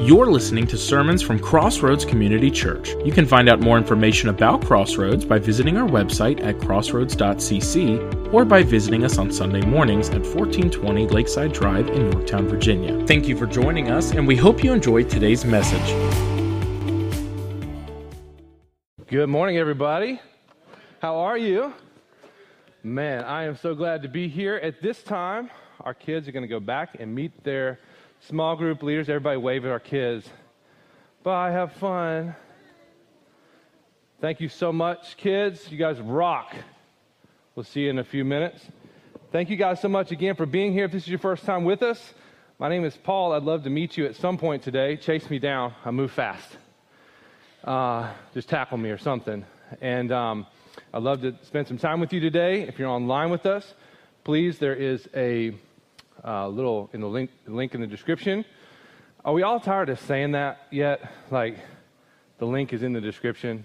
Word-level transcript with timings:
You're 0.00 0.26
listening 0.26 0.66
to 0.66 0.76
sermons 0.76 1.22
from 1.22 1.38
Crossroads 1.38 2.04
Community 2.04 2.50
Church. 2.50 2.90
You 3.02 3.10
can 3.10 3.26
find 3.26 3.48
out 3.48 3.60
more 3.60 3.78
information 3.78 4.28
about 4.28 4.62
Crossroads 4.62 5.24
by 5.24 5.38
visiting 5.38 5.78
our 5.78 5.88
website 5.88 6.44
at 6.44 6.60
crossroads.cc 6.60 8.32
or 8.32 8.44
by 8.44 8.62
visiting 8.62 9.04
us 9.04 9.16
on 9.16 9.32
Sunday 9.32 9.62
mornings 9.62 10.10
at 10.10 10.20
1420 10.20 11.08
Lakeside 11.08 11.54
Drive 11.54 11.88
in 11.88 12.12
Yorktown, 12.12 12.46
Virginia. 12.46 13.06
Thank 13.06 13.26
you 13.26 13.38
for 13.38 13.46
joining 13.46 13.90
us, 13.90 14.12
and 14.12 14.26
we 14.26 14.36
hope 14.36 14.62
you 14.62 14.74
enjoyed 14.74 15.08
today's 15.08 15.46
message. 15.46 15.80
Good 19.08 19.28
morning, 19.28 19.56
everybody. 19.56 20.20
How 21.00 21.16
are 21.16 21.38
you? 21.38 21.72
Man, 22.82 23.24
I 23.24 23.44
am 23.44 23.56
so 23.56 23.74
glad 23.74 24.02
to 24.02 24.08
be 24.08 24.28
here. 24.28 24.56
At 24.56 24.82
this 24.82 25.02
time, 25.02 25.50
our 25.80 25.94
kids 25.94 26.28
are 26.28 26.32
going 26.32 26.42
to 26.42 26.48
go 26.48 26.60
back 26.60 26.96
and 27.00 27.14
meet 27.14 27.42
their 27.42 27.80
small 28.20 28.56
group 28.56 28.82
leaders. 28.82 29.08
Everybody 29.08 29.36
wave 29.36 29.64
at 29.64 29.70
our 29.70 29.80
kids. 29.80 30.28
Bye, 31.22 31.50
have 31.50 31.72
fun. 31.72 32.34
Thank 34.20 34.40
you 34.40 34.48
so 34.48 34.72
much, 34.72 35.16
kids. 35.16 35.70
You 35.70 35.78
guys 35.78 36.00
rock. 36.00 36.54
We'll 37.54 37.64
see 37.64 37.80
you 37.82 37.90
in 37.90 37.98
a 37.98 38.04
few 38.04 38.24
minutes. 38.24 38.60
Thank 39.32 39.50
you 39.50 39.56
guys 39.56 39.80
so 39.80 39.88
much 39.88 40.10
again 40.12 40.34
for 40.36 40.46
being 40.46 40.72
here. 40.72 40.84
If 40.86 40.92
this 40.92 41.02
is 41.02 41.08
your 41.08 41.18
first 41.18 41.44
time 41.44 41.64
with 41.64 41.82
us, 41.82 42.14
my 42.58 42.68
name 42.68 42.84
is 42.84 42.96
Paul. 42.96 43.32
I'd 43.32 43.42
love 43.42 43.64
to 43.64 43.70
meet 43.70 43.96
you 43.96 44.06
at 44.06 44.16
some 44.16 44.38
point 44.38 44.62
today. 44.62 44.96
Chase 44.96 45.28
me 45.28 45.38
down. 45.38 45.74
I 45.84 45.90
move 45.90 46.12
fast. 46.12 46.56
Uh, 47.64 48.10
just 48.32 48.48
tackle 48.48 48.78
me 48.78 48.90
or 48.90 48.98
something. 48.98 49.44
And 49.80 50.12
um, 50.12 50.46
I'd 50.94 51.02
love 51.02 51.20
to 51.22 51.34
spend 51.42 51.66
some 51.68 51.78
time 51.78 52.00
with 52.00 52.12
you 52.12 52.20
today. 52.20 52.62
If 52.62 52.78
you're 52.78 52.88
online 52.88 53.30
with 53.30 53.44
us, 53.44 53.74
please, 54.24 54.58
there 54.58 54.74
is 54.74 55.08
a 55.14 55.54
uh, 56.26 56.48
little 56.48 56.90
in 56.92 57.00
the 57.00 57.06
link, 57.06 57.30
link 57.46 57.74
in 57.74 57.80
the 57.80 57.86
description. 57.86 58.44
Are 59.24 59.32
we 59.32 59.42
all 59.42 59.60
tired 59.60 59.88
of 59.88 60.00
saying 60.00 60.32
that 60.32 60.58
yet? 60.70 61.10
Like, 61.30 61.58
the 62.38 62.46
link 62.46 62.72
is 62.72 62.82
in 62.82 62.92
the 62.92 63.00
description. 63.00 63.64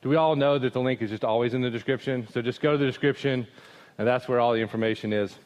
Do 0.00 0.08
we 0.08 0.16
all 0.16 0.36
know 0.36 0.58
that 0.58 0.72
the 0.72 0.80
link 0.80 1.02
is 1.02 1.10
just 1.10 1.24
always 1.24 1.54
in 1.54 1.60
the 1.60 1.70
description? 1.70 2.26
So 2.32 2.40
just 2.40 2.60
go 2.60 2.72
to 2.72 2.78
the 2.78 2.86
description, 2.86 3.46
and 3.98 4.06
that's 4.06 4.28
where 4.28 4.38
all 4.38 4.52
the 4.52 4.60
information 4.60 5.12
is. 5.12 5.36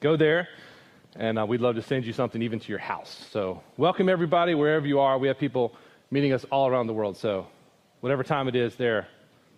Go 0.00 0.16
there, 0.16 0.48
and 1.16 1.38
uh, 1.38 1.46
we'd 1.46 1.60
love 1.60 1.74
to 1.74 1.82
send 1.82 2.04
you 2.04 2.12
something 2.12 2.40
even 2.40 2.60
to 2.60 2.68
your 2.68 2.78
house. 2.78 3.26
So, 3.30 3.62
welcome 3.76 4.08
everybody, 4.08 4.54
wherever 4.54 4.86
you 4.86 5.00
are. 5.00 5.18
We 5.18 5.28
have 5.28 5.38
people 5.38 5.74
meeting 6.10 6.32
us 6.32 6.44
all 6.50 6.68
around 6.68 6.86
the 6.86 6.92
world. 6.92 7.16
So, 7.16 7.46
whatever 8.00 8.22
time 8.22 8.48
it 8.48 8.54
is 8.54 8.76
there, 8.76 9.08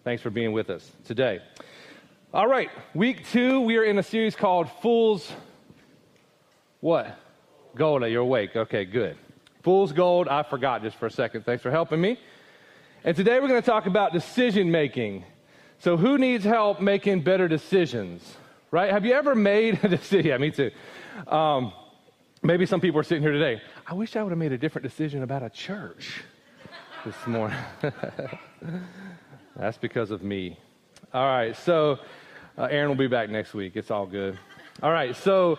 thanks 0.04 0.22
for 0.22 0.30
being 0.30 0.52
with 0.52 0.70
us 0.70 0.90
today. 1.04 1.40
All 2.32 2.46
right, 2.46 2.70
week 2.94 3.26
two, 3.30 3.60
we 3.60 3.76
are 3.76 3.84
in 3.84 3.98
a 3.98 4.02
series 4.02 4.36
called 4.36 4.70
Fool's 4.82 5.32
what? 6.86 7.18
Gold. 7.74 8.04
You're 8.04 8.22
awake. 8.22 8.54
Okay, 8.54 8.84
good. 8.84 9.16
Fool's 9.64 9.90
gold. 9.90 10.28
I 10.28 10.44
forgot 10.44 10.82
just 10.82 10.96
for 10.96 11.06
a 11.06 11.10
second. 11.10 11.44
Thanks 11.44 11.60
for 11.60 11.72
helping 11.72 12.00
me. 12.00 12.16
And 13.02 13.16
today 13.16 13.40
we're 13.40 13.48
going 13.48 13.60
to 13.60 13.66
talk 13.66 13.86
about 13.86 14.12
decision 14.12 14.70
making. 14.70 15.24
So, 15.80 15.96
who 15.96 16.16
needs 16.16 16.44
help 16.44 16.80
making 16.80 17.22
better 17.22 17.48
decisions? 17.48 18.36
Right? 18.70 18.92
Have 18.92 19.04
you 19.04 19.14
ever 19.14 19.34
made 19.34 19.82
a 19.82 19.88
decision? 19.96 20.26
Yeah, 20.26 20.38
me 20.38 20.52
too. 20.52 20.70
Um, 21.26 21.72
maybe 22.44 22.66
some 22.66 22.80
people 22.80 23.00
are 23.00 23.02
sitting 23.02 23.22
here 23.24 23.32
today. 23.32 23.60
I 23.84 23.94
wish 23.94 24.14
I 24.14 24.22
would 24.22 24.30
have 24.30 24.38
made 24.38 24.52
a 24.52 24.58
different 24.58 24.84
decision 24.84 25.24
about 25.24 25.42
a 25.42 25.50
church 25.50 26.22
this 27.04 27.26
morning. 27.26 27.58
That's 29.56 29.76
because 29.76 30.12
of 30.12 30.22
me. 30.22 30.56
All 31.12 31.26
right, 31.26 31.56
so 31.56 31.98
uh, 32.56 32.68
Aaron 32.70 32.90
will 32.90 32.94
be 32.94 33.08
back 33.08 33.28
next 33.28 33.54
week. 33.54 33.72
It's 33.74 33.90
all 33.90 34.06
good. 34.06 34.38
All 34.84 34.92
right, 34.92 35.16
so 35.16 35.58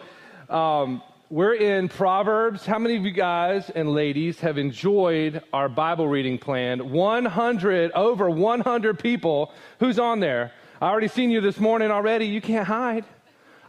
um, 0.49 1.01
we're 1.29 1.55
in 1.55 1.89
Proverbs. 1.89 2.65
How 2.65 2.79
many 2.79 2.95
of 2.95 3.03
you 3.03 3.11
guys 3.11 3.69
and 3.69 3.89
ladies 3.89 4.39
have 4.39 4.57
enjoyed 4.57 5.43
our 5.51 5.67
Bible 5.67 6.07
reading 6.07 6.37
plan? 6.37 6.89
100, 6.89 7.91
over 7.91 8.29
100 8.29 8.99
people. 8.99 9.51
Who's 9.79 9.99
on 9.99 10.21
there? 10.21 10.53
I 10.81 10.87
already 10.87 11.09
seen 11.09 11.29
you 11.29 11.41
this 11.41 11.59
morning 11.59 11.91
already. 11.91 12.27
You 12.27 12.39
can't 12.39 12.65
hide. 12.65 13.03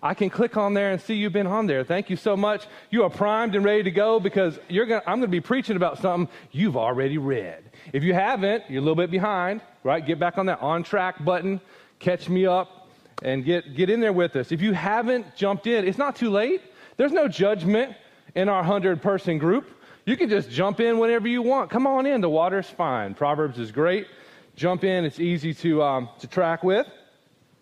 I 0.01 0.15
can 0.15 0.31
click 0.31 0.57
on 0.57 0.75
there 0.75 0.93
and 0.93 1.01
see 1.01 1.15
you've 1.15 1.33
been 1.33 1.49
on 1.49 1.67
there. 1.67 1.83
Thank 1.83 2.11
you 2.11 2.15
so 2.15 2.37
much. 2.37 2.69
You 2.91 3.03
are 3.03 3.11
primed 3.11 3.57
and 3.57 3.65
ready 3.65 3.83
to 3.83 3.91
go 3.91 4.21
because 4.21 4.57
you're 4.69 4.87
gonna, 4.87 5.03
I'm 5.05 5.19
going 5.19 5.23
to 5.23 5.29
be 5.29 5.41
preaching 5.41 5.75
about 5.75 5.99
something 5.99 6.33
you've 6.53 6.77
already 6.77 7.19
read. 7.19 7.65
If 7.93 8.05
you 8.05 8.15
haven't, 8.15 8.65
you're 8.69 8.79
a 8.79 8.85
little 8.85 8.95
bit 8.95 9.11
behind, 9.11 9.63
right? 9.83 10.07
Get 10.07 10.21
back 10.21 10.39
on 10.39 10.47
that 10.47 10.61
on 10.61 10.85
track 10.85 11.25
button, 11.25 11.61
catch 11.99 12.29
me 12.29 12.47
up, 12.47 12.89
and 13.25 13.45
get, 13.45 13.75
get 13.75 13.91
in 13.91 13.99
there 13.99 14.13
with 14.13 14.37
us. 14.37 14.53
If 14.53 14.63
you 14.63 14.75
haven't 14.75 15.35
jumped 15.35 15.67
in, 15.67 15.89
it's 15.89 15.99
not 15.99 16.15
too 16.15 16.31
late. 16.31 16.63
There's 16.99 17.13
no 17.13 17.29
judgment 17.29 17.95
in 18.35 18.49
our 18.49 18.61
100 18.61 19.01
person 19.01 19.39
group. 19.39 19.71
You 20.05 20.17
can 20.17 20.29
just 20.29 20.51
jump 20.51 20.81
in 20.81 20.99
whenever 20.99 21.29
you 21.29 21.43
want. 21.43 21.71
Come 21.71 21.87
on 21.87 22.07
in. 22.07 22.21
The 22.21 22.29
water's 22.29 22.69
fine. 22.69 23.15
Proverbs 23.15 23.57
is 23.61 23.71
great. 23.71 24.09
Jump 24.57 24.83
in. 24.83 25.05
It's 25.05 25.21
easy 25.21 25.55
to, 25.55 25.81
um, 25.81 26.09
to 26.19 26.27
track 26.27 26.65
with. 26.65 26.89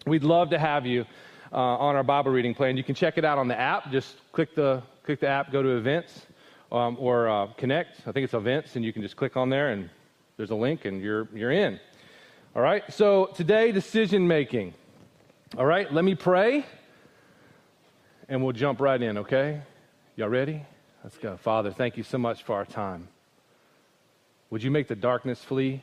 We'd 0.06 0.24
love 0.24 0.48
to 0.50 0.58
have 0.58 0.86
you 0.86 1.04
uh, 1.52 1.56
on 1.56 1.96
our 1.96 2.02
Bible 2.02 2.32
reading 2.32 2.54
plan. 2.54 2.78
You 2.78 2.82
can 2.82 2.94
check 2.94 3.18
it 3.18 3.26
out 3.26 3.36
on 3.36 3.46
the 3.46 3.60
app. 3.60 3.90
Just 3.90 4.16
click 4.32 4.54
the, 4.54 4.82
click 5.02 5.20
the 5.20 5.28
app, 5.28 5.52
go 5.52 5.62
to 5.62 5.76
events 5.76 6.26
um, 6.72 6.96
or 6.98 7.28
uh, 7.28 7.48
connect. 7.58 8.00
I 8.06 8.12
think 8.12 8.24
it's 8.24 8.32
events, 8.32 8.76
and 8.76 8.84
you 8.86 8.92
can 8.94 9.02
just 9.02 9.16
click 9.16 9.36
on 9.36 9.50
there, 9.50 9.68
and 9.68 9.90
there's 10.38 10.50
a 10.50 10.54
link, 10.54 10.86
and 10.86 11.02
you're, 11.02 11.28
you're 11.34 11.52
in. 11.52 11.78
All 12.54 12.62
right. 12.62 12.90
So 12.90 13.26
today, 13.36 13.70
decision 13.70 14.26
making. 14.26 14.72
All 15.58 15.66
right. 15.66 15.92
Let 15.92 16.06
me 16.06 16.14
pray 16.14 16.64
and 18.28 18.42
we'll 18.42 18.52
jump 18.52 18.80
right 18.80 19.00
in, 19.00 19.18
okay? 19.18 19.62
Y'all 20.16 20.28
ready? 20.28 20.64
Let's 21.04 21.18
go. 21.18 21.36
Father, 21.36 21.70
thank 21.70 21.96
you 21.96 22.02
so 22.02 22.18
much 22.18 22.42
for 22.42 22.54
our 22.54 22.64
time. 22.64 23.08
Would 24.50 24.62
you 24.62 24.70
make 24.70 24.88
the 24.88 24.96
darkness 24.96 25.42
flee? 25.42 25.82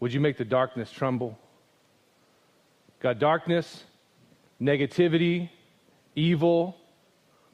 Would 0.00 0.12
you 0.12 0.20
make 0.20 0.36
the 0.36 0.44
darkness 0.44 0.90
tremble? 0.90 1.38
God, 3.00 3.18
darkness, 3.18 3.84
negativity, 4.60 5.48
evil, 6.14 6.76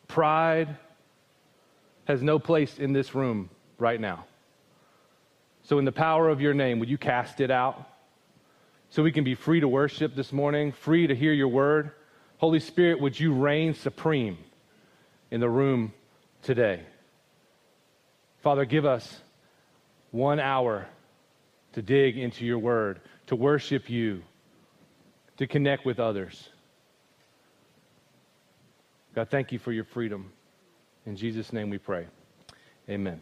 pride 0.09 0.77
has 2.07 2.23
no 2.23 2.39
place 2.39 2.79
in 2.79 2.93
this 2.93 3.15
room 3.15 3.51
right 3.79 4.01
now. 4.01 4.25
So, 5.63 5.79
in 5.79 5.85
the 5.85 5.93
power 5.93 6.29
of 6.29 6.41
your 6.41 6.55
name, 6.55 6.79
would 6.79 6.89
you 6.89 6.99
cast 6.99 7.41
it 7.41 7.51
out 7.51 7.87
so 8.91 9.03
we 9.03 9.13
can 9.13 9.25
be 9.25 9.35
free 9.35 9.61
to 9.61 9.69
worship 9.69 10.15
this 10.15 10.33
morning, 10.33 10.73
free 10.73 11.07
to 11.07 11.15
hear 11.15 11.33
your 11.33 11.49
word? 11.49 11.93
Holy 12.39 12.61
Spirit, 12.61 13.01
would 13.01 13.19
you 13.19 13.35
reign 13.35 13.75
supreme 13.75 14.39
in 15.31 15.41
the 15.41 15.49
room 15.49 15.93
today? 16.43 16.81
Father, 18.43 18.65
give 18.65 18.85
us 18.85 19.21
one 20.13 20.39
hour 20.39 20.87
to 21.73 21.83
dig 21.83 22.17
into 22.17 22.45
your 22.45 22.59
word, 22.59 23.01
to 23.27 23.37
worship 23.37 23.91
you, 23.91 24.23
to 25.37 25.47
connect 25.49 25.85
with 25.85 25.99
others. 25.99 26.49
God, 29.15 29.29
thank 29.31 29.51
you 29.51 29.59
for 29.59 29.73
your 29.73 29.85
freedom. 29.85 30.31
In 31.07 31.17
Jesus' 31.17 31.53
name 31.53 31.71
we 31.71 31.79
pray. 31.79 32.07
Amen. 32.89 33.21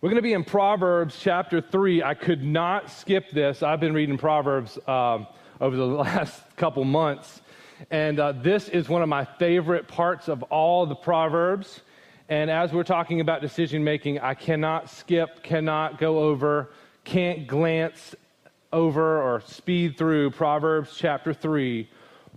We're 0.00 0.10
going 0.10 0.16
to 0.16 0.22
be 0.22 0.34
in 0.34 0.44
Proverbs 0.44 1.16
chapter 1.20 1.60
3. 1.60 2.04
I 2.04 2.14
could 2.14 2.44
not 2.44 2.90
skip 2.90 3.30
this. 3.30 3.62
I've 3.62 3.80
been 3.80 3.94
reading 3.94 4.18
Proverbs. 4.18 4.78
Um, 4.86 5.26
over 5.64 5.76
the 5.76 5.86
last 5.86 6.42
couple 6.56 6.84
months. 6.84 7.40
And 7.90 8.20
uh, 8.20 8.32
this 8.32 8.68
is 8.68 8.88
one 8.88 9.02
of 9.02 9.08
my 9.08 9.24
favorite 9.24 9.88
parts 9.88 10.28
of 10.28 10.42
all 10.44 10.86
the 10.86 10.94
Proverbs. 10.94 11.80
And 12.28 12.50
as 12.50 12.72
we're 12.72 12.84
talking 12.84 13.20
about 13.20 13.40
decision 13.40 13.82
making, 13.82 14.20
I 14.20 14.34
cannot 14.34 14.90
skip, 14.90 15.42
cannot 15.42 15.98
go 15.98 16.20
over, 16.20 16.70
can't 17.04 17.46
glance 17.46 18.14
over 18.72 19.22
or 19.22 19.40
speed 19.40 19.96
through 19.96 20.30
Proverbs 20.32 20.94
chapter 20.96 21.32
3, 21.32 21.88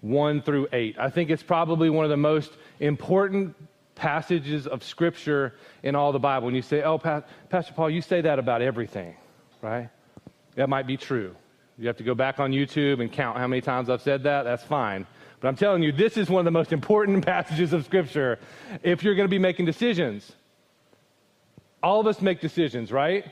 1 0.01 0.41
through 0.41 0.67
8. 0.71 0.95
I 0.97 1.09
think 1.09 1.29
it's 1.29 1.43
probably 1.43 1.89
one 1.89 2.05
of 2.05 2.09
the 2.09 2.17
most 2.17 2.51
important 2.79 3.55
passages 3.95 4.67
of 4.67 4.83
Scripture 4.83 5.55
in 5.83 5.95
all 5.95 6.11
the 6.11 6.19
Bible. 6.19 6.47
And 6.47 6.55
you 6.55 6.61
say, 6.61 6.81
oh, 6.83 6.97
Pastor 6.97 7.73
Paul, 7.75 7.89
you 7.89 8.01
say 8.01 8.21
that 8.21 8.39
about 8.39 8.61
everything, 8.61 9.15
right? 9.61 9.89
That 10.55 10.69
might 10.69 10.87
be 10.87 10.95
true. 10.95 11.35
You 11.77 11.87
have 11.87 11.97
to 11.97 12.03
go 12.03 12.15
back 12.15 12.39
on 12.39 12.51
YouTube 12.51 13.01
and 13.01 13.11
count 13.11 13.37
how 13.37 13.45
many 13.45 13.61
times 13.61 13.89
I've 13.89 14.01
said 14.01 14.23
that. 14.23 14.43
That's 14.43 14.63
fine. 14.63 15.05
But 15.39 15.49
I'm 15.49 15.55
telling 15.55 15.83
you, 15.83 15.91
this 15.91 16.17
is 16.17 16.27
one 16.27 16.39
of 16.39 16.45
the 16.45 16.51
most 16.51 16.73
important 16.73 17.23
passages 17.25 17.71
of 17.71 17.85
Scripture 17.85 18.39
if 18.81 19.03
you're 19.03 19.13
going 19.13 19.27
to 19.27 19.31
be 19.31 19.37
making 19.37 19.65
decisions. 19.65 20.31
All 21.83 21.99
of 21.99 22.07
us 22.07 22.19
make 22.19 22.41
decisions, 22.41 22.91
right? 22.91 23.25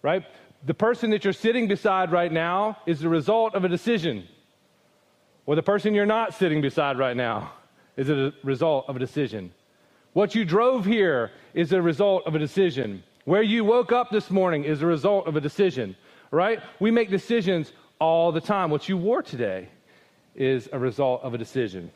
Right? 0.00 0.24
The 0.64 0.72
person 0.72 1.10
that 1.10 1.24
you're 1.24 1.34
sitting 1.34 1.68
beside 1.68 2.10
right 2.10 2.32
now 2.32 2.78
is 2.86 3.00
the 3.00 3.10
result 3.10 3.54
of 3.54 3.64
a 3.64 3.68
decision. 3.68 4.26
Or 5.44 5.54
the 5.54 5.62
person 5.62 5.92
you're 5.92 6.06
not 6.06 6.32
sitting 6.32 6.62
beside 6.62 6.98
right 6.98 7.16
now 7.16 7.52
is 7.96 8.08
a 8.08 8.32
result 8.42 8.86
of 8.88 8.96
a 8.96 8.98
decision. 8.98 9.52
What 10.14 10.34
you 10.34 10.46
drove 10.46 10.86
here 10.86 11.30
is 11.52 11.72
a 11.72 11.82
result 11.82 12.26
of 12.26 12.34
a 12.34 12.38
decision. 12.38 13.02
Where 13.26 13.42
you 13.42 13.64
woke 13.64 13.92
up 13.92 14.10
this 14.10 14.30
morning 14.30 14.64
is 14.64 14.80
a 14.80 14.86
result 14.86 15.26
of 15.26 15.36
a 15.36 15.40
decision 15.40 15.96
right? 16.30 16.60
We 16.78 16.90
make 16.90 17.10
decisions 17.10 17.72
all 17.98 18.32
the 18.32 18.40
time. 18.40 18.70
What 18.70 18.88
you 18.88 18.96
wore 18.96 19.22
today 19.22 19.68
is 20.34 20.68
a 20.72 20.78
result 20.78 21.22
of 21.22 21.34
a 21.34 21.38
decision. 21.38 21.90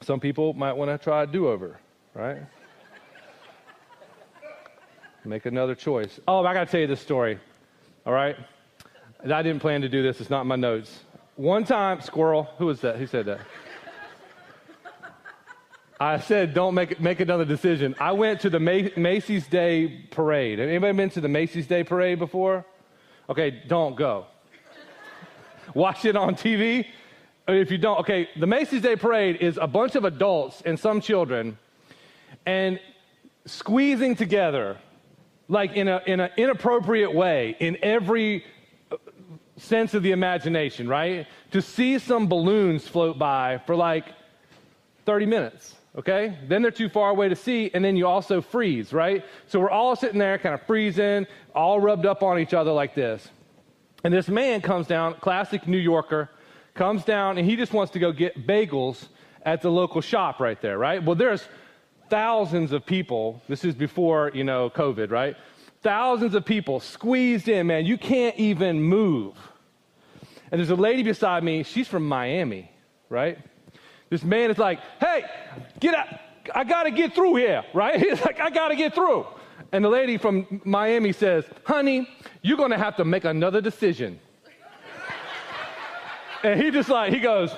Some 0.00 0.20
people 0.20 0.52
might 0.52 0.74
want 0.74 0.90
to 0.90 0.98
try 1.02 1.22
a 1.22 1.26
do 1.26 1.48
over, 1.48 1.78
right? 2.14 2.42
Make 5.24 5.46
another 5.46 5.74
choice. 5.74 6.20
Oh, 6.26 6.44
I 6.44 6.54
got 6.54 6.64
to 6.64 6.70
tell 6.70 6.80
you 6.80 6.86
this 6.86 7.00
story. 7.00 7.38
All 8.06 8.12
right? 8.12 8.36
I 9.22 9.42
didn't 9.42 9.60
plan 9.60 9.82
to 9.82 9.88
do 9.88 10.02
this. 10.02 10.20
It's 10.20 10.30
not 10.30 10.42
in 10.42 10.46
my 10.46 10.56
notes. 10.56 11.00
One 11.36 11.64
time, 11.64 12.00
squirrel, 12.00 12.48
who 12.58 12.66
was 12.66 12.80
that? 12.80 12.96
Who 12.96 13.06
said 13.06 13.26
that? 13.26 13.40
I 16.00 16.20
said, 16.20 16.54
don't 16.54 16.74
make, 16.74 17.00
make 17.00 17.18
another 17.18 17.44
decision. 17.44 17.96
I 17.98 18.12
went 18.12 18.40
to 18.42 18.50
the 18.50 18.60
Macy's 18.60 19.46
Day 19.48 20.06
Parade. 20.10 20.60
Anybody 20.60 20.96
been 20.96 21.10
to 21.10 21.20
the 21.20 21.28
Macy's 21.28 21.66
Day 21.66 21.82
Parade 21.82 22.20
before? 22.20 22.64
Okay, 23.30 23.62
don't 23.66 23.94
go. 23.94 24.26
Watch 25.74 26.06
it 26.06 26.16
on 26.16 26.34
TV. 26.34 26.86
If 27.46 27.70
you 27.70 27.76
don't, 27.76 27.98
okay, 28.00 28.28
the 28.36 28.46
Macy's 28.46 28.80
Day 28.80 28.96
Parade 28.96 29.36
is 29.36 29.58
a 29.60 29.66
bunch 29.66 29.96
of 29.96 30.04
adults 30.04 30.62
and 30.64 30.78
some 30.78 31.00
children 31.00 31.58
and 32.46 32.80
squeezing 33.44 34.16
together 34.16 34.78
like 35.48 35.72
in 35.72 35.88
an 35.88 36.00
in 36.06 36.20
an 36.20 36.30
inappropriate 36.36 37.14
way 37.14 37.56
in 37.60 37.76
every 37.82 38.44
uh, 38.90 38.96
sense 39.56 39.94
of 39.94 40.02
the 40.02 40.12
imagination, 40.12 40.88
right? 40.88 41.26
To 41.52 41.62
see 41.62 41.98
some 41.98 42.28
balloons 42.28 42.86
float 42.86 43.18
by 43.18 43.60
for 43.66 43.74
like 43.76 44.06
30 45.04 45.26
minutes 45.26 45.74
okay? 45.98 46.38
Then 46.46 46.62
they're 46.62 46.70
too 46.70 46.88
far 46.88 47.10
away 47.10 47.28
to 47.28 47.36
see, 47.36 47.70
and 47.74 47.84
then 47.84 47.96
you 47.96 48.06
also 48.06 48.40
freeze, 48.40 48.92
right? 48.92 49.24
So 49.46 49.58
we're 49.60 49.70
all 49.70 49.96
sitting 49.96 50.18
there 50.18 50.38
kind 50.38 50.54
of 50.54 50.62
freezing, 50.62 51.26
all 51.54 51.80
rubbed 51.80 52.06
up 52.06 52.22
on 52.22 52.38
each 52.38 52.54
other 52.54 52.70
like 52.70 52.94
this. 52.94 53.28
And 54.04 54.14
this 54.14 54.28
man 54.28 54.60
comes 54.60 54.86
down, 54.86 55.14
classic 55.14 55.66
New 55.66 55.78
Yorker, 55.78 56.30
comes 56.74 57.04
down, 57.04 57.36
and 57.36 57.46
he 57.46 57.56
just 57.56 57.72
wants 57.72 57.92
to 57.92 57.98
go 57.98 58.12
get 58.12 58.46
bagels 58.46 59.08
at 59.44 59.60
the 59.60 59.70
local 59.70 60.00
shop 60.00 60.38
right 60.38 60.60
there, 60.62 60.78
right? 60.78 61.02
Well, 61.02 61.16
there's 61.16 61.46
thousands 62.08 62.72
of 62.72 62.86
people. 62.86 63.42
This 63.48 63.64
is 63.64 63.74
before, 63.74 64.30
you 64.32 64.44
know, 64.44 64.70
COVID, 64.70 65.10
right? 65.10 65.36
Thousands 65.82 66.34
of 66.34 66.44
people 66.44 66.78
squeezed 66.78 67.48
in, 67.48 67.66
man. 67.66 67.86
You 67.86 67.98
can't 67.98 68.36
even 68.36 68.80
move. 68.80 69.34
And 70.50 70.60
there's 70.60 70.70
a 70.70 70.76
lady 70.76 71.02
beside 71.02 71.42
me. 71.42 71.64
She's 71.64 71.88
from 71.88 72.06
Miami, 72.06 72.70
right? 73.08 73.38
This 74.10 74.22
man 74.24 74.50
is 74.50 74.58
like, 74.58 74.80
hey, 75.00 75.24
get 75.80 75.94
out. 75.94 76.08
I 76.54 76.64
got 76.64 76.84
to 76.84 76.90
get 76.90 77.14
through 77.14 77.36
here, 77.36 77.64
right? 77.74 78.00
He's 78.00 78.20
like, 78.20 78.40
I 78.40 78.50
got 78.50 78.68
to 78.68 78.76
get 78.76 78.94
through. 78.94 79.26
And 79.72 79.84
the 79.84 79.88
lady 79.88 80.16
from 80.16 80.62
Miami 80.64 81.12
says, 81.12 81.44
honey, 81.64 82.08
you're 82.42 82.56
going 82.56 82.70
to 82.70 82.78
have 82.78 82.96
to 82.96 83.04
make 83.04 83.24
another 83.24 83.60
decision. 83.60 84.18
and 86.42 86.60
he 86.60 86.70
just 86.70 86.88
like, 86.88 87.12
he 87.12 87.20
goes, 87.20 87.50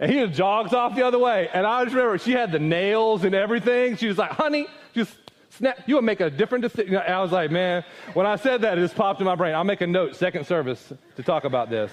and 0.00 0.10
he 0.10 0.20
just 0.24 0.32
jogs 0.32 0.72
off 0.72 0.96
the 0.96 1.06
other 1.06 1.18
way. 1.18 1.48
And 1.52 1.66
I 1.66 1.84
just 1.84 1.94
remember 1.94 2.18
she 2.18 2.32
had 2.32 2.50
the 2.50 2.58
nails 2.58 3.24
and 3.24 3.34
everything. 3.34 3.96
She 3.96 4.08
was 4.08 4.16
like, 4.16 4.30
honey, 4.30 4.66
just 4.94 5.12
snap, 5.50 5.80
you 5.86 5.96
will 5.96 6.02
make 6.02 6.20
a 6.20 6.30
different 6.30 6.62
decision. 6.62 6.96
I 6.96 7.20
was 7.20 7.30
like, 7.30 7.50
man, 7.50 7.84
when 8.14 8.26
I 8.26 8.36
said 8.36 8.62
that, 8.62 8.78
it 8.78 8.80
just 8.80 8.96
popped 8.96 9.20
in 9.20 9.26
my 9.26 9.34
brain. 9.34 9.54
I'll 9.54 9.64
make 9.64 9.82
a 9.82 9.86
note, 9.86 10.16
second 10.16 10.46
service, 10.46 10.92
to 11.16 11.22
talk 11.22 11.44
about 11.44 11.68
this. 11.68 11.92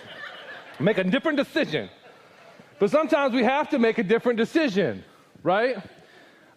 Make 0.80 0.98
a 0.98 1.04
different 1.04 1.38
decision. 1.38 1.90
But 2.80 2.90
sometimes 2.90 3.34
we 3.34 3.44
have 3.44 3.70
to 3.70 3.80
make 3.80 3.98
a 3.98 4.04
different 4.04 4.38
decision, 4.38 5.04
right? 5.44 5.78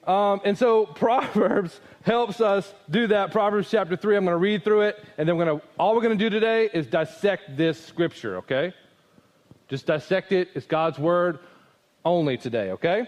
Um, 0.07 0.41
and 0.45 0.57
so 0.57 0.87
Proverbs 0.95 1.81
helps 2.03 2.41
us 2.41 2.73
do 2.91 3.09
that. 3.09 3.33
Proverbs 3.33 3.71
chapter 3.71 3.97
3, 3.97 4.17
I'm 4.17 4.25
going 4.25 4.35
to 4.35 4.39
read 4.39 4.65
through 4.65 4.83
it, 4.83 5.05
and 5.19 5.29
then 5.29 5.37
we're 5.37 5.45
going 5.45 5.61
to, 5.61 5.67
all 5.79 5.95
we're 5.95 6.03
going 6.03 6.17
to 6.17 6.25
do 6.25 6.31
today 6.31 6.71
is 6.73 6.87
dissect 6.87 7.57
this 7.57 7.85
scripture, 7.85 8.39
okay? 8.39 8.73
Just 9.69 9.87
dissect 9.87 10.33
it. 10.33 10.49
It's 10.55 10.67
God's 10.67 10.99
word 10.99 11.41
only 12.05 12.37
today, 12.37 12.71
okay? 12.73 13.07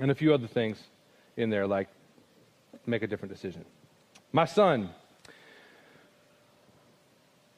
And 0.00 0.10
a 0.10 0.14
few 0.14 0.34
other 0.34 0.46
things 0.46 0.82
in 1.36 1.50
there, 1.50 1.66
like 1.66 1.88
make 2.86 3.02
a 3.02 3.06
different 3.06 3.32
decision. 3.32 3.64
My 4.32 4.44
son, 4.44 4.90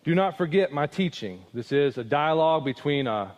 do 0.04 0.14
not 0.14 0.38
forget 0.38 0.72
my 0.72 0.86
teaching. 0.86 1.42
This 1.52 1.72
is 1.72 1.98
a 1.98 2.04
dialogue 2.04 2.64
between 2.64 3.06
a 3.06 3.32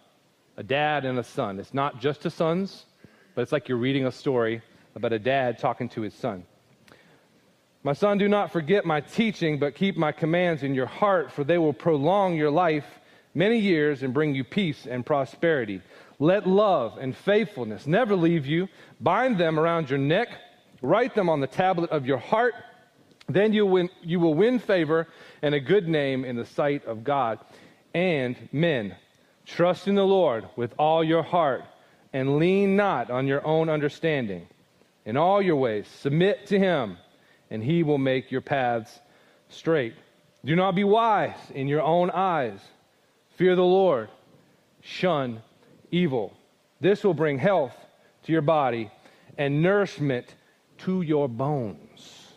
a 0.61 0.63
dad 0.63 1.07
and 1.07 1.19
a 1.19 1.25
son. 1.25 1.59
It's 1.59 1.73
not 1.73 2.03
just 2.03 2.21
to 2.21 2.31
sons, 2.31 2.85
but 3.35 3.41
it's 3.41 3.51
like 3.51 3.67
you're 3.67 3.79
reading 3.79 4.05
a 4.05 4.13
story 4.13 4.61
about 4.95 5.11
a 5.11 5.19
dad 5.19 5.59
talking 5.59 5.89
to 5.89 6.03
his 6.03 6.13
son. 6.13 6.45
My 7.83 7.95
son, 7.95 8.19
do 8.19 8.29
not 8.29 8.53
forget 8.53 8.85
my 8.85 9.01
teaching, 9.01 9.59
but 9.59 9.75
keep 9.75 9.97
my 9.97 10.13
commands 10.13 10.63
in 10.63 10.75
your 10.75 10.85
heart, 10.85 11.33
for 11.33 11.45
they 11.45 11.57
will 11.57 11.73
prolong 11.73 12.37
your 12.37 12.51
life 12.51 12.85
many 13.35 13.57
years 13.57 14.03
and 14.03 14.13
bring 14.13 14.35
you 14.35 14.45
peace 14.45 14.87
and 14.87 15.05
prosperity. 15.07 15.81
Let 16.19 16.47
love 16.47 16.99
and 16.99 17.17
faithfulness 17.17 17.87
never 17.87 18.15
leave 18.15 18.45
you. 18.45 18.69
Bind 19.01 19.39
them 19.39 19.59
around 19.59 19.89
your 19.89 19.99
neck, 19.99 20.29
write 20.83 21.15
them 21.15 21.31
on 21.31 21.41
the 21.41 21.47
tablet 21.47 21.89
of 21.89 22.05
your 22.05 22.19
heart. 22.19 22.53
Then 23.31 23.55
you, 23.55 23.65
win, 23.65 23.89
you 24.03 24.21
will 24.21 24.35
win 24.35 24.59
favor 24.59 25.09
and 25.41 25.55
a 25.55 25.61
good 25.61 25.89
name 25.89 26.27
in 26.27 26.37
the 26.37 26.45
sight 26.45 26.85
of 26.85 27.03
God 27.03 27.39
and 27.95 28.37
men. 28.53 28.95
Trust 29.57 29.89
in 29.89 29.97
the 29.97 30.07
Lord 30.07 30.49
with 30.55 30.73
all 30.79 31.03
your 31.03 31.25
heart 31.25 31.65
and 32.13 32.39
lean 32.39 32.77
not 32.77 33.11
on 33.11 33.27
your 33.27 33.45
own 33.45 33.69
understanding. 33.69 34.47
In 35.05 35.17
all 35.17 35.43
your 35.43 35.57
ways, 35.57 35.89
submit 35.89 36.47
to 36.47 36.59
him, 36.59 36.99
and 37.51 37.63
he 37.63 37.83
will 37.83 37.99
make 37.99 38.31
your 38.31 38.43
paths 38.43 39.01
straight. 39.49 39.95
Do 40.45 40.55
not 40.55 40.75
be 40.77 40.85
wise 40.85 41.37
in 41.53 41.67
your 41.67 41.83
own 41.83 42.11
eyes. 42.11 42.61
Fear 43.37 43.57
the 43.57 43.65
Lord. 43.65 44.09
Shun 44.83 45.43
evil. 45.91 46.33
This 46.81 47.03
will 47.03 47.15
bring 47.15 47.39
health 47.39 47.75
to 48.25 48.33
your 48.33 48.43
body 48.43 48.91
and 49.37 49.63
nourishment 49.63 50.33
to 50.79 51.03
your 51.03 51.29
bones. 51.29 52.33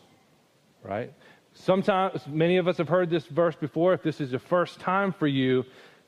Right? 0.82 1.14
Sometimes, 1.54 2.22
many 2.28 2.58
of 2.58 2.68
us 2.68 2.78
have 2.78 2.90
heard 2.90 3.10
this 3.10 3.26
verse 3.28 3.56
before. 3.56 3.94
If 3.94 4.02
this 4.02 4.20
is 4.20 4.32
the 4.32 4.40
first 4.40 4.80
time 4.80 5.14
for 5.14 5.28
you, 5.28 5.64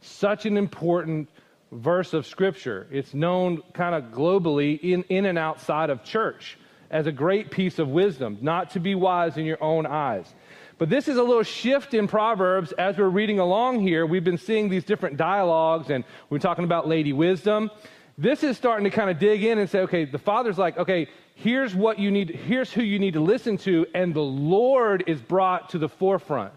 such 0.06 0.46
an 0.46 0.58
important 0.58 1.30
verse 1.72 2.14
of 2.14 2.26
Scripture. 2.26 2.88
It's 2.92 3.14
known 3.14 3.62
kind 3.74 3.96
of 3.96 4.12
globally 4.12 4.80
in, 4.80 5.04
in 5.04 5.26
and 5.26 5.38
outside 5.38 5.90
of 5.90 6.04
church 6.04 6.58
as 6.92 7.08
a 7.08 7.12
great 7.12 7.52
piece 7.52 7.80
of 7.80 7.90
wisdom, 7.90 8.38
not 8.42 8.72
to 8.72 8.80
be 8.80 8.96
wise 8.96 9.38
in 9.38 9.46
your 9.46 9.62
own 9.62 9.86
eyes. 9.86 10.34
But 10.78 10.90
this 10.90 11.08
is 11.08 11.18
a 11.18 11.24
little 11.24 11.44
shift 11.44 11.94
in 11.94 12.08
Proverbs 12.08 12.72
as 12.74 12.98
we're 12.98 13.08
reading 13.08 13.40
along 13.40 13.82
here. 13.82 14.06
We've 14.06 14.24
been 14.24 14.38
seeing 14.38 14.70
these 14.70 14.84
different 14.84 15.18
dialogues 15.18 15.90
and 15.90 16.04
we're 16.30 16.40
talking 16.40 16.66
about 16.66 16.88
Lady 16.88 17.14
Wisdom. 17.14 17.72
This 18.18 18.44
is 18.44 18.58
starting 18.58 18.84
to 18.84 18.90
kind 18.90 19.10
of 19.10 19.20
dig 19.20 19.44
in 19.44 19.58
and 19.58 19.70
say, 19.70 19.80
okay, 19.80 20.06
the 20.06 20.18
father's 20.18 20.58
like, 20.58 20.78
okay, 20.78 21.08
here's 21.36 21.76
what 21.76 22.00
you 22.00 22.12
need, 22.12 22.30
here's 22.30 22.72
who 22.72 22.82
you 22.82 23.00
need 23.00 23.14
to 23.14 23.20
listen 23.20 23.58
to, 23.60 23.86
and 23.94 24.14
the 24.14 24.22
Lord 24.22 25.04
is 25.08 25.22
brought 25.22 25.70
to 25.72 25.78
the 25.78 25.90
forefront. 25.90 26.54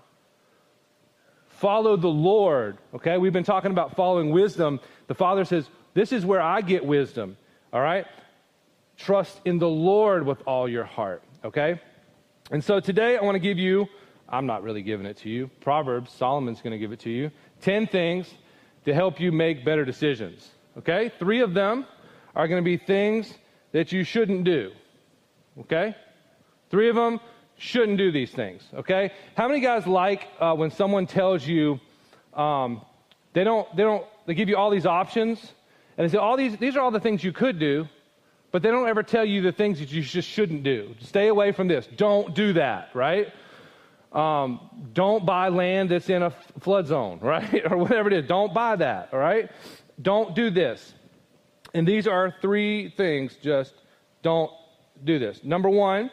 Follow 1.59 1.97
the 1.97 2.09
Lord. 2.09 2.79
Okay, 2.95 3.19
we've 3.19 3.33
been 3.33 3.45
talking 3.45 3.73
about 3.73 3.97
following 3.97 4.31
wisdom. 4.31 4.79
The 5.09 5.15
Father 5.15 5.45
says, 5.45 5.69
This 5.93 6.13
is 6.13 6.25
where 6.25 6.41
I 6.41 6.61
get 6.61 6.85
wisdom. 6.85 7.37
All 7.73 7.81
right? 7.81 8.07
Trust 8.97 9.41
in 9.45 9.59
the 9.59 9.69
Lord 9.69 10.25
with 10.25 10.41
all 10.47 10.69
your 10.69 10.85
heart. 10.85 11.23
Okay? 11.45 11.81
And 12.53 12.63
so 12.63 12.79
today 12.79 13.17
I 13.17 13.25
want 13.25 13.35
to 13.35 13.41
give 13.41 13.59
you, 13.59 13.87
I'm 14.29 14.47
not 14.47 14.63
really 14.63 14.83
giving 14.83 15.05
it 15.05 15.17
to 15.19 15.29
you, 15.29 15.51
Proverbs, 15.61 16.13
Solomon's 16.13 16.61
going 16.61 16.73
to 16.73 16.79
give 16.79 16.93
it 16.93 17.01
to 17.01 17.11
you, 17.11 17.31
10 17.63 17.89
things 17.89 18.33
to 18.85 18.95
help 18.95 19.21
you 19.21 19.33
make 19.33 19.65
better 19.65 19.85
decisions. 19.85 20.49
Okay? 20.79 21.11
Three 21.19 21.41
of 21.41 21.55
them 21.55 21.87
are 22.37 22.47
going 22.47 22.63
to 22.63 22.65
be 22.65 22.77
things 22.77 23.35
that 23.73 23.91
you 23.91 24.05
shouldn't 24.05 24.45
do. 24.45 24.71
Okay? 25.61 25.97
Three 26.71 26.89
of 26.89 26.95
them 26.95 27.19
shouldn't 27.59 27.99
do 27.99 28.11
these 28.11 28.31
things, 28.31 28.63
okay? 28.73 29.13
How 29.37 29.49
many 29.49 29.61
guys 29.61 29.87
like 29.87 30.29
uh, 30.41 30.55
when 30.55 30.71
someone 30.71 31.07
tells 31.07 31.47
you 31.47 31.81
um, 32.33 32.81
they 33.33 33.45
don't, 33.45 33.69
they 33.77 33.83
don't, 33.83 34.07
they 34.27 34.35
give 34.35 34.49
you 34.49 34.57
all 34.57 34.71
these 34.71 34.87
options 34.87 35.53
and 35.97 36.09
they 36.09 36.13
say, 36.13 36.19
all 36.19 36.37
these, 36.37 36.57
these 36.57 36.77
are 36.77 36.81
all 36.81 36.93
the 36.93 37.01
things 37.01 37.23
you 37.23 37.33
could 37.33 37.59
do, 37.59 37.89
but 38.53 38.63
they 38.63 38.71
don't 38.71 38.89
ever 38.89 39.03
tell 39.03 39.25
you 39.25 39.43
the 39.43 39.53
things 39.53 39.81
that 39.81 39.91
you 39.91 40.03
just 40.03 40.29
shouldn't 40.29 40.63
do. 40.63 40.95
Stay 41.01 41.27
away 41.27 41.53
from 41.53 41.69
this. 41.69 41.89
Don't 41.97 42.35
do 42.35 42.53
that, 42.55 42.91
right? 42.95 43.33
Um, 44.13 44.89
don't 44.95 45.27
buy 45.27 45.49
land 45.49 45.91
that's 45.91 46.09
in 46.09 46.23
a 46.23 46.31
flood 46.61 46.87
zone, 46.87 47.19
right? 47.23 47.71
or 47.71 47.77
whatever 47.77 48.09
it 48.09 48.15
is. 48.15 48.27
Don't 48.27 48.55
buy 48.55 48.77
that, 48.77 49.11
all 49.13 49.19
right? 49.19 49.51
Don't 50.01 50.35
do 50.35 50.49
this. 50.49 50.95
And 51.75 51.87
these 51.87 52.07
are 52.07 52.35
three 52.41 52.91
things, 52.97 53.37
just 53.43 53.75
don't 54.23 54.51
do 55.05 55.19
this. 55.19 55.45
Number 55.45 55.69
one, 55.69 56.11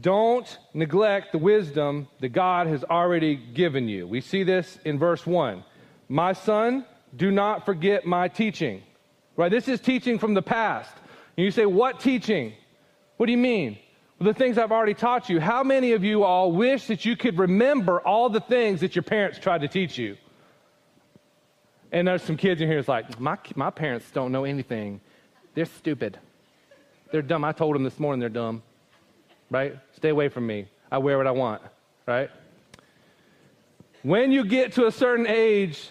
don't 0.00 0.58
neglect 0.72 1.32
the 1.32 1.38
wisdom 1.38 2.08
that 2.20 2.30
God 2.30 2.66
has 2.66 2.82
already 2.84 3.36
given 3.36 3.88
you. 3.88 4.06
We 4.06 4.20
see 4.20 4.42
this 4.42 4.78
in 4.84 4.98
verse 4.98 5.26
1. 5.26 5.62
My 6.08 6.32
son, 6.32 6.86
do 7.14 7.30
not 7.30 7.66
forget 7.66 8.06
my 8.06 8.28
teaching. 8.28 8.82
Right? 9.36 9.50
This 9.50 9.68
is 9.68 9.80
teaching 9.80 10.18
from 10.18 10.34
the 10.34 10.42
past. 10.42 10.92
And 11.36 11.44
you 11.44 11.50
say, 11.50 11.66
What 11.66 12.00
teaching? 12.00 12.54
What 13.18 13.26
do 13.26 13.32
you 13.32 13.38
mean? 13.38 13.78
Well, 14.18 14.32
the 14.32 14.38
things 14.38 14.56
I've 14.56 14.72
already 14.72 14.94
taught 14.94 15.28
you. 15.28 15.40
How 15.40 15.62
many 15.62 15.92
of 15.92 16.04
you 16.04 16.24
all 16.24 16.52
wish 16.52 16.86
that 16.86 17.04
you 17.04 17.16
could 17.16 17.38
remember 17.38 18.00
all 18.00 18.30
the 18.30 18.40
things 18.40 18.80
that 18.80 18.96
your 18.96 19.02
parents 19.02 19.38
tried 19.38 19.60
to 19.60 19.68
teach 19.68 19.98
you? 19.98 20.16
And 21.90 22.08
there's 22.08 22.22
some 22.22 22.38
kids 22.38 22.60
in 22.62 22.68
here 22.68 22.78
that's 22.78 22.88
like, 22.88 23.20
my, 23.20 23.36
my 23.54 23.70
parents 23.70 24.10
don't 24.10 24.32
know 24.32 24.44
anything. 24.44 25.00
They're 25.54 25.66
stupid. 25.66 26.18
They're 27.10 27.20
dumb. 27.20 27.44
I 27.44 27.52
told 27.52 27.74
them 27.74 27.84
this 27.84 27.98
morning 27.98 28.20
they're 28.20 28.30
dumb 28.30 28.62
right? 29.52 29.78
Stay 29.92 30.08
away 30.08 30.28
from 30.28 30.46
me. 30.46 30.66
I 30.90 30.98
wear 30.98 31.18
what 31.18 31.26
I 31.26 31.30
want, 31.30 31.62
right? 32.06 32.30
When 34.02 34.32
you 34.32 34.44
get 34.44 34.72
to 34.72 34.86
a 34.86 34.92
certain 34.92 35.26
age, 35.28 35.90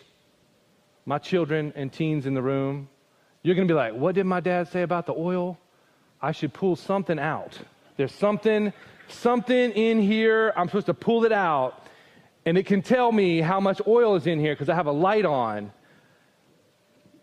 my 1.05 1.19
children 1.19 1.71
and 1.75 1.93
teens 1.93 2.25
in 2.25 2.33
the 2.33 2.41
room, 2.41 2.89
you're 3.43 3.55
going 3.55 3.67
to 3.67 3.71
be 3.71 3.77
like, 3.77 3.93
What 3.93 4.15
did 4.15 4.25
my 4.25 4.39
dad 4.39 4.67
say 4.67 4.81
about 4.81 5.05
the 5.05 5.13
oil? 5.13 5.57
I 6.21 6.31
should 6.31 6.53
pull 6.53 6.75
something 6.75 7.17
out. 7.17 7.57
There's 7.97 8.13
something, 8.13 8.73
something 9.07 9.71
in 9.71 10.01
here. 10.01 10.53
I'm 10.55 10.67
supposed 10.67 10.87
to 10.87 10.93
pull 10.93 11.23
it 11.25 11.31
out, 11.31 11.85
and 12.45 12.57
it 12.57 12.65
can 12.65 12.81
tell 12.81 13.11
me 13.11 13.41
how 13.41 13.59
much 13.59 13.81
oil 13.87 14.15
is 14.15 14.27
in 14.27 14.39
here 14.39 14.53
because 14.53 14.69
I 14.69 14.75
have 14.75 14.87
a 14.87 14.91
light 14.91 15.25
on. 15.25 15.71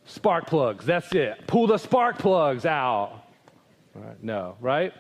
Spark 0.05 0.47
plugs, 0.47 0.87
that's 0.87 1.13
it. 1.15 1.47
Pull 1.47 1.67
the 1.67 1.77
spark 1.77 2.19
plugs 2.19 2.65
out. 2.65 3.25
No, 4.23 4.57
right? 4.61 4.95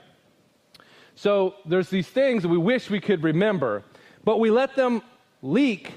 So 1.18 1.56
there's 1.66 1.90
these 1.90 2.06
things 2.06 2.46
we 2.46 2.58
wish 2.58 2.88
we 2.88 3.00
could 3.00 3.24
remember, 3.24 3.82
but 4.22 4.38
we 4.38 4.52
let 4.52 4.76
them 4.76 5.02
leak 5.42 5.92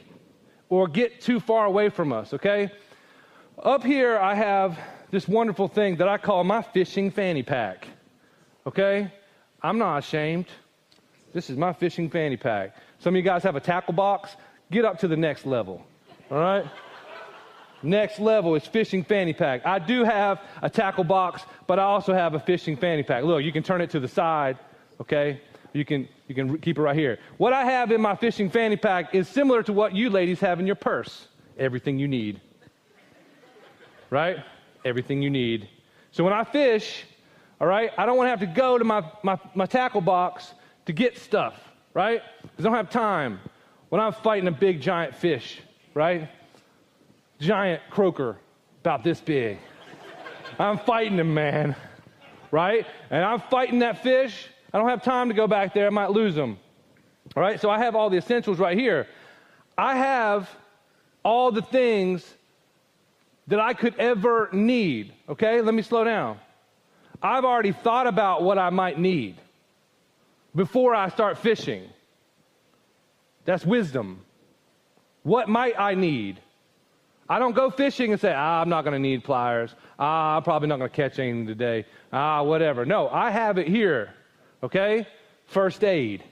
or 0.67 0.87
get 0.87 1.21
too 1.21 1.39
far 1.39 1.65
away 1.65 1.89
from 1.89 2.11
us, 2.11 2.33
okay? 2.33 2.71
Up 3.61 3.83
here, 3.83 4.17
I 4.17 4.33
have 4.33 4.79
this 5.11 5.27
wonderful 5.27 5.67
thing 5.67 5.97
that 5.97 6.07
I 6.07 6.17
call 6.17 6.43
my 6.43 6.63
fishing 6.63 7.11
fanny 7.11 7.43
pack, 7.43 7.87
okay? 8.65 9.13
I'm 9.61 9.77
not 9.77 9.99
ashamed. 9.99 10.47
This 11.33 11.51
is 11.51 11.55
my 11.55 11.71
fishing 11.71 12.09
fanny 12.09 12.35
pack. 12.35 12.75
Some 12.97 13.13
of 13.13 13.17
you 13.17 13.21
guys 13.21 13.43
have 13.43 13.55
a 13.55 13.59
tackle 13.59 13.93
box. 13.93 14.35
Get 14.71 14.85
up 14.85 14.97
to 15.01 15.07
the 15.07 15.17
next 15.17 15.45
level, 15.45 15.85
all 16.31 16.39
right? 16.39 16.65
Next 17.83 18.19
level 18.19 18.55
is 18.55 18.65
fishing 18.65 19.03
fanny 19.03 19.33
pack. 19.33 19.67
I 19.67 19.77
do 19.77 20.03
have 20.03 20.41
a 20.63 20.69
tackle 20.69 21.03
box, 21.03 21.43
but 21.67 21.77
I 21.77 21.83
also 21.83 22.11
have 22.11 22.33
a 22.33 22.39
fishing 22.39 22.75
fanny 22.75 23.03
pack. 23.03 23.23
Look, 23.23 23.43
you 23.43 23.51
can 23.51 23.61
turn 23.61 23.81
it 23.81 23.91
to 23.91 23.99
the 23.99 24.07
side, 24.07 24.57
okay? 25.01 25.41
You 25.73 25.85
can, 25.85 26.07
you 26.27 26.35
can 26.35 26.57
keep 26.59 26.77
it 26.77 26.81
right 26.81 26.95
here. 26.95 27.19
What 27.37 27.53
I 27.53 27.65
have 27.65 27.91
in 27.91 28.01
my 28.01 28.15
fishing 28.15 28.49
fanny 28.49 28.75
pack 28.75 29.13
is 29.15 29.27
similar 29.27 29.63
to 29.63 29.73
what 29.73 29.95
you 29.95 30.09
ladies 30.09 30.39
have 30.39 30.59
in 30.59 30.65
your 30.65 30.75
purse 30.75 31.27
everything 31.57 31.99
you 31.99 32.07
need. 32.07 32.41
Right? 34.09 34.37
Everything 34.83 35.21
you 35.21 35.29
need. 35.29 35.69
So 36.11 36.23
when 36.23 36.33
I 36.33 36.43
fish, 36.43 37.05
all 37.59 37.67
right, 37.67 37.91
I 37.97 38.05
don't 38.05 38.17
want 38.17 38.25
to 38.25 38.29
have 38.31 38.39
to 38.39 38.59
go 38.59 38.77
to 38.77 38.83
my, 38.83 39.03
my, 39.23 39.37
my 39.53 39.65
tackle 39.65 40.01
box 40.01 40.53
to 40.85 40.93
get 40.93 41.17
stuff, 41.17 41.53
right? 41.93 42.21
Because 42.41 42.65
I 42.65 42.69
don't 42.69 42.77
have 42.77 42.89
time. 42.89 43.39
When 43.89 44.01
I'm 44.01 44.13
fighting 44.13 44.47
a 44.47 44.51
big 44.51 44.81
giant 44.81 45.15
fish, 45.15 45.61
right? 45.93 46.27
Giant 47.39 47.81
croaker, 47.89 48.37
about 48.81 49.03
this 49.03 49.21
big. 49.21 49.59
I'm 50.57 50.79
fighting 50.79 51.19
him, 51.19 51.33
man, 51.33 51.75
right? 52.49 52.85
And 53.09 53.23
I'm 53.23 53.39
fighting 53.39 53.79
that 53.79 54.01
fish 54.01 54.47
I 54.73 54.77
don't 54.77 54.89
have 54.89 55.03
time 55.03 55.27
to 55.29 55.33
go 55.33 55.47
back 55.47 55.73
there. 55.73 55.87
I 55.87 55.89
might 55.89 56.11
lose 56.11 56.35
them. 56.35 56.57
All 57.35 57.43
right, 57.43 57.59
so 57.59 57.69
I 57.69 57.79
have 57.79 57.95
all 57.95 58.09
the 58.09 58.17
essentials 58.17 58.59
right 58.59 58.77
here. 58.77 59.07
I 59.77 59.95
have 59.95 60.49
all 61.23 61.51
the 61.51 61.61
things 61.61 62.25
that 63.47 63.59
I 63.59 63.73
could 63.73 63.95
ever 63.95 64.49
need. 64.51 65.13
Okay, 65.29 65.61
let 65.61 65.73
me 65.73 65.81
slow 65.81 66.03
down. 66.03 66.39
I've 67.21 67.45
already 67.45 67.71
thought 67.71 68.07
about 68.07 68.43
what 68.43 68.57
I 68.57 68.69
might 68.69 68.97
need 68.97 69.35
before 70.55 70.95
I 70.95 71.09
start 71.09 71.37
fishing. 71.37 71.87
That's 73.45 73.65
wisdom. 73.65 74.21
What 75.23 75.49
might 75.49 75.79
I 75.79 75.93
need? 75.95 76.39
I 77.29 77.39
don't 77.39 77.53
go 77.53 77.69
fishing 77.69 78.11
and 78.11 78.19
say, 78.19 78.33
ah, 78.35 78.61
I'm 78.61 78.69
not 78.69 78.83
going 78.83 78.93
to 78.93 78.99
need 78.99 79.23
pliers. 79.23 79.73
Ah, 79.97 80.37
I'm 80.37 80.43
probably 80.43 80.67
not 80.67 80.79
going 80.79 80.89
to 80.89 80.95
catch 80.95 81.19
anything 81.19 81.47
today. 81.47 81.85
Ah, 82.11 82.43
whatever. 82.43 82.85
No, 82.85 83.07
I 83.09 83.29
have 83.29 83.57
it 83.57 83.67
here. 83.67 84.13
Okay? 84.63 85.07
First 85.47 85.83
aid. 85.83 86.23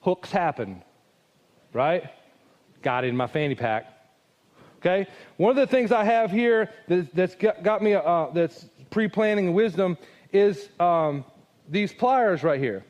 Hooks 0.00 0.30
happen, 0.30 0.82
right? 1.72 2.04
Got 2.82 3.04
it 3.04 3.08
in 3.08 3.16
my 3.16 3.26
fanny 3.26 3.54
pack. 3.54 3.86
Okay? 4.78 5.06
One 5.36 5.50
of 5.50 5.56
the 5.56 5.66
things 5.66 5.92
I 5.92 6.04
have 6.04 6.30
here 6.30 6.70
that, 6.88 7.12
has 7.14 7.34
got, 7.34 7.62
got, 7.62 7.82
me, 7.82 7.94
uh, 7.94 8.28
that's 8.32 8.66
pre 8.90 9.08
planning 9.08 9.52
wisdom 9.52 9.98
is 10.32 10.68
um, 10.80 11.24
these 11.68 11.92
pliers 11.92 12.42
right 12.42 12.58
here. 12.58 12.84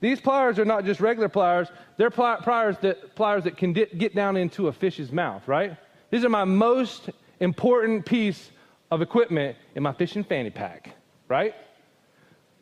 These 0.00 0.20
pliers 0.20 0.58
are 0.58 0.64
not 0.64 0.84
just 0.84 1.00
regular 1.00 1.28
pliers, 1.28 1.68
they're 1.96 2.10
pli- 2.10 2.36
pliers, 2.42 2.76
that, 2.82 3.14
pliers 3.14 3.44
that 3.44 3.56
can 3.56 3.72
di- 3.72 3.86
get 3.86 4.14
down 4.14 4.36
into 4.36 4.68
a 4.68 4.72
fish's 4.72 5.12
mouth, 5.12 5.46
right? 5.46 5.76
These 6.10 6.24
are 6.24 6.28
my 6.28 6.44
most 6.44 7.10
important 7.38 8.04
piece 8.04 8.50
of 8.90 9.00
equipment 9.00 9.56
in 9.74 9.82
my 9.82 9.92
fishing 9.92 10.24
fanny 10.24 10.50
pack, 10.50 10.96
right? 11.28 11.54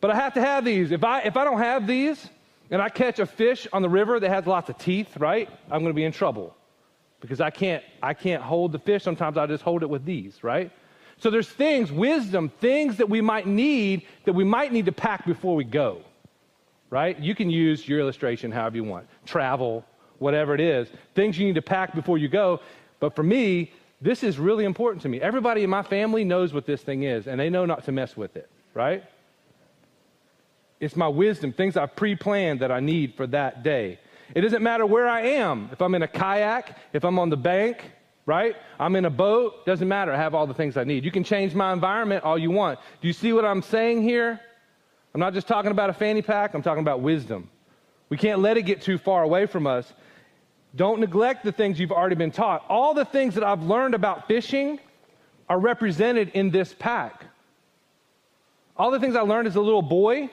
But 0.01 0.11
I 0.11 0.17
have 0.17 0.35
to 0.35 0.41
have 0.41 0.65
these. 0.65 0.93
If 0.93 1.05
I, 1.05 1.21
if 1.23 1.37
I 1.37 1.45
don't 1.45 1.59
have 1.59 1.87
these 1.87 2.29
and 2.71 2.81
I 2.81 2.89
catch 2.89 3.19
a 3.19 3.27
fish 3.27 3.67
on 3.73 3.83
the 3.83 3.89
river 3.89 4.19
that 4.21 4.31
has 4.31 4.47
lots 4.47 4.71
of 4.71 4.79
teeth, 4.79 5.17
right, 5.17 5.49
I'm 5.71 5.81
going 5.81 5.93
to 5.93 5.95
be 5.95 6.05
in 6.05 6.13
trouble 6.13 6.57
because 7.21 7.41
I 7.41 7.51
can't, 7.51 7.85
I 8.03 8.15
can't 8.15 8.43
hold 8.43 8.73
the 8.73 8.79
fish. 8.79 9.03
Sometimes 9.03 9.37
I 9.37 9.47
just 9.47 9.63
hold 9.63 9.83
it 9.83 9.91
with 9.91 10.05
these, 10.05 10.43
right? 10.43 10.71
So 11.19 11.29
there's 11.29 11.49
things, 11.49 11.93
wisdom, 11.93 12.51
things 12.61 12.97
that 12.97 13.11
we 13.11 13.21
might 13.21 13.47
need 13.47 14.07
that 14.25 14.33
we 14.33 14.45
might 14.45 14.73
need 14.73 14.87
to 14.87 14.93
pack 14.93 15.27
before 15.27 15.55
we 15.55 15.65
go, 15.65 16.01
right? 16.89 17.19
You 17.19 17.35
can 17.35 17.51
use 17.51 17.87
your 17.87 18.01
illustration 18.01 18.51
however 18.51 18.77
you 18.77 18.85
want. 18.85 19.07
Travel, 19.27 19.85
whatever 20.19 20.55
it 20.55 20.61
is, 20.61 20.89
things 21.15 21.39
you 21.39 21.47
need 21.47 21.57
to 21.57 21.63
pack 21.63 21.95
before 21.95 22.17
you 22.17 22.29
go. 22.29 22.61
But 23.01 23.15
for 23.15 23.23
me, 23.23 23.71
this 24.01 24.23
is 24.23 24.39
really 24.39 24.65
important 24.65 25.03
to 25.03 25.11
me. 25.11 25.21
Everybody 25.21 25.63
in 25.63 25.69
my 25.69 25.83
family 25.83 26.25
knows 26.25 26.55
what 26.55 26.65
this 26.65 26.81
thing 26.81 27.03
is, 27.03 27.27
and 27.27 27.39
they 27.39 27.51
know 27.51 27.67
not 27.67 27.85
to 27.85 27.93
mess 27.93 28.17
with 28.17 28.37
it, 28.37 28.49
right? 28.73 29.05
It's 30.81 30.97
my 30.97 31.09
wisdom, 31.09 31.53
things 31.53 31.77
I've 31.77 31.95
pre 31.95 32.17
planned 32.17 32.61
that 32.61 32.73
I 32.73 32.81
need 32.81 33.15
for 33.15 33.27
that 33.29 33.63
day. 33.63 33.99
It 34.35 34.41
doesn't 34.41 34.63
matter 34.63 34.87
where 34.87 35.09
I 35.09 35.23
am. 35.23 35.69
If 35.73 35.83
I'm 35.83 35.95
in 35.95 36.03
a 36.03 36.09
kayak, 36.09 36.77
if 36.93 37.05
I'm 37.05 37.19
on 37.19 37.29
the 37.29 37.37
bank, 37.37 37.91
right? 38.27 38.57
I'm 38.79 38.97
in 38.97 39.05
a 39.05 39.11
boat, 39.11 39.67
doesn't 39.67 39.87
matter. 39.87 40.13
I 40.13 40.17
have 40.17 40.35
all 40.35 40.47
the 40.47 40.55
things 40.55 40.77
I 40.77 40.85
need. 40.85 41.05
You 41.05 41.11
can 41.11 41.25
change 41.25 41.55
my 41.55 41.73
environment 41.73 42.25
all 42.25 42.39
you 42.39 42.51
want. 42.51 42.79
Do 43.01 43.09
you 43.09 43.13
see 43.13 43.33
what 43.33 43.45
I'm 43.45 43.61
saying 43.61 44.03
here? 44.03 44.41
I'm 45.15 45.21
not 45.21 45.35
just 45.35 45.49
talking 45.49 45.73
about 45.73 45.91
a 45.91 45.93
fanny 45.93 46.23
pack, 46.23 46.55
I'm 46.55 46.63
talking 46.63 46.83
about 46.83 47.01
wisdom. 47.01 47.51
We 48.09 48.17
can't 48.17 48.41
let 48.41 48.57
it 48.57 48.63
get 48.63 48.81
too 48.81 48.99
far 48.99 49.23
away 49.23 49.47
from 49.47 49.67
us. 49.67 49.93
Don't 50.77 51.01
neglect 51.01 51.45
the 51.45 51.53
things 51.53 51.81
you've 51.81 51.93
already 51.93 52.15
been 52.15 52.31
taught. 52.31 52.65
All 52.69 52.95
the 52.95 53.05
things 53.05 53.35
that 53.35 53.45
I've 53.45 53.65
learned 53.65 53.95
about 53.95 54.29
fishing 54.29 54.79
are 55.49 55.59
represented 55.59 56.31
in 56.31 56.51
this 56.51 56.75
pack. 56.79 57.25
All 58.77 58.93
the 58.93 59.01
things 59.01 59.17
I 59.17 59.23
learned 59.23 59.49
as 59.49 59.57
a 59.57 59.61
little 59.61 59.83
boy 59.83 60.31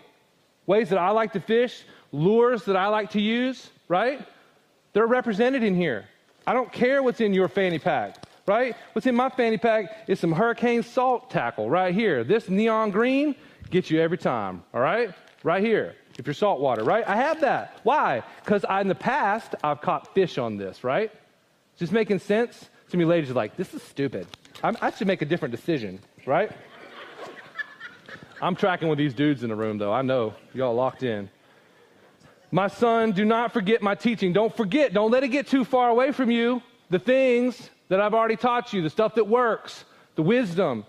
ways 0.67 0.89
that 0.89 0.99
I 0.99 1.09
like 1.09 1.33
to 1.33 1.39
fish, 1.39 1.83
lures 2.11 2.65
that 2.65 2.75
I 2.75 2.87
like 2.87 3.11
to 3.11 3.21
use, 3.21 3.69
right? 3.87 4.21
They're 4.93 5.07
represented 5.07 5.63
in 5.63 5.75
here. 5.75 6.05
I 6.45 6.53
don't 6.53 6.71
care 6.71 7.01
what's 7.01 7.19
in 7.19 7.33
your 7.33 7.47
fanny 7.47 7.79
pack, 7.79 8.23
right? 8.45 8.75
What's 8.93 9.07
in 9.07 9.15
my 9.15 9.29
fanny 9.29 9.57
pack 9.57 10.05
is 10.07 10.19
some 10.19 10.31
hurricane 10.31 10.83
salt 10.83 11.31
tackle 11.31 11.69
right 11.69 11.93
here. 11.93 12.23
This 12.23 12.47
neon 12.49 12.91
green 12.91 13.35
gets 13.69 13.89
you 13.89 13.99
every 13.99 14.17
time, 14.17 14.63
all 14.73 14.81
right? 14.81 15.13
Right 15.43 15.63
here, 15.63 15.95
if 16.17 16.25
you're 16.25 16.33
saltwater, 16.33 16.83
right? 16.83 17.07
I 17.07 17.15
have 17.15 17.41
that. 17.41 17.79
Why? 17.83 18.23
Because 18.43 18.65
in 18.81 18.87
the 18.87 18.95
past, 18.95 19.55
I've 19.63 19.81
caught 19.81 20.13
fish 20.13 20.37
on 20.37 20.57
this, 20.57 20.83
right? 20.83 21.11
Just 21.77 21.91
making 21.91 22.19
sense? 22.19 22.69
Some 22.87 22.99
of 22.99 23.01
you 23.01 23.07
ladies 23.07 23.29
are 23.29 23.33
like, 23.35 23.55
this 23.55 23.73
is 23.73 23.83
stupid. 23.83 24.27
I'm, 24.63 24.77
I 24.81 24.91
should 24.91 25.07
make 25.07 25.21
a 25.21 25.25
different 25.25 25.53
decision, 25.53 25.99
right? 26.25 26.51
I'm 28.41 28.55
tracking 28.55 28.87
with 28.87 28.97
these 28.97 29.13
dudes 29.13 29.43
in 29.43 29.49
the 29.49 29.55
room, 29.55 29.77
though. 29.77 29.91
I 29.91 30.01
know 30.01 30.35
y'all 30.53 30.75
locked 30.75 31.03
in. 31.03 31.29
My 32.51 32.67
son, 32.67 33.11
do 33.11 33.25
not 33.25 33.51
forget 33.51 33.81
my 33.81 33.95
teaching. 33.95 34.31
Don't 34.31 34.55
forget, 34.55 34.93
don't 34.93 35.11
let 35.11 35.23
it 35.23 35.29
get 35.29 35.47
too 35.47 35.65
far 35.65 35.89
away 35.89 36.11
from 36.11 36.31
you. 36.31 36.61
The 36.89 36.99
things 36.99 37.69
that 37.89 37.99
I've 37.99 38.13
already 38.13 38.35
taught 38.35 38.73
you, 38.73 38.81
the 38.81 38.89
stuff 38.89 39.15
that 39.15 39.27
works, 39.27 39.83
the 40.15 40.21
wisdom 40.21 40.85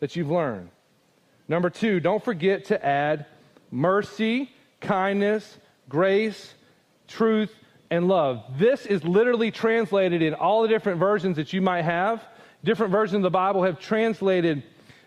that 0.00 0.16
you've 0.16 0.30
learned. 0.30 0.70
Number 1.48 1.70
two, 1.70 2.00
don't 2.00 2.24
forget 2.24 2.66
to 2.66 2.84
add 2.84 3.26
mercy, 3.70 4.50
kindness, 4.80 5.58
grace, 5.88 6.54
truth, 7.08 7.54
and 7.90 8.08
love. 8.08 8.42
This 8.58 8.86
is 8.86 9.04
literally 9.04 9.50
translated 9.50 10.22
in 10.22 10.34
all 10.34 10.62
the 10.62 10.68
different 10.68 10.98
versions 10.98 11.36
that 11.36 11.52
you 11.52 11.60
might 11.60 11.82
have. 11.82 12.22
Different 12.64 12.92
versions 12.92 13.16
of 13.16 13.22
the 13.22 13.30
Bible 13.30 13.64
have 13.64 13.78
translated 13.78 14.62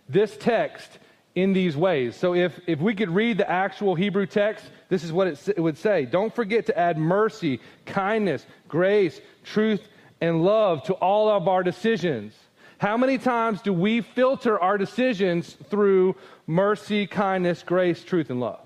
this 0.07 0.37
text 0.37 0.99
in 1.35 1.51
these 1.51 1.75
ways. 1.75 2.15
So 2.15 2.33
if, 2.33 2.59
if 2.65 2.79
we 2.79 2.95
could 2.95 3.09
read 3.09 3.37
the 3.37 3.49
actual 3.49 3.93
Hebrew 3.93 4.25
text, 4.25 4.65
this 4.89 5.03
is 5.03 5.11
what 5.11 5.27
it, 5.27 5.49
it 5.49 5.59
would 5.59 5.77
say. 5.77 6.05
Don't 6.05 6.33
forget 6.33 6.65
to 6.67 6.79
add 6.79 6.97
mercy, 6.97 7.59
kindness, 7.85 8.45
grace, 8.69 9.19
truth, 9.43 9.85
and 10.21 10.43
love 10.43 10.83
to 10.83 10.93
all 10.93 11.29
of 11.29 11.47
our 11.49 11.61
decisions. 11.61 12.33
How 12.77 12.97
many 12.97 13.17
times 13.17 13.61
do 13.61 13.73
we 13.73 14.01
filter 14.01 14.59
our 14.59 14.77
decisions 14.77 15.57
through 15.69 16.15
mercy, 16.47 17.05
kindness, 17.05 17.63
grace, 17.63 18.01
truth, 18.03 18.29
and 18.29 18.39
love? 18.39 18.65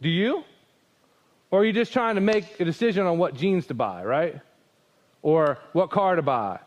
Do 0.00 0.08
you? 0.08 0.44
Or 1.50 1.60
are 1.60 1.64
you 1.64 1.72
just 1.72 1.92
trying 1.92 2.14
to 2.14 2.20
make 2.20 2.58
a 2.60 2.64
decision 2.64 3.06
on 3.06 3.18
what 3.18 3.34
jeans 3.34 3.66
to 3.66 3.74
buy, 3.74 4.04
right? 4.04 4.40
Or 5.22 5.58
what 5.72 5.90
car 5.90 6.16
to 6.16 6.22
buy? 6.22 6.60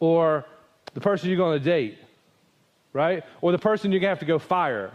Or 0.00 0.46
the 0.94 1.00
person 1.00 1.28
you're 1.28 1.38
going 1.38 1.58
to 1.58 1.64
date? 1.64 1.98
Right? 2.92 3.24
Or 3.40 3.52
the 3.52 3.58
person 3.58 3.92
you're 3.92 4.00
going 4.00 4.08
to 4.08 4.16
have 4.16 4.20
to 4.20 4.26
go 4.26 4.38
fire. 4.38 4.92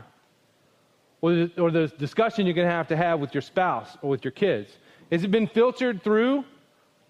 or 1.22 1.34
the, 1.34 1.52
or 1.62 1.72
the 1.72 1.88
discussion 1.88 2.46
you're 2.46 2.56
going 2.56 2.68
to 2.68 2.74
have 2.74 2.88
to 2.90 2.98
have 2.98 3.20
with 3.20 3.34
your 3.34 3.42
spouse 3.42 3.98
or 4.02 4.10
with 4.10 4.24
your 4.24 4.32
kids? 4.32 4.72
Has 5.12 5.24
it 5.24 5.32
been 5.32 5.48
filtered 5.48 6.04
through 6.04 6.46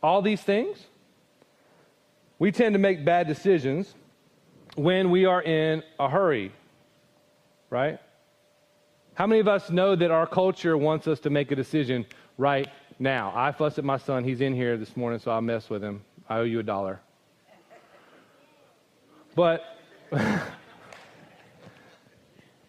all 0.01 0.21
these 0.21 0.41
things? 0.41 0.85
We 2.39 2.51
tend 2.51 2.73
to 2.73 2.79
make 2.79 3.03
bad 3.03 3.27
decisions 3.27 3.95
when 4.75 5.09
we 5.09 5.25
are 5.25 5.41
in 5.41 5.81
a 5.99 6.07
hurry, 6.07 6.51
right? 7.69 7.99
How 9.15 9.25
many 9.25 9.39
of 9.39 9.47
us 9.47 9.71
know 9.71 9.95
that 9.95 10.11
our 10.11 10.27
culture 10.27 10.77
wants 10.77 11.07
us 11.07 11.19
to 11.21 11.31
make 11.31 11.51
a 11.51 11.55
decision 11.55 12.05
right 12.37 12.67
now? 12.99 13.33
I 13.35 13.51
fuss 13.51 13.79
at 13.79 13.83
my 13.83 13.97
son. 13.97 14.23
He's 14.23 14.41
in 14.41 14.53
here 14.53 14.77
this 14.77 14.95
morning, 14.95 15.19
so 15.19 15.31
I'll 15.31 15.41
mess 15.41 15.67
with 15.67 15.83
him. 15.83 16.03
I 16.29 16.37
owe 16.37 16.43
you 16.43 16.59
a 16.59 16.63
dollar. 16.63 16.99
But 19.33 19.63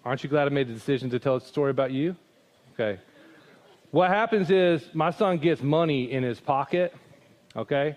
aren't 0.04 0.22
you 0.22 0.30
glad 0.30 0.46
I 0.46 0.50
made 0.50 0.68
the 0.68 0.74
decision 0.74 1.10
to 1.10 1.18
tell 1.18 1.36
a 1.36 1.40
story 1.40 1.70
about 1.70 1.92
you? 1.92 2.16
Okay. 2.74 3.00
What 3.90 4.10
happens 4.10 4.50
is 4.50 4.88
my 4.92 5.10
son 5.10 5.38
gets 5.38 5.62
money 5.62 6.12
in 6.12 6.22
his 6.22 6.40
pocket, 6.40 6.94
okay? 7.56 7.96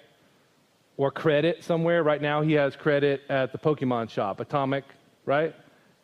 Or 0.97 1.11
credit 1.11 1.63
somewhere. 1.63 2.03
Right 2.03 2.21
now, 2.21 2.41
he 2.41 2.53
has 2.53 2.75
credit 2.75 3.21
at 3.29 3.51
the 3.51 3.57
Pokemon 3.57 4.09
shop, 4.09 4.39
Atomic, 4.39 4.85
right? 5.25 5.53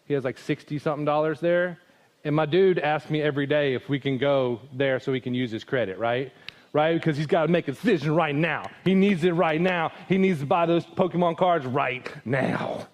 He 0.06 0.14
has 0.14 0.24
like 0.24 0.38
60 0.38 0.80
something 0.80 1.06
dollars 1.06 1.40
there. 1.40 1.80
And 2.24 2.36
my 2.36 2.46
dude 2.46 2.80
asks 2.80 3.10
me 3.10 3.22
every 3.22 3.46
day 3.46 3.74
if 3.74 3.88
we 3.88 4.00
can 4.00 4.18
go 4.18 4.60
there 4.74 5.00
so 5.00 5.14
he 5.14 5.22
can 5.22 5.34
use 5.34 5.52
his 5.52 5.64
credit, 5.64 5.98
right? 5.98 6.34
Right? 6.74 6.94
Because 6.94 7.16
he's 7.16 7.28
got 7.28 7.44
to 7.44 7.48
make 7.48 7.68
a 7.70 7.72
decision 7.72 8.14
right 8.14 8.36
now. 8.36 8.70
He 8.84 8.94
needs 8.94 9.24
it 9.24 9.32
right 9.32 9.62
now. 9.62 9.92
He 10.10 10.18
needs 10.18 10.42
to 10.42 10.46
buy 10.46 10.66
those 10.66 10.86
Pokemon 10.86 11.38
cards 11.38 11.66
right 11.66 12.06
now, 12.26 12.88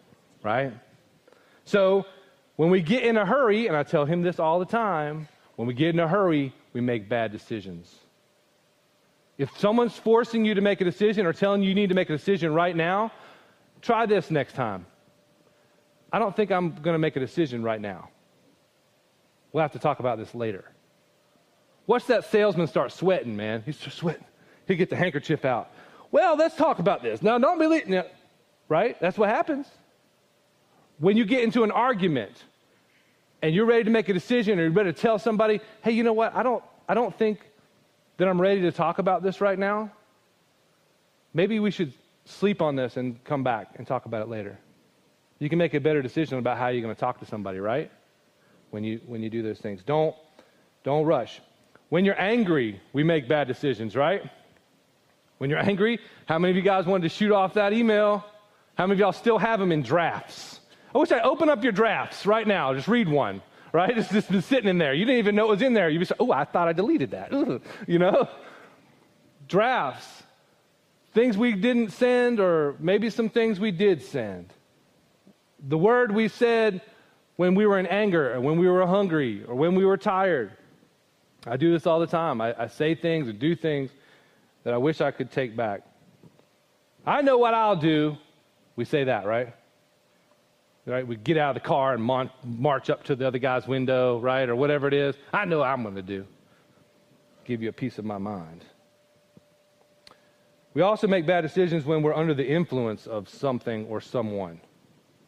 right? 0.43 0.71
So 1.65 2.05
when 2.55 2.69
we 2.69 2.81
get 2.81 3.03
in 3.03 3.17
a 3.17 3.25
hurry, 3.25 3.67
and 3.67 3.75
I 3.75 3.83
tell 3.83 4.05
him 4.05 4.21
this 4.21 4.39
all 4.39 4.59
the 4.59 4.65
time, 4.65 5.27
when 5.55 5.67
we 5.67 5.73
get 5.73 5.89
in 5.89 5.99
a 5.99 6.07
hurry, 6.07 6.53
we 6.73 6.81
make 6.81 7.09
bad 7.09 7.31
decisions. 7.31 7.93
If 9.37 9.57
someone's 9.57 9.97
forcing 9.97 10.45
you 10.45 10.53
to 10.53 10.61
make 10.61 10.79
a 10.81 10.83
decision 10.83 11.25
or 11.25 11.33
telling 11.33 11.63
you 11.63 11.69
you 11.69 11.75
need 11.75 11.89
to 11.89 11.95
make 11.95 12.09
a 12.09 12.17
decision 12.17 12.53
right 12.53 12.75
now, 12.75 13.11
try 13.81 14.05
this 14.05 14.29
next 14.29 14.53
time. 14.53 14.85
I 16.11 16.19
don't 16.19 16.35
think 16.35 16.51
I'm 16.51 16.75
going 16.75 16.93
to 16.93 16.99
make 16.99 17.15
a 17.15 17.19
decision 17.19 17.63
right 17.63 17.81
now. 17.81 18.09
We'll 19.51 19.63
have 19.63 19.71
to 19.71 19.79
talk 19.79 19.99
about 19.99 20.19
this 20.19 20.35
later. 20.35 20.65
Watch 21.87 22.05
that 22.05 22.25
salesman 22.25 22.67
start 22.67 22.91
sweating, 22.91 23.35
man. 23.35 23.63
He's 23.65 23.77
sweating. 23.77 24.23
He 24.67 24.75
get 24.75 24.89
the 24.89 24.95
handkerchief 24.95 25.43
out. 25.43 25.71
Well, 26.11 26.35
let's 26.37 26.55
talk 26.55 26.79
about 26.79 27.01
this. 27.01 27.21
Now, 27.23 27.37
don't 27.39 27.57
believe, 27.57 27.87
now, 27.87 28.05
right? 28.69 28.99
That's 28.99 29.17
what 29.17 29.29
happens. 29.29 29.67
When 31.03 31.17
you 31.17 31.25
get 31.25 31.43
into 31.43 31.63
an 31.63 31.71
argument 31.71 32.31
and 33.41 33.53
you're 33.53 33.65
ready 33.65 33.83
to 33.83 33.89
make 33.89 34.07
a 34.09 34.13
decision 34.13 34.59
or 34.59 34.63
you're 34.63 34.71
ready 34.71 34.93
to 34.93 34.99
tell 34.99 35.19
somebody, 35.19 35.59
hey, 35.83 35.91
you 35.91 36.03
know 36.03 36.13
what? 36.13 36.35
I 36.35 36.43
don't, 36.43 36.63
I 36.87 36.93
don't 36.93 37.15
think 37.17 37.39
that 38.17 38.27
I'm 38.27 38.39
ready 38.39 38.61
to 38.61 38.71
talk 38.71 38.99
about 38.99 39.21
this 39.21 39.41
right 39.41 39.59
now. 39.59 39.91
Maybe 41.33 41.59
we 41.59 41.71
should 41.71 41.93
sleep 42.25 42.61
on 42.61 42.75
this 42.75 42.95
and 42.95 43.21
come 43.23 43.43
back 43.43 43.75
and 43.75 43.85
talk 43.85 44.05
about 44.05 44.21
it 44.21 44.29
later. 44.29 44.57
You 45.39 45.49
can 45.49 45.57
make 45.57 45.73
a 45.73 45.79
better 45.79 46.01
decision 46.01 46.37
about 46.37 46.57
how 46.57 46.69
you're 46.69 46.81
going 46.81 46.95
to 46.95 46.99
talk 46.99 47.19
to 47.19 47.25
somebody, 47.25 47.59
right? 47.59 47.91
when 48.73 48.83
you, 48.83 48.99
when 49.05 49.21
you 49.21 49.29
do 49.29 49.43
those 49.43 49.59
things. 49.59 49.83
Don't, 49.83 50.15
don't 50.83 51.05
rush. 51.05 51.39
When 51.89 52.05
you're 52.05 52.19
angry, 52.19 52.81
we 52.91 53.03
make 53.03 53.27
bad 53.27 53.47
decisions, 53.47 53.95
right? 53.95 54.23
When 55.37 55.51
you're 55.51 55.59
angry, 55.59 55.99
how 56.25 56.39
many 56.39 56.51
of 56.51 56.57
you 56.57 56.63
guys 56.63 56.87
wanted 56.87 57.03
to 57.03 57.09
shoot 57.09 57.31
off 57.31 57.53
that 57.53 57.71
email? 57.71 58.25
How 58.75 58.87
many 58.87 58.93
of 58.93 58.99
y'all 58.99 59.11
still 59.11 59.37
have 59.37 59.59
them 59.59 59.71
in 59.71 59.83
drafts? 59.83 60.59
I 60.93 60.97
wish 60.97 61.11
I'd 61.11 61.21
open 61.21 61.49
up 61.49 61.63
your 61.63 61.71
drafts 61.71 62.25
right 62.25 62.45
now. 62.45 62.73
Just 62.73 62.87
read 62.87 63.09
one, 63.09 63.41
right? 63.71 63.97
It's 63.97 64.09
just 64.09 64.29
been 64.29 64.41
sitting 64.41 64.69
in 64.69 64.77
there. 64.77 64.93
You 64.93 65.05
didn't 65.05 65.19
even 65.19 65.35
know 65.35 65.45
it 65.45 65.49
was 65.49 65.61
in 65.61 65.73
there. 65.73 65.89
You 65.89 65.99
just, 65.99 66.13
oh, 66.19 66.31
I 66.31 66.45
thought 66.45 66.67
I 66.67 66.73
deleted 66.73 67.11
that. 67.11 67.31
you 67.87 67.99
know? 67.99 68.29
Drafts. 69.47 70.23
Things 71.13 71.37
we 71.37 71.53
didn't 71.53 71.91
send, 71.91 72.39
or 72.39 72.75
maybe 72.79 73.09
some 73.09 73.29
things 73.29 73.59
we 73.59 73.71
did 73.71 74.01
send. 74.01 74.53
The 75.67 75.77
word 75.77 76.11
we 76.11 76.27
said 76.27 76.81
when 77.35 77.55
we 77.55 77.65
were 77.65 77.79
in 77.79 77.87
anger, 77.87 78.33
or 78.33 78.41
when 78.41 78.59
we 78.59 78.67
were 78.67 78.85
hungry, 78.85 79.43
or 79.47 79.55
when 79.55 79.75
we 79.75 79.85
were 79.85 79.97
tired. 79.97 80.51
I 81.45 81.57
do 81.57 81.71
this 81.71 81.85
all 81.85 81.99
the 81.99 82.07
time. 82.07 82.41
I, 82.41 82.55
I 82.57 82.67
say 82.67 82.95
things 82.95 83.27
and 83.27 83.37
do 83.39 83.55
things 83.55 83.91
that 84.63 84.73
I 84.73 84.77
wish 84.77 85.01
I 85.01 85.11
could 85.11 85.31
take 85.31 85.55
back. 85.55 85.81
I 87.05 87.21
know 87.21 87.37
what 87.37 87.53
I'll 87.53 87.75
do. 87.75 88.17
We 88.75 88.85
say 88.85 89.03
that, 89.05 89.25
right? 89.25 89.53
Right? 90.85 91.07
We 91.07 91.15
get 91.15 91.37
out 91.37 91.55
of 91.55 91.63
the 91.63 91.67
car 91.67 91.93
and 91.93 92.03
mon- 92.03 92.29
march 92.43 92.89
up 92.89 93.03
to 93.05 93.15
the 93.15 93.25
other 93.25 93.37
guy's 93.37 93.67
window, 93.67 94.19
right? 94.19 94.49
Or 94.49 94.55
whatever 94.55 94.87
it 94.87 94.93
is. 94.93 95.15
I 95.33 95.45
know 95.45 95.63
I'm 95.63 95.81
going 95.83 95.95
to 95.95 96.01
do. 96.01 96.25
Give 97.45 97.61
you 97.61 97.69
a 97.69 97.73
piece 97.73 97.99
of 97.99 98.05
my 98.05 98.17
mind. 98.17 98.65
We 100.73 100.81
also 100.81 101.07
make 101.07 101.25
bad 101.25 101.41
decisions 101.41 101.85
when 101.85 102.01
we're 102.01 102.15
under 102.15 102.33
the 102.33 102.45
influence 102.45 103.05
of 103.05 103.29
something 103.29 103.85
or 103.85 104.01
someone. 104.01 104.59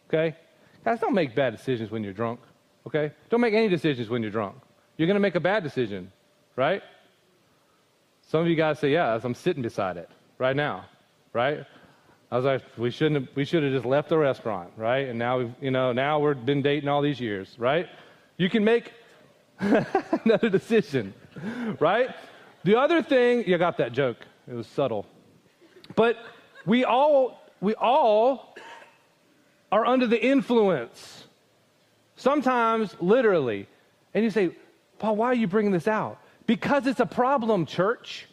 Okay? 0.09 0.35
Guys, 0.83 0.99
don't 0.99 1.13
make 1.13 1.35
bad 1.35 1.55
decisions 1.55 1.91
when 1.91 2.03
you're 2.03 2.13
drunk, 2.13 2.39
okay? 2.85 3.11
Don't 3.29 3.41
make 3.41 3.53
any 3.53 3.67
decisions 3.67 4.09
when 4.09 4.21
you're 4.21 4.31
drunk. 4.31 4.55
You're 4.97 5.07
going 5.07 5.15
to 5.15 5.21
make 5.21 5.35
a 5.35 5.39
bad 5.39 5.63
decision, 5.63 6.11
right? 6.55 6.81
Some 8.21 8.41
of 8.41 8.47
you 8.47 8.55
guys 8.55 8.79
say, 8.79 8.91
yeah, 8.91 9.13
as 9.13 9.25
I'm 9.25 9.35
sitting 9.35 9.61
beside 9.61 9.97
it 9.97 10.09
right 10.37 10.55
now, 10.55 10.85
right? 11.33 11.65
I 12.35 12.37
was 12.37 12.43
like, 12.43 12.63
we 12.77 12.91
shouldn't 12.91 13.27
have, 13.27 13.35
we 13.37 13.45
should 13.45 13.63
have 13.63 13.71
just 13.71 13.85
left 13.85 14.09
the 14.09 14.17
restaurant, 14.17 14.69
right? 14.75 15.07
And 15.07 15.17
now 15.17 15.37
we've, 15.37 15.53
you 15.61 15.71
know, 15.71 15.93
now 15.93 16.19
we've 16.19 16.45
been 16.45 16.61
dating 16.61 16.89
all 16.89 17.01
these 17.01 17.17
years, 17.17 17.55
right? 17.57 17.87
You 18.35 18.49
can 18.49 18.65
make 18.65 18.91
another 19.59 20.49
decision, 20.49 21.13
right? 21.79 22.09
The 22.65 22.75
other 22.75 23.01
thing, 23.01 23.47
you 23.47 23.57
got 23.57 23.77
that 23.77 23.93
joke. 23.93 24.17
It 24.49 24.53
was 24.53 24.67
subtle. 24.67 25.05
But 25.95 26.17
we 26.65 26.83
all, 26.83 27.41
we 27.61 27.73
all 27.75 28.57
are 29.71 29.85
under 29.85 30.05
the 30.05 30.21
influence. 30.21 31.23
Sometimes 32.17 32.97
literally. 32.99 33.65
And 34.13 34.25
you 34.25 34.29
say, 34.29 34.51
Paul, 34.99 35.15
why 35.15 35.27
are 35.27 35.35
you 35.35 35.47
bringing 35.47 35.71
this 35.71 35.87
out? 35.87 36.19
Because 36.47 36.85
it's 36.85 36.99
a 36.99 37.05
problem, 37.05 37.65
church. 37.65 38.27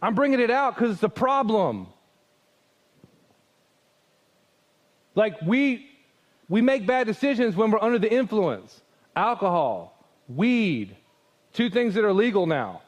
I'm 0.00 0.14
bringing 0.14 0.38
it 0.38 0.52
out 0.52 0.76
because 0.76 0.92
it's 0.92 1.02
a 1.02 1.08
problem. 1.08 1.88
Like 5.14 5.40
we 5.42 5.86
we 6.48 6.60
make 6.60 6.86
bad 6.86 7.06
decisions 7.06 7.54
when 7.56 7.70
we're 7.70 7.82
under 7.82 7.98
the 7.98 8.12
influence. 8.12 8.82
Alcohol, 9.14 10.04
weed, 10.28 10.96
two 11.52 11.70
things 11.70 11.94
that 11.94 12.04
are 12.04 12.12
legal 12.12 12.46
now. 12.46 12.82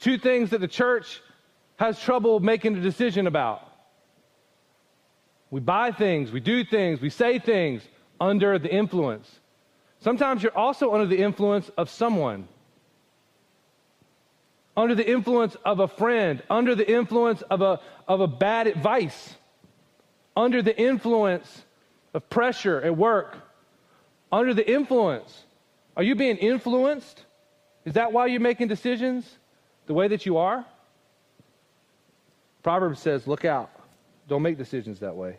Two 0.00 0.18
things 0.18 0.50
that 0.50 0.60
the 0.60 0.68
church 0.68 1.20
has 1.76 2.00
trouble 2.00 2.40
making 2.40 2.76
a 2.76 2.80
decision 2.80 3.26
about. 3.26 3.62
We 5.50 5.60
buy 5.60 5.92
things, 5.92 6.32
we 6.32 6.40
do 6.40 6.64
things, 6.64 7.00
we 7.00 7.10
say 7.10 7.38
things 7.38 7.82
under 8.20 8.58
the 8.58 8.72
influence. 8.72 9.40
Sometimes 10.00 10.42
you're 10.42 10.56
also 10.56 10.92
under 10.92 11.06
the 11.06 11.18
influence 11.18 11.70
of 11.76 11.88
someone, 11.88 12.48
under 14.76 14.94
the 14.94 15.08
influence 15.08 15.56
of 15.64 15.80
a 15.80 15.88
friend, 15.88 16.42
under 16.50 16.74
the 16.74 16.90
influence 16.90 17.42
of 17.42 17.62
a, 17.62 17.80
of 18.06 18.20
a 18.20 18.26
bad 18.26 18.66
advice, 18.66 19.34
under 20.36 20.60
the 20.62 20.78
influence 20.78 21.64
of 22.12 22.28
pressure 22.28 22.80
at 22.80 22.96
work, 22.96 23.36
under 24.30 24.52
the 24.54 24.68
influence. 24.68 25.44
Are 25.96 26.02
you 26.02 26.14
being 26.14 26.36
influenced? 26.36 27.24
Is 27.84 27.94
that 27.94 28.12
why 28.12 28.26
you're 28.26 28.40
making 28.40 28.68
decisions 28.68 29.28
the 29.86 29.94
way 29.94 30.08
that 30.08 30.26
you 30.26 30.36
are? 30.36 30.64
Proverbs 32.62 33.00
says, 33.00 33.26
look 33.26 33.44
out. 33.44 33.70
Don't 34.28 34.42
make 34.42 34.58
decisions 34.58 35.00
that 35.00 35.14
way. 35.14 35.38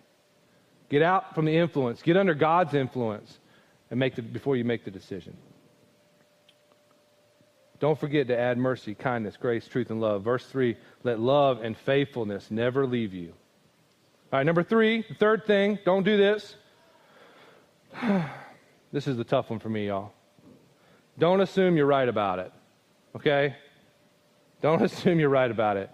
Get 0.89 1.01
out 1.01 1.35
from 1.35 1.45
the 1.45 1.55
influence. 1.55 2.01
Get 2.01 2.15
under 2.15 2.33
God's 2.33 2.73
influence 2.73 3.37
and 3.91 3.99
make 3.99 4.15
the, 4.15 4.21
before 4.21 4.55
you 4.55 4.63
make 4.63 4.85
the 4.85 4.91
decision. 4.91 5.35
Don't 7.79 7.99
forget 7.99 8.27
to 8.27 8.37
add 8.37 8.57
mercy, 8.57 8.95
kindness, 8.95 9.37
grace, 9.37 9.67
truth, 9.67 9.91
and 9.91 10.01
love. 10.01 10.23
Verse 10.23 10.45
3 10.45 10.77
let 11.03 11.19
love 11.19 11.61
and 11.61 11.77
faithfulness 11.77 12.49
never 12.49 12.87
leave 12.87 13.13
you. 13.13 13.33
All 14.29 14.37
right, 14.37 14.45
number 14.45 14.61
three, 14.61 15.05
the 15.07 15.13
third 15.13 15.45
thing, 15.47 15.79
don't 15.85 16.03
do 16.03 16.17
this. 16.17 16.57
this 18.91 19.07
is 19.07 19.15
the 19.15 19.23
tough 19.23 19.49
one 19.49 19.59
for 19.59 19.69
me, 19.69 19.87
y'all. 19.87 20.11
Don't 21.17 21.39
assume 21.39 21.77
you're 21.77 21.85
right 21.85 22.09
about 22.09 22.39
it, 22.39 22.51
okay? 23.15 23.55
Don't 24.61 24.81
assume 24.83 25.21
you're 25.21 25.29
right 25.29 25.49
about 25.49 25.77
it. 25.77 25.89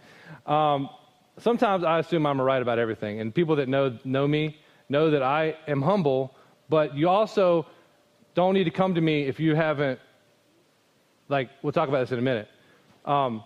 Um, 0.47 0.89
sometimes 1.37 1.83
I 1.83 1.99
assume 1.99 2.25
I'm 2.25 2.41
right 2.41 2.59
about 2.59 2.79
everything, 2.79 3.21
and 3.21 3.35
people 3.35 3.55
that 3.57 3.69
know 3.69 3.99
know 4.03 4.27
me 4.27 4.57
know 4.89 5.11
that 5.11 5.21
I 5.21 5.55
am 5.67 5.83
humble, 5.83 6.35
but 6.69 6.97
you 6.97 7.09
also 7.09 7.67
don't 8.33 8.55
need 8.55 8.63
to 8.63 8.71
come 8.71 8.95
to 8.95 9.01
me 9.01 9.27
if 9.27 9.39
you 9.39 9.53
haven't, 9.53 9.99
like, 11.29 11.51
we'll 11.61 11.71
talk 11.71 11.87
about 11.87 11.99
this 11.99 12.11
in 12.11 12.17
a 12.17 12.23
minute. 12.23 12.47
Um, 13.05 13.43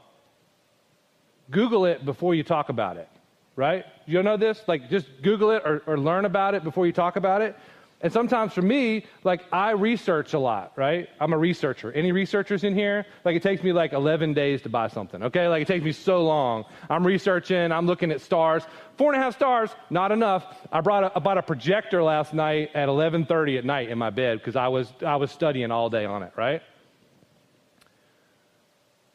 Google 1.52 1.84
it 1.84 2.06
before 2.06 2.36
you 2.36 2.44
talk 2.44 2.70
about 2.70 2.96
it, 2.96 3.10
right? 3.58 3.86
You 4.06 4.24
know 4.24 4.38
this? 4.38 4.62
Like, 4.68 4.90
just 4.90 5.08
Google 5.22 5.52
it 5.52 5.64
or, 5.66 5.84
or 5.86 5.98
learn 5.98 6.24
about 6.24 6.56
it 6.56 6.64
before 6.64 6.86
you 6.86 6.94
talk 6.94 7.18
about 7.18 7.42
it. 7.42 7.58
And 8.00 8.14
sometimes 8.14 8.54
for 8.54 8.62
me, 8.62 9.08
like 9.24 9.42
I 9.52 9.72
research 9.72 10.34
a 10.34 10.40
lot, 10.40 10.74
right? 10.76 11.10
I'm 11.20 11.34
a 11.34 11.38
researcher. 11.38 11.92
Any 11.92 12.12
researchers 12.12 12.64
in 12.64 12.76
here? 12.76 13.08
Like 13.26 13.36
it 13.36 13.42
takes 13.42 13.64
me 13.64 13.74
like 13.74 13.92
11 13.92 14.36
days 14.36 14.62
to 14.64 14.70
buy 14.70 14.88
something, 14.88 15.24
okay? 15.24 15.48
Like 15.48 15.64
it 15.64 15.68
takes 15.68 15.84
me 15.84 15.92
so 15.92 16.24
long. 16.24 16.66
I'm 16.92 17.06
researching, 17.06 17.72
I'm 17.72 17.88
looking 17.88 18.12
at 18.12 18.22
stars. 18.22 18.62
Four 18.98 19.14
and 19.14 19.22
a 19.22 19.26
half 19.26 19.36
stars, 19.36 19.72
not 19.90 20.12
enough. 20.12 20.46
I 20.72 20.82
brought 20.82 21.06
a, 21.06 21.12
I 21.16 21.20
bought 21.20 21.40
a 21.40 21.42
projector 21.42 22.04
last 22.04 22.36
night 22.36 22.70
at 22.76 22.88
11:30 22.88 23.58
at 23.58 23.66
night 23.66 23.90
in 23.90 23.98
my 23.98 24.12
bed 24.12 24.38
because 24.38 24.56
I 24.56 24.68
was 24.68 24.94
I 25.04 25.16
was 25.16 25.32
studying 25.32 25.72
all 25.72 25.90
day 25.90 26.06
on 26.06 26.22
it, 26.22 26.34
right? 26.36 26.62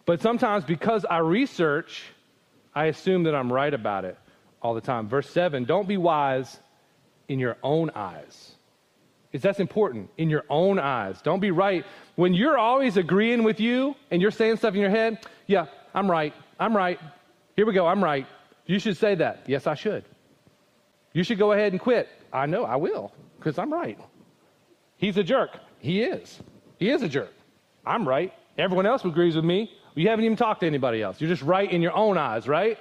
But 0.07 0.20
sometimes 0.20 0.64
because 0.64 1.05
I 1.05 1.18
research, 1.18 2.02
I 2.74 2.87
assume 2.87 3.22
that 3.24 3.35
I'm 3.37 3.52
right 3.52 3.72
about 3.72 4.05
it 4.05 4.18
all 4.62 4.75
the 4.75 4.81
time. 4.81 5.09
Verse 5.09 5.29
7 5.31 5.64
Don't 5.64 5.88
be 5.88 5.96
wise 5.96 6.59
in 7.29 7.38
your 7.38 7.57
own 7.62 7.90
eyes. 7.94 8.53
Is 9.33 9.40
that's 9.40 9.61
important 9.61 10.11
in 10.18 10.29
your 10.29 10.44
own 10.51 10.79
eyes. 10.79 11.20
Don't 11.22 11.40
be 11.40 11.51
right. 11.51 11.87
When 12.16 12.35
you're 12.35 12.59
always 12.59 12.98
agreeing 12.98 13.44
with 13.44 13.61
you 13.61 13.96
and 14.11 14.20
you're 14.20 14.31
saying 14.31 14.57
stuff 14.57 14.75
in 14.75 14.81
your 14.81 14.90
head, 14.90 15.27
yeah, 15.46 15.66
I'm 15.94 16.11
right. 16.11 16.35
I'm 16.61 16.77
right. 16.77 17.01
Here 17.57 17.64
we 17.64 17.72
go. 17.72 17.87
I'm 17.87 18.05
right. 18.05 18.27
You 18.66 18.79
should 18.79 18.96
say 18.96 19.14
that. 19.16 19.44
Yes, 19.46 19.66
I 19.66 19.75
should. 19.75 20.05
You 21.14 21.25
should 21.25 21.38
go 21.38 21.53
ahead 21.53 21.72
and 21.72 21.81
quit. 21.81 22.09
I 22.33 22.46
know 22.46 22.64
I 22.64 22.77
will 22.77 23.12
because 23.38 23.59
I'm 23.59 23.72
right. 23.72 23.98
He's 24.96 25.16
a 25.16 25.22
jerk. 25.22 25.51
He 25.79 26.03
is. 26.03 26.38
He 26.79 26.90
is 26.90 27.03
a 27.03 27.09
jerk. 27.09 27.33
I'm 27.85 28.07
right. 28.07 28.33
Everyone 28.59 28.87
else 28.87 29.05
agrees 29.05 29.35
with 29.35 29.44
me. 29.44 29.72
You 29.94 30.09
haven't 30.09 30.25
even 30.25 30.37
talked 30.37 30.61
to 30.61 30.66
anybody 30.66 31.03
else. 31.03 31.20
You're 31.20 31.31
just 31.31 31.42
right 31.42 31.70
in 31.70 31.83
your 31.83 31.94
own 31.94 32.16
eyes, 32.16 32.46
right? 32.46 32.79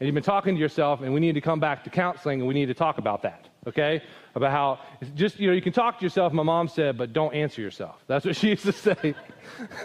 And 0.00 0.06
you've 0.06 0.14
been 0.14 0.22
talking 0.22 0.54
to 0.54 0.60
yourself, 0.60 1.00
and 1.00 1.12
we 1.12 1.18
need 1.18 1.34
to 1.34 1.40
come 1.40 1.58
back 1.58 1.82
to 1.84 1.90
counseling, 1.90 2.40
and 2.40 2.46
we 2.46 2.54
need 2.54 2.66
to 2.66 2.74
talk 2.74 2.98
about 2.98 3.22
that, 3.22 3.48
okay? 3.66 4.00
About 4.36 4.52
how 4.52 4.78
just, 5.16 5.40
you 5.40 5.48
know, 5.48 5.52
you 5.52 5.62
can 5.62 5.72
talk 5.72 5.98
to 5.98 6.04
yourself, 6.04 6.32
my 6.32 6.44
mom 6.44 6.68
said, 6.68 6.96
but 6.96 7.12
don't 7.12 7.34
answer 7.34 7.60
yourself. 7.60 7.96
That's 8.06 8.24
what 8.24 8.36
she 8.40 8.50
used 8.50 8.64
to 8.64 8.72
say. 8.72 9.14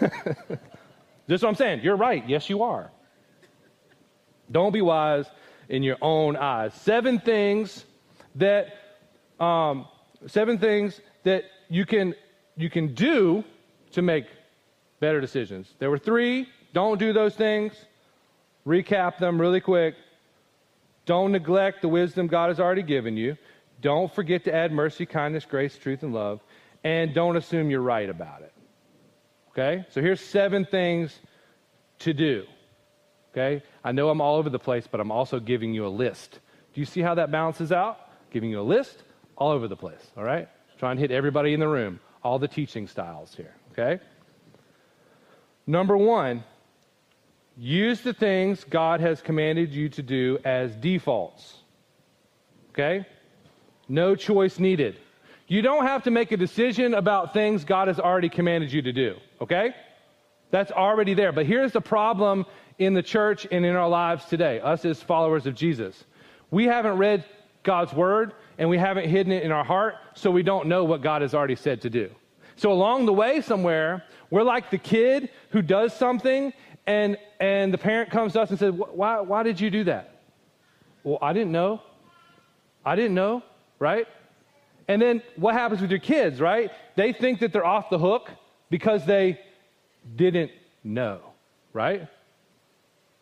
That's 1.26 1.42
what 1.42 1.48
I'm 1.48 1.54
saying. 1.56 1.80
You're 1.82 1.96
right. 1.96 2.26
Yes, 2.28 2.48
you 2.48 2.62
are. 2.62 2.92
Don't 4.52 4.72
be 4.72 4.82
wise 4.82 5.26
in 5.68 5.82
your 5.82 5.96
own 6.00 6.36
eyes. 6.36 6.74
Seven 6.74 7.18
things 7.18 7.84
that, 8.36 8.68
um, 9.40 9.86
seven 10.26 10.58
things 10.58 11.00
that 11.24 11.44
you 11.68 11.86
can, 11.86 12.14
you 12.56 12.70
can 12.70 12.94
do 12.94 13.42
to 13.92 14.02
make 14.02 14.26
better 15.00 15.20
decisions. 15.20 15.74
There 15.78 15.90
were 15.90 15.98
three. 15.98 16.46
Don't 16.72 16.98
do 16.98 17.12
those 17.12 17.34
things. 17.34 17.72
Recap 18.66 19.18
them 19.18 19.40
really 19.40 19.60
quick. 19.60 19.94
Don't 21.06 21.32
neglect 21.32 21.82
the 21.82 21.88
wisdom 21.88 22.26
God 22.26 22.48
has 22.48 22.60
already 22.60 22.82
given 22.82 23.16
you. 23.16 23.36
Don't 23.80 24.12
forget 24.14 24.44
to 24.44 24.54
add 24.54 24.72
mercy, 24.72 25.06
kindness, 25.06 25.44
grace, 25.44 25.76
truth, 25.76 26.02
and 26.02 26.14
love. 26.14 26.40
And 26.82 27.14
don't 27.14 27.36
assume 27.36 27.70
you're 27.70 27.80
right 27.80 28.08
about 28.08 28.42
it. 28.42 28.52
Okay? 29.50 29.84
So 29.90 30.00
here's 30.00 30.20
seven 30.20 30.64
things 30.64 31.18
to 32.00 32.12
do. 32.12 32.44
Okay? 33.32 33.62
I 33.82 33.92
know 33.92 34.08
I'm 34.08 34.20
all 34.20 34.36
over 34.36 34.50
the 34.50 34.58
place, 34.58 34.86
but 34.90 35.00
I'm 35.00 35.10
also 35.10 35.40
giving 35.40 35.74
you 35.74 35.86
a 35.86 35.88
list. 35.88 36.38
Do 36.72 36.80
you 36.80 36.86
see 36.86 37.00
how 37.00 37.14
that 37.16 37.30
balances 37.30 37.72
out? 37.72 37.98
Giving 38.30 38.50
you 38.50 38.60
a 38.60 38.62
list 38.62 39.02
all 39.36 39.52
over 39.52 39.68
the 39.68 39.76
place. 39.76 40.10
All 40.16 40.24
right? 40.24 40.48
Trying 40.78 40.96
to 40.96 41.00
hit 41.00 41.10
everybody 41.10 41.54
in 41.54 41.60
the 41.60 41.68
room, 41.68 42.00
all 42.22 42.38
the 42.38 42.48
teaching 42.48 42.88
styles 42.88 43.34
here. 43.34 43.54
Okay? 43.72 44.02
Number 45.66 45.96
one, 45.96 46.44
Use 47.56 48.00
the 48.00 48.12
things 48.12 48.64
God 48.64 49.00
has 49.00 49.22
commanded 49.22 49.72
you 49.72 49.88
to 49.90 50.02
do 50.02 50.38
as 50.44 50.74
defaults. 50.76 51.58
Okay? 52.70 53.06
No 53.88 54.16
choice 54.16 54.58
needed. 54.58 54.98
You 55.46 55.62
don't 55.62 55.86
have 55.86 56.02
to 56.04 56.10
make 56.10 56.32
a 56.32 56.36
decision 56.36 56.94
about 56.94 57.32
things 57.32 57.64
God 57.64 57.88
has 57.88 58.00
already 58.00 58.28
commanded 58.28 58.72
you 58.72 58.82
to 58.82 58.92
do. 58.92 59.16
Okay? 59.40 59.74
That's 60.50 60.72
already 60.72 61.14
there. 61.14 61.32
But 61.32 61.46
here's 61.46 61.72
the 61.72 61.80
problem 61.80 62.46
in 62.78 62.94
the 62.94 63.02
church 63.02 63.46
and 63.50 63.64
in 63.64 63.76
our 63.76 63.88
lives 63.88 64.24
today, 64.24 64.60
us 64.60 64.84
as 64.84 65.02
followers 65.02 65.46
of 65.46 65.54
Jesus. 65.54 66.04
We 66.50 66.64
haven't 66.64 66.96
read 66.96 67.24
God's 67.62 67.92
word 67.92 68.32
and 68.58 68.68
we 68.68 68.78
haven't 68.78 69.08
hidden 69.08 69.32
it 69.32 69.42
in 69.42 69.52
our 69.52 69.64
heart, 69.64 69.94
so 70.14 70.30
we 70.30 70.42
don't 70.42 70.66
know 70.66 70.84
what 70.84 71.02
God 71.02 71.22
has 71.22 71.34
already 71.34 71.56
said 71.56 71.82
to 71.82 71.90
do. 71.90 72.10
So 72.56 72.72
along 72.72 73.06
the 73.06 73.12
way, 73.12 73.40
somewhere, 73.40 74.04
we're 74.30 74.44
like 74.44 74.70
the 74.70 74.78
kid 74.78 75.30
who 75.50 75.60
does 75.62 75.92
something 75.92 76.52
and, 76.86 77.16
and 77.40 77.72
the 77.72 77.78
parent 77.78 78.10
comes 78.10 78.34
to 78.34 78.42
us 78.42 78.50
and 78.50 78.58
says, 78.58 78.72
why, 78.72 79.20
why 79.20 79.42
did 79.42 79.60
you 79.60 79.70
do 79.70 79.84
that? 79.84 80.20
Well, 81.02 81.18
I 81.20 81.32
didn't 81.32 81.52
know. 81.52 81.82
I 82.84 82.96
didn't 82.96 83.14
know, 83.14 83.42
right? 83.78 84.06
And 84.88 85.00
then 85.00 85.22
what 85.36 85.54
happens 85.54 85.80
with 85.80 85.90
your 85.90 86.00
kids, 86.00 86.40
right? 86.40 86.70
They 86.96 87.12
think 87.12 87.40
that 87.40 87.52
they're 87.52 87.64
off 87.64 87.88
the 87.88 87.98
hook 87.98 88.30
because 88.70 89.06
they 89.06 89.40
didn't 90.16 90.50
know, 90.82 91.20
right? 91.72 92.06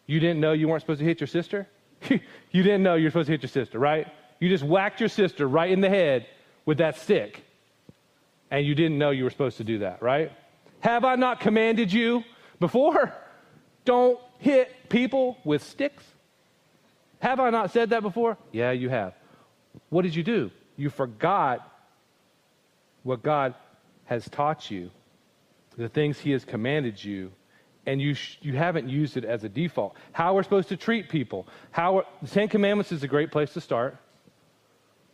You 0.07 0.18
didn't 0.18 0.40
know 0.40 0.53
you 0.53 0.68
weren't 0.68 0.83
supposed 0.83 0.98
to 1.01 1.07
hit 1.07 1.20
your 1.20 1.29
sister? 1.29 1.68
you 2.09 2.20
didn't 2.51 2.83
know 2.83 2.96
you 2.96 3.05
were 3.05 3.11
supposed 3.11 3.27
to 3.27 3.33
hit 3.33 3.42
your 3.42 3.48
sister, 3.48 3.79
right? 3.79 4.09
You 4.40 4.48
just 4.48 4.64
whacked 4.64 4.98
your 4.98 5.09
sister 5.09 5.46
right 5.46 5.70
in 5.70 5.81
the 5.81 5.88
head 5.88 6.27
with 6.66 6.79
that 6.79 6.96
stick, 6.98 7.44
and 8.51 8.66
you 8.66 8.75
didn't 8.75 8.98
know 8.98 9.11
you 9.11 9.22
were 9.25 9.31
supposed 9.31 9.59
to 9.59 9.64
do 9.64 9.79
that, 9.79 10.03
right? 10.03 10.33
Have 10.81 11.05
I 11.05 11.14
not 11.14 11.38
commanded 11.38 11.92
you 11.92 12.25
before? 12.59 13.12
Don't 13.85 14.18
hit 14.38 14.71
people 14.88 15.38
with 15.45 15.62
sticks. 15.62 16.05
Have 17.21 17.40
I 17.40 17.51
not 17.51 17.71
said 17.71 17.90
that 17.90 18.03
before? 18.03 18.37
Yeah, 18.51 18.73
you 18.73 18.88
have. 18.88 19.14
What 19.90 20.03
did 20.03 20.14
you 20.14 20.23
do? 20.23 20.51
You 20.77 20.90
forgot 20.90 21.68
what 23.03 23.23
God 23.23 23.55
has 24.05 24.29
taught 24.29 24.71
you, 24.71 24.90
the 25.77 25.88
things 25.88 26.18
He 26.18 26.33
has 26.33 26.45
commanded 26.45 27.03
you, 27.03 27.33
and 27.87 28.01
you, 28.01 28.14
sh- 28.14 28.38
you 28.42 28.55
haven't 28.55 28.88
used 28.88 29.16
it 29.16 29.25
as 29.25 29.45
a 29.45 29.49
default. 29.49 29.97
How 30.12 30.35
we're 30.35 30.42
supposed 30.42 30.68
to 30.68 30.77
treat 30.77 31.09
people. 31.09 31.47
How 31.71 32.05
the 32.21 32.29
Ten 32.29 32.49
Commandments 32.49 32.92
is 32.92 33.03
a 33.03 33.09
great 33.09 33.31
place 33.31 33.53
to 33.55 33.61
start. 33.61 33.97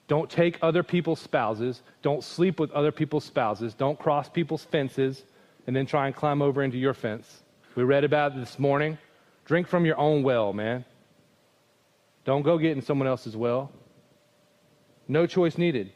Don't 0.07 0.31
take 0.31 0.59
other 0.63 0.83
people's 0.83 1.21
spouses. 1.21 1.83
Don't 2.03 2.25
sleep 2.25 2.59
with 2.59 2.71
other 2.73 2.93
people's 2.93 3.25
spouses. 3.25 3.75
Don't 3.75 3.99
cross 3.99 4.29
people's 4.29 4.65
fences 4.65 5.23
and 5.67 5.77
then 5.77 5.87
try 5.87 6.07
and 6.07 6.17
climb 6.17 6.41
over 6.41 6.63
into 6.63 6.79
your 6.79 6.95
fence. 6.95 7.43
We 7.79 7.85
read 7.85 8.03
about 8.03 8.33
it 8.33 8.41
this 8.41 8.59
morning. 8.59 8.99
Drink 9.45 9.69
from 9.69 9.87
your 9.87 9.97
own 9.99 10.25
well, 10.25 10.53
man. 10.53 10.85
Don't 12.25 12.43
go 12.43 12.59
get 12.59 12.73
in 12.73 12.83
someone 12.83 13.07
else's 13.07 13.37
well. 13.37 13.71
No 15.07 15.29
choice 15.29 15.57
needed. 15.57 15.93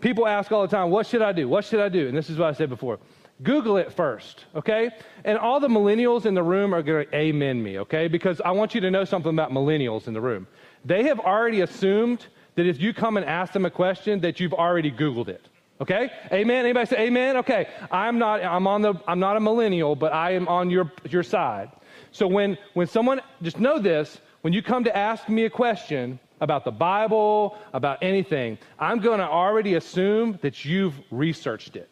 People 0.00 0.26
ask 0.26 0.50
all 0.52 0.62
the 0.62 0.74
time, 0.74 0.88
What 0.88 1.06
should 1.06 1.20
I 1.20 1.32
do? 1.32 1.46
What 1.46 1.66
should 1.66 1.80
I 1.80 1.90
do? 1.90 2.08
And 2.08 2.16
this 2.16 2.30
is 2.30 2.38
what 2.38 2.48
I 2.48 2.52
said 2.52 2.70
before. 2.70 2.98
Google 3.42 3.76
it 3.76 3.92
first, 3.92 4.46
okay? 4.54 4.88
And 5.22 5.36
all 5.36 5.60
the 5.60 5.68
millennials 5.68 6.24
in 6.24 6.32
the 6.32 6.42
room 6.42 6.74
are 6.74 6.82
going 6.82 7.06
to 7.06 7.14
amen 7.14 7.62
me, 7.62 7.78
okay? 7.80 8.08
Because 8.08 8.40
I 8.40 8.52
want 8.52 8.74
you 8.74 8.80
to 8.80 8.90
know 8.90 9.04
something 9.04 9.30
about 9.30 9.50
millennials 9.50 10.08
in 10.08 10.14
the 10.14 10.22
room. 10.22 10.46
They 10.86 11.04
have 11.04 11.20
already 11.20 11.60
assumed 11.60 12.26
that 12.54 12.64
if 12.64 12.80
you 12.80 12.94
come 12.94 13.18
and 13.18 13.26
ask 13.26 13.52
them 13.52 13.66
a 13.66 13.70
question, 13.70 14.18
that 14.20 14.40
you've 14.40 14.54
already 14.54 14.90
Googled 14.90 15.28
it. 15.28 15.46
Okay? 15.80 16.10
Amen. 16.32 16.64
Anybody 16.64 16.86
say 16.86 17.06
amen? 17.06 17.36
Okay. 17.38 17.68
I'm 17.90 18.18
not 18.18 18.44
I'm 18.44 18.66
on 18.66 18.82
the 18.82 18.94
I'm 19.06 19.20
not 19.20 19.36
a 19.36 19.40
millennial, 19.40 19.94
but 19.94 20.12
I 20.12 20.32
am 20.32 20.48
on 20.48 20.70
your 20.70 20.90
your 21.08 21.22
side. 21.22 21.70
So 22.10 22.26
when 22.26 22.58
when 22.74 22.86
someone 22.86 23.20
just 23.42 23.58
know 23.58 23.78
this, 23.78 24.20
when 24.42 24.52
you 24.52 24.62
come 24.62 24.84
to 24.84 24.96
ask 24.96 25.28
me 25.28 25.44
a 25.44 25.50
question 25.50 26.18
about 26.40 26.64
the 26.64 26.72
Bible, 26.72 27.58
about 27.72 27.98
anything, 28.02 28.58
I'm 28.78 29.00
going 29.00 29.18
to 29.18 29.28
already 29.28 29.74
assume 29.74 30.38
that 30.42 30.64
you've 30.64 30.94
researched 31.10 31.76
it. 31.76 31.88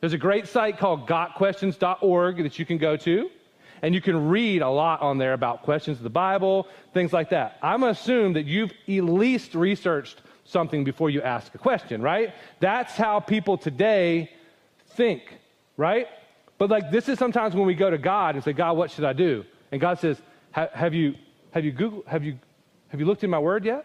There's 0.00 0.12
a 0.12 0.18
great 0.18 0.46
site 0.46 0.78
called 0.78 1.08
gotquestions.org 1.08 2.42
that 2.42 2.58
you 2.58 2.66
can 2.66 2.78
go 2.78 2.96
to, 2.98 3.30
and 3.82 3.94
you 3.94 4.00
can 4.00 4.28
read 4.28 4.62
a 4.62 4.68
lot 4.68 5.00
on 5.02 5.18
there 5.18 5.32
about 5.32 5.62
questions 5.62 5.98
of 5.98 6.02
the 6.02 6.10
Bible, 6.10 6.68
things 6.92 7.12
like 7.12 7.30
that. 7.30 7.58
I'm 7.62 7.80
going 7.80 7.94
to 7.94 8.00
assume 8.00 8.32
that 8.34 8.46
you've 8.46 8.72
at 8.88 9.04
least 9.04 9.54
researched 9.54 10.20
something 10.46 10.84
before 10.84 11.10
you 11.10 11.22
ask 11.22 11.54
a 11.54 11.58
question, 11.58 12.00
right? 12.00 12.34
That's 12.60 12.94
how 12.94 13.20
people 13.20 13.58
today 13.58 14.30
think, 14.90 15.22
right? 15.76 16.08
But 16.58 16.70
like 16.70 16.90
this 16.90 17.08
is 17.08 17.18
sometimes 17.18 17.54
when 17.54 17.66
we 17.66 17.74
go 17.74 17.90
to 17.90 17.98
God 17.98 18.34
and 18.34 18.44
say, 18.44 18.52
God, 18.52 18.76
what 18.76 18.90
should 18.90 19.04
I 19.04 19.12
do? 19.12 19.44
And 19.72 19.80
God 19.80 19.98
says, 19.98 20.20
have 20.52 20.94
you 20.94 21.14
have 21.50 21.64
you 21.64 21.72
Google 21.72 22.04
have 22.06 22.24
you 22.24 22.38
have 22.88 23.00
you 23.00 23.06
looked 23.06 23.24
in 23.24 23.30
my 23.30 23.38
word 23.38 23.64
yet? 23.64 23.84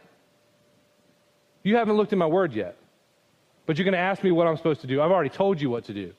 You 1.64 1.76
haven't 1.76 1.98
looked 1.98 2.14
in 2.14 2.20
my 2.20 2.28
word 2.28 2.54
yet. 2.54 2.78
But 3.66 3.78
you're 3.78 3.90
to 3.92 3.98
ask 3.98 4.24
me 4.24 4.32
what 4.32 4.48
I'm 4.48 4.58
supposed 4.58 4.82
to 4.82 4.88
do. 4.88 5.02
I've 5.02 5.12
already 5.12 5.30
told 5.30 5.62
you 5.62 5.70
what 5.70 5.86
to 5.86 5.94
do. 5.94 6.14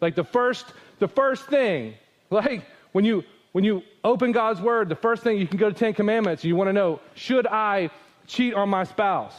Like 0.00 0.14
the 0.14 0.24
first 0.24 0.66
the 0.98 1.08
first 1.08 1.46
thing, 1.46 1.94
like 2.30 2.64
when 2.92 3.04
you 3.04 3.24
when 3.52 3.64
you 3.64 3.82
open 4.04 4.32
God's 4.32 4.60
word, 4.60 4.88
the 4.88 4.96
first 4.96 5.22
thing 5.22 5.38
you 5.38 5.46
can 5.46 5.56
go 5.56 5.70
to 5.70 5.74
10 5.74 5.94
commandments, 5.94 6.44
you 6.44 6.56
want 6.56 6.68
to 6.68 6.74
know, 6.74 7.00
should 7.14 7.46
I 7.46 7.88
cheat 8.26 8.52
on 8.52 8.68
my 8.68 8.84
spouse? 8.84 9.34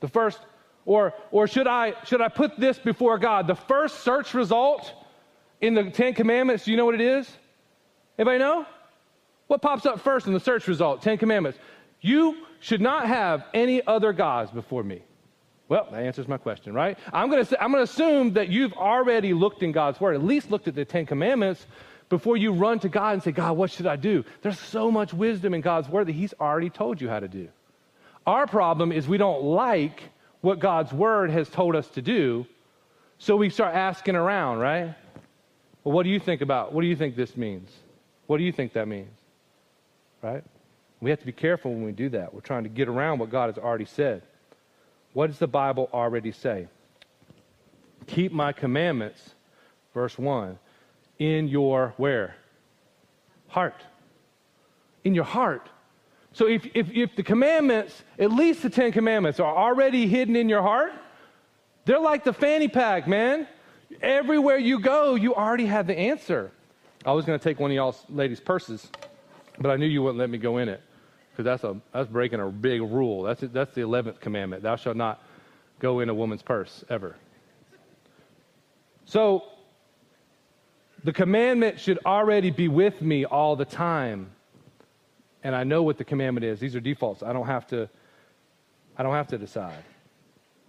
The 0.00 0.08
first, 0.08 0.38
or, 0.84 1.14
or 1.30 1.46
should, 1.46 1.66
I, 1.66 1.94
should 2.04 2.20
I 2.20 2.28
put 2.28 2.58
this 2.58 2.78
before 2.78 3.18
God? 3.18 3.46
The 3.46 3.54
first 3.54 4.00
search 4.00 4.34
result 4.34 4.92
in 5.60 5.74
the 5.74 5.90
Ten 5.90 6.14
Commandments, 6.14 6.64
do 6.64 6.70
you 6.70 6.76
know 6.76 6.84
what 6.86 6.94
it 6.94 7.00
is? 7.00 7.30
Anybody 8.18 8.38
know? 8.38 8.66
What 9.46 9.62
pops 9.62 9.86
up 9.86 10.00
first 10.00 10.26
in 10.26 10.32
the 10.32 10.40
search 10.40 10.68
result? 10.68 11.02
Ten 11.02 11.18
Commandments. 11.18 11.58
You 12.00 12.46
should 12.60 12.80
not 12.80 13.06
have 13.06 13.44
any 13.52 13.84
other 13.86 14.12
gods 14.12 14.50
before 14.50 14.82
me. 14.82 15.02
Well, 15.68 15.86
that 15.92 16.02
answers 16.02 16.26
my 16.26 16.36
question, 16.36 16.74
right? 16.74 16.98
I'm 17.12 17.30
going 17.30 17.44
to 17.44 17.62
I'm 17.62 17.70
going 17.70 17.84
to 17.84 17.90
assume 17.90 18.32
that 18.32 18.48
you've 18.48 18.72
already 18.72 19.32
looked 19.32 19.62
in 19.62 19.70
God's 19.70 20.00
word, 20.00 20.14
at 20.14 20.22
least 20.22 20.50
looked 20.50 20.66
at 20.66 20.74
the 20.74 20.84
10 20.84 21.06
commandments 21.06 21.66
before 22.08 22.36
you 22.36 22.52
run 22.52 22.80
to 22.80 22.88
God 22.88 23.14
and 23.14 23.22
say, 23.22 23.30
"God, 23.30 23.56
what 23.56 23.70
should 23.70 23.86
I 23.86 23.94
do?" 23.94 24.24
There's 24.42 24.58
so 24.58 24.90
much 24.90 25.14
wisdom 25.14 25.54
in 25.54 25.60
God's 25.60 25.88
word 25.88 26.08
that 26.08 26.12
he's 26.12 26.34
already 26.40 26.70
told 26.70 27.00
you 27.00 27.08
how 27.08 27.20
to 27.20 27.28
do. 27.28 27.48
Our 28.26 28.46
problem 28.46 28.92
is 28.92 29.08
we 29.08 29.18
don't 29.18 29.42
like 29.42 30.02
what 30.40 30.58
God's 30.58 30.92
word 30.92 31.30
has 31.30 31.48
told 31.48 31.76
us 31.76 31.88
to 31.88 32.02
do, 32.02 32.46
so 33.18 33.36
we 33.36 33.50
start 33.50 33.74
asking 33.74 34.16
around, 34.16 34.58
right? 34.58 34.94
Well, 35.84 35.94
what 35.94 36.04
do 36.04 36.10
you 36.10 36.20
think 36.20 36.40
about? 36.40 36.72
What 36.72 36.82
do 36.82 36.86
you 36.86 36.96
think 36.96 37.16
this 37.16 37.36
means? 37.36 37.70
What 38.26 38.38
do 38.38 38.44
you 38.44 38.52
think 38.52 38.72
that 38.74 38.88
means? 38.88 39.10
Right? 40.22 40.44
We 41.00 41.10
have 41.10 41.20
to 41.20 41.26
be 41.26 41.32
careful 41.32 41.72
when 41.72 41.84
we 41.84 41.92
do 41.92 42.10
that. 42.10 42.32
We're 42.34 42.40
trying 42.40 42.64
to 42.64 42.68
get 42.68 42.88
around 42.88 43.18
what 43.18 43.30
God 43.30 43.46
has 43.46 43.58
already 43.58 43.86
said. 43.86 44.22
What 45.12 45.28
does 45.28 45.38
the 45.38 45.48
Bible 45.48 45.88
already 45.92 46.32
say? 46.32 46.68
Keep 48.06 48.32
my 48.32 48.52
commandments, 48.52 49.34
verse 49.94 50.18
1, 50.18 50.58
in 51.18 51.48
your 51.48 51.94
where? 51.96 52.36
Heart. 53.48 53.82
In 55.04 55.14
your 55.14 55.24
heart. 55.24 55.68
So 56.32 56.46
if, 56.46 56.66
if, 56.74 56.90
if 56.92 57.16
the 57.16 57.22
commandments, 57.22 58.02
at 58.18 58.30
least 58.30 58.62
the 58.62 58.70
Ten 58.70 58.92
Commandments, 58.92 59.40
are 59.40 59.56
already 59.56 60.06
hidden 60.06 60.36
in 60.36 60.48
your 60.48 60.62
heart, 60.62 60.92
they're 61.84 62.00
like 62.00 62.24
the 62.24 62.32
fanny 62.32 62.68
pack, 62.68 63.08
man. 63.08 63.48
Everywhere 64.00 64.58
you 64.58 64.78
go, 64.78 65.16
you 65.16 65.34
already 65.34 65.66
have 65.66 65.86
the 65.86 65.98
answer. 65.98 66.52
I 67.04 67.12
was 67.12 67.24
going 67.24 67.38
to 67.38 67.42
take 67.42 67.58
one 67.58 67.70
of 67.70 67.74
y'all 67.74 67.96
ladies' 68.08 68.40
purses, 68.40 68.88
but 69.58 69.70
I 69.70 69.76
knew 69.76 69.86
you 69.86 70.02
wouldn't 70.02 70.18
let 70.18 70.30
me 70.30 70.38
go 70.38 70.58
in 70.58 70.68
it 70.68 70.82
because 71.32 71.44
that's, 71.44 71.64
a, 71.64 71.80
that's 71.92 72.08
breaking 72.08 72.40
a 72.40 72.46
big 72.48 72.80
rule. 72.82 73.22
That's, 73.22 73.40
that's 73.40 73.74
the 73.74 73.80
11th 73.80 74.20
commandment. 74.20 74.62
Thou 74.62 74.76
shalt 74.76 74.96
not 74.96 75.22
go 75.80 76.00
in 76.00 76.08
a 76.08 76.14
woman's 76.14 76.42
purse 76.42 76.84
ever. 76.88 77.16
So, 79.06 79.44
the 81.02 81.12
commandment 81.12 81.80
should 81.80 81.98
already 82.04 82.50
be 82.50 82.68
with 82.68 83.00
me 83.00 83.24
all 83.24 83.56
the 83.56 83.64
time. 83.64 84.30
And 85.42 85.54
I 85.54 85.64
know 85.64 85.82
what 85.82 85.98
the 85.98 86.04
commandment 86.04 86.44
is. 86.44 86.60
These 86.60 86.76
are 86.76 86.80
defaults. 86.80 87.22
I 87.22 87.32
don't 87.32 87.46
have 87.46 87.66
to, 87.68 87.88
I 88.96 89.02
don't 89.02 89.14
have 89.14 89.28
to 89.28 89.38
decide. 89.38 89.82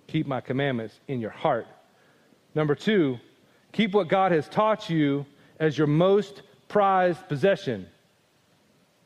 Keep 0.08 0.28
my 0.28 0.42
commandments 0.42 1.00
in 1.08 1.20
your 1.20 1.32
heart. 1.32 1.68
Number 2.56 2.76
two, 2.76 3.20
keep 3.72 3.94
what 3.94 4.08
God 4.08 4.32
has 4.32 4.48
taught 4.48 4.90
you 4.90 5.26
as 5.60 5.78
your 5.78 5.88
most 5.88 6.42
prized 6.68 7.28
possession. 7.28 7.88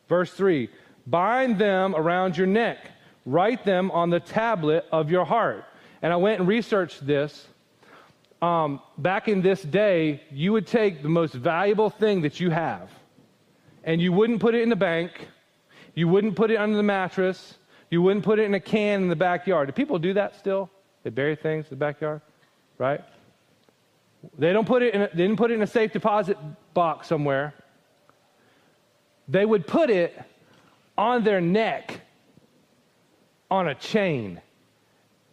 Verse 0.07 0.31
3 0.31 0.69
Bind 1.07 1.59
them 1.59 1.95
around 1.95 2.37
your 2.37 2.47
neck, 2.47 2.77
write 3.25 3.63
them 3.63 3.91
on 3.91 4.09
the 4.09 4.19
tablet 4.19 4.85
of 4.91 5.11
your 5.11 5.25
heart. 5.25 5.65
And 6.01 6.11
I 6.13 6.17
went 6.17 6.39
and 6.39 6.47
researched 6.47 7.05
this. 7.05 7.47
Um, 8.41 8.81
back 8.97 9.27
in 9.27 9.41
this 9.41 9.61
day, 9.61 10.21
you 10.29 10.51
would 10.53 10.67
take 10.67 11.01
the 11.01 11.09
most 11.09 11.33
valuable 11.33 11.89
thing 11.89 12.21
that 12.21 12.39
you 12.39 12.51
have, 12.51 12.91
and 13.83 14.01
you 14.01 14.11
wouldn't 14.11 14.39
put 14.39 14.53
it 14.53 14.61
in 14.61 14.69
the 14.69 14.75
bank, 14.75 15.11
you 15.95 16.07
wouldn't 16.07 16.35
put 16.35 16.51
it 16.51 16.57
under 16.57 16.75
the 16.75 16.83
mattress, 16.83 17.55
you 17.89 18.01
wouldn't 18.01 18.23
put 18.23 18.39
it 18.39 18.43
in 18.43 18.53
a 18.53 18.59
can 18.59 19.03
in 19.03 19.09
the 19.09 19.15
backyard. 19.15 19.67
Do 19.67 19.71
people 19.71 19.97
do 19.97 20.13
that 20.13 20.35
still? 20.35 20.69
They 21.03 21.09
bury 21.09 21.35
things 21.35 21.65
in 21.65 21.69
the 21.71 21.75
backyard, 21.77 22.21
right? 22.77 23.01
They 24.37 24.53
don't 24.53 24.67
put 24.67 24.81
it 24.81 24.93
in 24.93 25.03
a, 25.03 25.07
they 25.07 25.23
didn't 25.23 25.37
put 25.37 25.51
it 25.51 25.55
in 25.55 25.61
a 25.61 25.67
safe 25.67 25.91
deposit 25.93 26.37
box 26.73 27.07
somewhere. 27.07 27.53
They 29.27 29.45
would 29.45 29.65
put 29.65 29.89
it 29.89 30.19
on 30.97 31.23
their 31.23 31.41
neck 31.41 32.01
on 33.49 33.67
a 33.67 33.75
chain. 33.75 34.41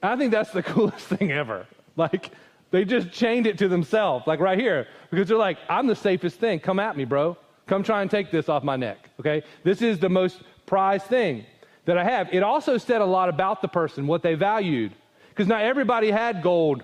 I 0.03 0.17
think 0.17 0.31
that's 0.31 0.51
the 0.51 0.63
coolest 0.75 1.07
thing 1.07 1.33
ever. 1.33 1.67
Like, 1.97 2.31
they 2.71 2.85
just 2.85 3.11
chained 3.11 3.47
it 3.47 3.59
to 3.59 3.69
themselves, 3.69 4.27
like 4.27 4.41
right 4.41 4.59
here, 4.59 4.89
because 5.11 5.29
they're 5.29 5.37
like, 5.37 5.59
I'm 5.69 5.87
the 5.87 5.97
safest 5.97 6.39
thing. 6.39 6.61
Come 6.61 6.79
at 6.79 6.97
me, 6.97 7.05
bro. 7.05 7.37
Come 7.67 7.83
try 7.83 8.03
and 8.03 8.11
take 8.11 8.31
this 8.31 8.49
off 8.49 8.65
my 8.65 8.77
neck, 8.77 9.11
okay? 9.21 9.43
This 9.63 9.83
is 9.83 9.99
the 9.99 10.09
most 10.09 10.43
prized 10.67 11.07
thing 11.07 11.45
that 11.85 11.99
I 11.99 12.05
have. 12.05 12.29
It 12.33 12.43
also 12.43 12.79
said 12.79 13.01
a 13.01 13.07
lot 13.07 13.29
about 13.29 13.63
the 13.63 13.69
person, 13.69 14.07
what 14.07 14.23
they 14.23 14.35
valued, 14.35 14.93
because 15.31 15.47
not 15.47 15.63
everybody 15.63 16.11
had 16.11 16.43
gold. 16.43 16.83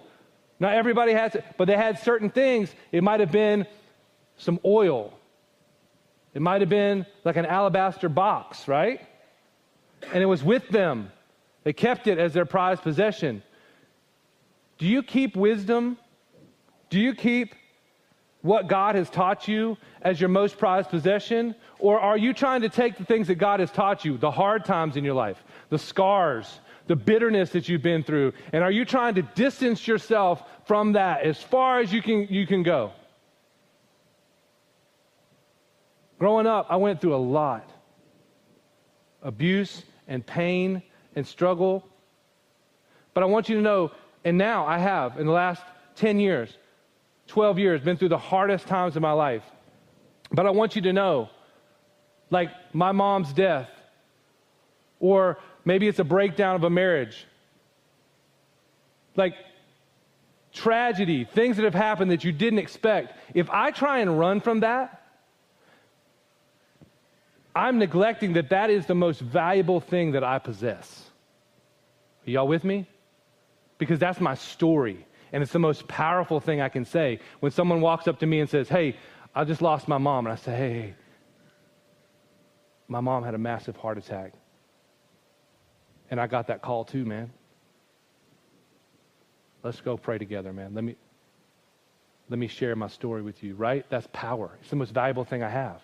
Not 0.60 0.74
everybody 0.74 1.12
had, 1.12 1.44
but 1.56 1.66
they 1.66 1.76
had 1.76 2.00
certain 2.00 2.30
things. 2.30 2.74
It 2.90 3.04
might 3.04 3.20
have 3.20 3.30
been 3.30 3.66
some 4.36 4.58
oil 4.64 5.18
it 6.34 6.42
might 6.42 6.60
have 6.60 6.70
been 6.70 7.06
like 7.24 7.36
an 7.36 7.46
alabaster 7.46 8.08
box, 8.08 8.68
right? 8.68 9.00
And 10.12 10.22
it 10.22 10.26
was 10.26 10.44
with 10.44 10.68
them. 10.68 11.10
They 11.64 11.72
kept 11.72 12.06
it 12.06 12.18
as 12.18 12.32
their 12.32 12.44
prized 12.44 12.82
possession. 12.82 13.42
Do 14.78 14.86
you 14.86 15.02
keep 15.02 15.36
wisdom? 15.36 15.98
Do 16.90 17.00
you 17.00 17.14
keep 17.14 17.54
what 18.42 18.68
God 18.68 18.94
has 18.94 19.10
taught 19.10 19.48
you 19.48 19.76
as 20.02 20.20
your 20.20 20.28
most 20.28 20.58
prized 20.58 20.90
possession? 20.90 21.54
Or 21.78 22.00
are 22.00 22.16
you 22.16 22.32
trying 22.32 22.62
to 22.62 22.68
take 22.68 22.96
the 22.96 23.04
things 23.04 23.28
that 23.28 23.36
God 23.36 23.60
has 23.60 23.70
taught 23.70 24.04
you, 24.04 24.16
the 24.16 24.30
hard 24.30 24.64
times 24.64 24.96
in 24.96 25.04
your 25.04 25.14
life, 25.14 25.42
the 25.70 25.78
scars, 25.78 26.60
the 26.86 26.96
bitterness 26.96 27.50
that 27.50 27.68
you've 27.68 27.82
been 27.82 28.02
through, 28.02 28.32
and 28.52 28.64
are 28.64 28.70
you 28.70 28.84
trying 28.84 29.14
to 29.16 29.22
distance 29.22 29.86
yourself 29.86 30.42
from 30.66 30.92
that 30.92 31.22
as 31.22 31.42
far 31.42 31.80
as 31.80 31.92
you 31.92 32.00
can, 32.00 32.26
you 32.30 32.46
can 32.46 32.62
go? 32.62 32.92
Growing 36.18 36.46
up, 36.46 36.66
I 36.68 36.76
went 36.76 37.00
through 37.00 37.14
a 37.14 37.16
lot 37.16 37.70
abuse 39.22 39.82
and 40.06 40.24
pain 40.24 40.82
and 41.14 41.26
struggle. 41.26 41.86
But 43.14 43.22
I 43.22 43.26
want 43.26 43.48
you 43.48 43.56
to 43.56 43.62
know, 43.62 43.92
and 44.24 44.38
now 44.38 44.66
I 44.66 44.78
have, 44.78 45.18
in 45.18 45.26
the 45.26 45.32
last 45.32 45.62
10 45.96 46.20
years, 46.20 46.56
12 47.28 47.58
years, 47.58 47.80
been 47.80 47.96
through 47.96 48.08
the 48.08 48.18
hardest 48.18 48.66
times 48.66 48.96
of 48.96 49.02
my 49.02 49.12
life. 49.12 49.44
But 50.32 50.46
I 50.46 50.50
want 50.50 50.76
you 50.76 50.82
to 50.82 50.92
know, 50.92 51.30
like 52.30 52.50
my 52.72 52.92
mom's 52.92 53.32
death, 53.32 53.68
or 55.00 55.38
maybe 55.64 55.86
it's 55.88 55.98
a 55.98 56.04
breakdown 56.04 56.56
of 56.56 56.64
a 56.64 56.70
marriage, 56.70 57.26
like 59.14 59.34
tragedy, 60.52 61.24
things 61.24 61.56
that 61.56 61.64
have 61.64 61.74
happened 61.74 62.10
that 62.10 62.24
you 62.24 62.32
didn't 62.32 62.58
expect. 62.58 63.12
If 63.34 63.48
I 63.50 63.70
try 63.70 63.98
and 63.98 64.18
run 64.18 64.40
from 64.40 64.60
that, 64.60 65.02
I'm 67.54 67.78
neglecting 67.78 68.34
that 68.34 68.50
that 68.50 68.70
is 68.70 68.86
the 68.86 68.94
most 68.94 69.20
valuable 69.20 69.80
thing 69.80 70.12
that 70.12 70.24
I 70.24 70.38
possess. 70.38 71.04
Are 72.26 72.30
y'all 72.30 72.48
with 72.48 72.64
me? 72.64 72.86
Because 73.78 73.98
that's 73.98 74.20
my 74.20 74.34
story. 74.34 75.06
And 75.32 75.42
it's 75.42 75.52
the 75.52 75.58
most 75.58 75.88
powerful 75.88 76.40
thing 76.40 76.60
I 76.60 76.68
can 76.68 76.84
say. 76.84 77.20
When 77.40 77.52
someone 77.52 77.80
walks 77.80 78.08
up 78.08 78.20
to 78.20 78.26
me 78.26 78.40
and 78.40 78.48
says, 78.48 78.68
Hey, 78.68 78.96
I 79.34 79.44
just 79.44 79.62
lost 79.62 79.88
my 79.88 79.98
mom. 79.98 80.26
And 80.26 80.32
I 80.32 80.36
say, 80.36 80.56
Hey, 80.56 80.94
my 82.88 83.00
mom 83.00 83.24
had 83.24 83.34
a 83.34 83.38
massive 83.38 83.76
heart 83.76 83.98
attack. 83.98 84.32
And 86.10 86.20
I 86.20 86.26
got 86.26 86.46
that 86.46 86.62
call 86.62 86.84
too, 86.84 87.04
man. 87.04 87.30
Let's 89.62 89.80
go 89.80 89.96
pray 89.96 90.18
together, 90.18 90.52
man. 90.52 90.74
Let 90.74 90.84
me, 90.84 90.96
let 92.30 92.38
me 92.38 92.48
share 92.48 92.74
my 92.76 92.88
story 92.88 93.22
with 93.22 93.42
you, 93.42 93.54
right? 93.54 93.84
That's 93.90 94.08
power. 94.12 94.56
It's 94.60 94.70
the 94.70 94.76
most 94.76 94.92
valuable 94.92 95.24
thing 95.24 95.42
I 95.42 95.50
have. 95.50 95.82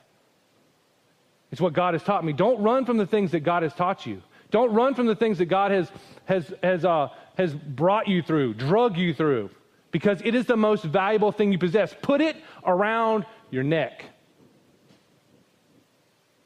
It's 1.50 1.60
what 1.60 1.72
God 1.72 1.94
has 1.94 2.02
taught 2.02 2.24
me. 2.24 2.32
Don't 2.32 2.62
run 2.62 2.84
from 2.84 2.96
the 2.96 3.06
things 3.06 3.32
that 3.32 3.40
God 3.40 3.62
has 3.62 3.74
taught 3.74 4.06
you. 4.06 4.22
Don't 4.50 4.72
run 4.72 4.94
from 4.94 5.06
the 5.06 5.16
things 5.16 5.38
that 5.38 5.46
God 5.46 5.70
has, 5.70 5.90
has, 6.24 6.52
has, 6.62 6.84
uh, 6.84 7.08
has 7.36 7.54
brought 7.54 8.08
you 8.08 8.22
through, 8.22 8.54
drug 8.54 8.96
you 8.96 9.12
through, 9.12 9.50
because 9.90 10.20
it 10.24 10.34
is 10.34 10.46
the 10.46 10.56
most 10.56 10.84
valuable 10.84 11.32
thing 11.32 11.52
you 11.52 11.58
possess. 11.58 11.94
Put 12.02 12.20
it 12.20 12.36
around 12.64 13.26
your 13.50 13.62
neck. 13.62 14.04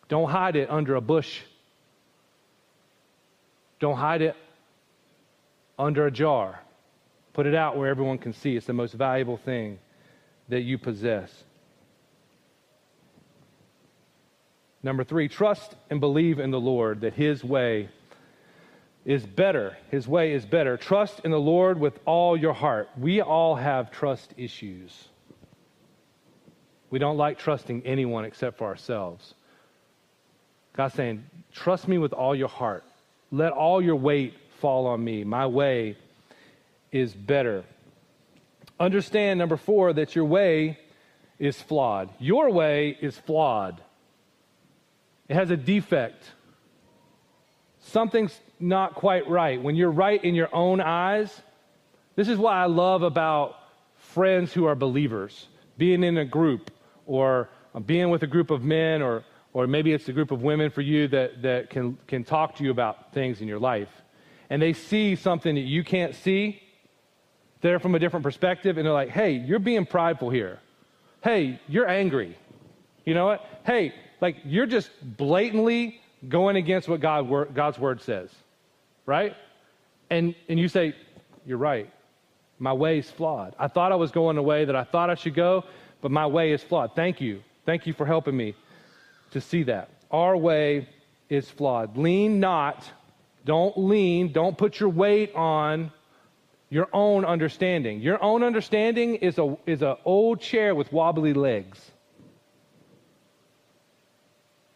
Don't 0.09 0.31
hide 0.31 0.57
it 0.57 0.71
under 0.71 0.95
a 0.95 1.01
bush. 1.01 1.41
Don't 3.81 3.97
hide 3.97 4.23
it 4.23 4.37
under 5.79 6.07
a 6.07 6.11
jar. 6.11 6.61
Put 7.33 7.47
it 7.47 7.55
out 7.55 7.77
where 7.77 7.89
everyone 7.89 8.19
can 8.19 8.33
see. 8.33 8.57
It's 8.57 8.67
the 8.67 8.73
most 8.73 8.95
valuable 8.95 9.37
thing 9.37 9.79
that 10.49 10.63
you 10.63 10.79
possess. 10.79 11.31
Number 14.83 15.05
three, 15.05 15.29
trust 15.29 15.75
and 15.91 16.01
believe 16.01 16.39
in 16.39 16.51
the 16.51 16.61
Lord 16.61 17.03
that 17.03 17.13
His 17.15 17.45
way 17.45 17.91
is 19.09 19.25
better. 19.25 19.75
His 19.91 20.07
way 20.07 20.35
is 20.35 20.45
better. 20.45 20.77
Trust 20.77 21.21
in 21.25 21.31
the 21.31 21.41
Lord 21.41 21.81
with 21.81 21.99
all 22.05 22.37
your 22.37 22.53
heart. 22.53 22.91
We 22.99 23.23
all 23.23 23.55
have 23.55 23.91
trust 23.91 24.35
issues. 24.37 25.09
We 26.91 26.99
don't 26.99 27.17
like 27.17 27.39
trusting 27.39 27.87
anyone 27.87 28.27
except 28.27 28.59
for 28.59 28.67
ourselves. 28.67 29.33
God's 30.75 30.93
saying, 30.93 31.25
Trust 31.55 31.89
me 31.89 31.97
with 31.97 32.13
all 32.13 32.35
your 32.35 32.51
heart. 32.51 32.85
Let 33.31 33.53
all 33.53 33.81
your 33.81 33.97
weight 33.97 34.35
fall 34.61 34.87
on 34.87 35.03
me. 35.03 35.25
My 35.25 35.47
way 35.47 35.97
is 36.93 37.15
better. 37.15 37.65
Understand, 38.79 39.39
number 39.39 39.57
four, 39.57 39.95
that 39.95 40.15
your 40.15 40.27
way 40.27 40.79
is 41.39 41.61
flawed. 41.63 42.11
Your 42.19 42.51
way 42.51 42.99
is 43.01 43.17
flawed. 43.17 43.81
It 45.31 45.35
has 45.35 45.51
a 45.51 45.57
defect. 45.57 46.31
Something's 47.89 48.39
not 48.61 48.95
quite 48.95 49.29
right, 49.29 49.63
when 49.63 49.77
you're 49.77 49.91
right 49.91 50.23
in 50.23 50.35
your 50.35 50.55
own 50.55 50.81
eyes, 50.81 51.41
this 52.17 52.29
is 52.29 52.39
what 52.39 52.55
I 52.55 52.67
love 52.67 53.03
about 53.03 53.57
friends 53.97 54.53
who 54.53 54.65
are 54.65 54.75
believers, 54.75 55.47
being 55.77 56.03
in 56.03 56.19
a 56.19 56.25
group 56.25 56.71
or 57.07 57.49
being 57.87 58.11
with 58.11 58.23
a 58.23 58.27
group 58.27 58.51
of 58.51 58.63
men 58.63 59.03
or, 59.03 59.25
or 59.53 59.67
maybe 59.67 59.93
it's 59.93 60.09
a 60.09 60.13
group 60.13 60.31
of 60.31 60.43
women 60.43 60.71
for 60.71 60.81
you 60.81 61.09
that, 61.09 61.43
that 61.43 61.71
can, 61.71 61.97
can 62.07 62.25
talk 62.25 62.57
to 62.57 62.65
you 62.65 62.71
about 62.71 63.13
things 63.13 63.41
in 63.41 63.49
your 63.49 63.59
life. 63.59 63.91
And 64.51 64.61
they 64.61 64.73
see 64.73 65.15
something 65.15 65.55
that 65.55 65.61
you 65.61 65.85
can't 65.85 66.15
see. 66.15 66.63
They're 67.61 67.79
from 67.79 67.95
a 67.95 67.99
different 67.99 68.25
perspective, 68.25 68.79
and 68.79 68.87
they're 68.87 68.93
like, 68.93 69.11
hey, 69.11 69.33
you're 69.33 69.59
being 69.59 69.85
prideful 69.85 70.31
here. 70.31 70.59
Hey, 71.23 71.61
you're 71.69 71.89
angry. 71.89 72.37
You 73.05 73.15
know 73.15 73.27
what? 73.27 73.45
Hey, 73.65 73.93
like 74.21 74.37
you're 74.45 74.67
just 74.67 74.91
blatantly 75.03 76.01
going 76.27 76.57
against 76.57 76.89
what 76.89 77.01
God, 77.01 77.55
God's 77.55 77.79
word 77.79 78.01
says, 78.03 78.31
right? 79.07 79.35
And, 80.11 80.35
and 80.49 80.59
you 80.59 80.69
say, 80.69 80.95
You're 81.47 81.59
right. 81.59 81.91
My 82.59 82.73
way 82.73 82.99
is 82.99 83.11
flawed. 83.11 83.55
I 83.59 83.69
thought 83.69 83.93
I 83.93 83.95
was 83.95 84.11
going 84.11 84.35
the 84.37 84.43
way 84.43 84.65
that 84.65 84.75
I 84.75 84.83
thought 84.83 85.11
I 85.11 85.15
should 85.15 85.35
go, 85.35 85.65
but 86.01 86.11
my 86.11 86.27
way 86.27 86.53
is 86.53 86.63
flawed. 86.63 86.97
Thank 86.97 87.21
you. 87.21 87.43
Thank 87.65 87.87
you 87.87 87.93
for 87.93 88.05
helping 88.05 88.37
me 88.37 88.55
to 89.31 89.41
see 89.41 89.63
that. 89.65 89.91
Our 90.11 90.37
way 90.37 90.89
is 91.29 91.49
flawed. 91.49 91.97
Lean 91.97 92.41
not, 92.41 92.91
don't 93.45 93.77
lean, 93.79 94.33
don't 94.33 94.59
put 94.59 94.81
your 94.81 94.89
weight 94.89 95.35
on 95.35 95.93
your 96.71 96.89
own 96.93 97.25
understanding. 97.25 98.01
Your 98.01 98.23
own 98.23 98.43
understanding 98.43 99.17
is 99.17 99.39
a 99.39 99.57
is 99.67 99.83
an 99.83 99.97
old 100.05 100.41
chair 100.41 100.75
with 100.75 100.93
wobbly 100.93 101.33
legs. 101.33 101.79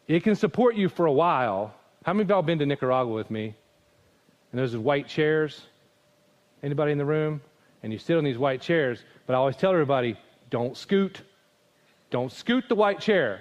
It 0.09 0.23
can 0.25 0.35
support 0.35 0.75
you 0.75 0.89
for 0.89 1.07
a 1.07 1.13
while. 1.13 1.75
How 2.05 2.13
many 2.13 2.25
of 2.25 2.31
y'all 2.31 2.43
been 2.43 2.59
to 2.59 2.67
Nicaragua 2.67 3.13
with 3.13 3.31
me? 3.31 3.55
And 4.51 4.59
there's 4.59 4.77
white 4.77 5.09
chairs. 5.09 5.63
Anybody 6.63 6.93
in 6.93 6.99
the 6.99 7.05
room? 7.05 7.41
And 7.83 7.93
you 7.93 7.99
sit 7.99 8.17
on 8.17 8.25
these 8.25 8.39
white 8.39 8.61
chairs, 8.61 9.03
but 9.27 9.35
I 9.35 9.37
always 9.37 9.57
tell 9.57 9.73
everybody, 9.73 10.17
don't 10.51 10.77
scoot. 10.77 11.21
Don't 12.11 12.31
scoot 12.31 12.69
the 12.69 12.75
white 12.75 13.01
chair. 13.01 13.41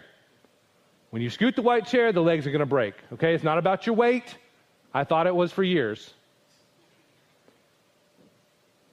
When 1.11 1.21
you 1.21 1.29
scoot 1.29 1.55
the 1.55 1.61
white 1.61 1.85
chair, 1.85 2.11
the 2.11 2.21
legs 2.21 2.47
are 2.47 2.51
going 2.51 2.61
to 2.61 2.65
break. 2.65 2.95
Okay? 3.13 3.35
It's 3.35 3.43
not 3.43 3.57
about 3.57 3.85
your 3.85 3.95
weight. 3.95 4.35
I 4.93 5.03
thought 5.03 5.27
it 5.27 5.35
was 5.35 5.51
for 5.51 5.63
years. 5.63 6.13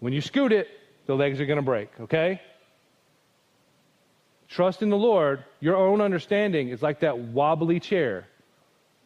When 0.00 0.12
you 0.12 0.20
scoot 0.20 0.52
it, 0.52 0.68
the 1.06 1.14
legs 1.14 1.40
are 1.40 1.46
going 1.46 1.58
to 1.58 1.62
break. 1.62 1.88
Okay? 2.00 2.40
Trust 4.48 4.82
in 4.82 4.88
the 4.88 4.96
Lord. 4.96 5.44
Your 5.60 5.76
own 5.76 6.00
understanding 6.00 6.70
is 6.70 6.82
like 6.82 7.00
that 7.00 7.18
wobbly 7.18 7.80
chair. 7.80 8.26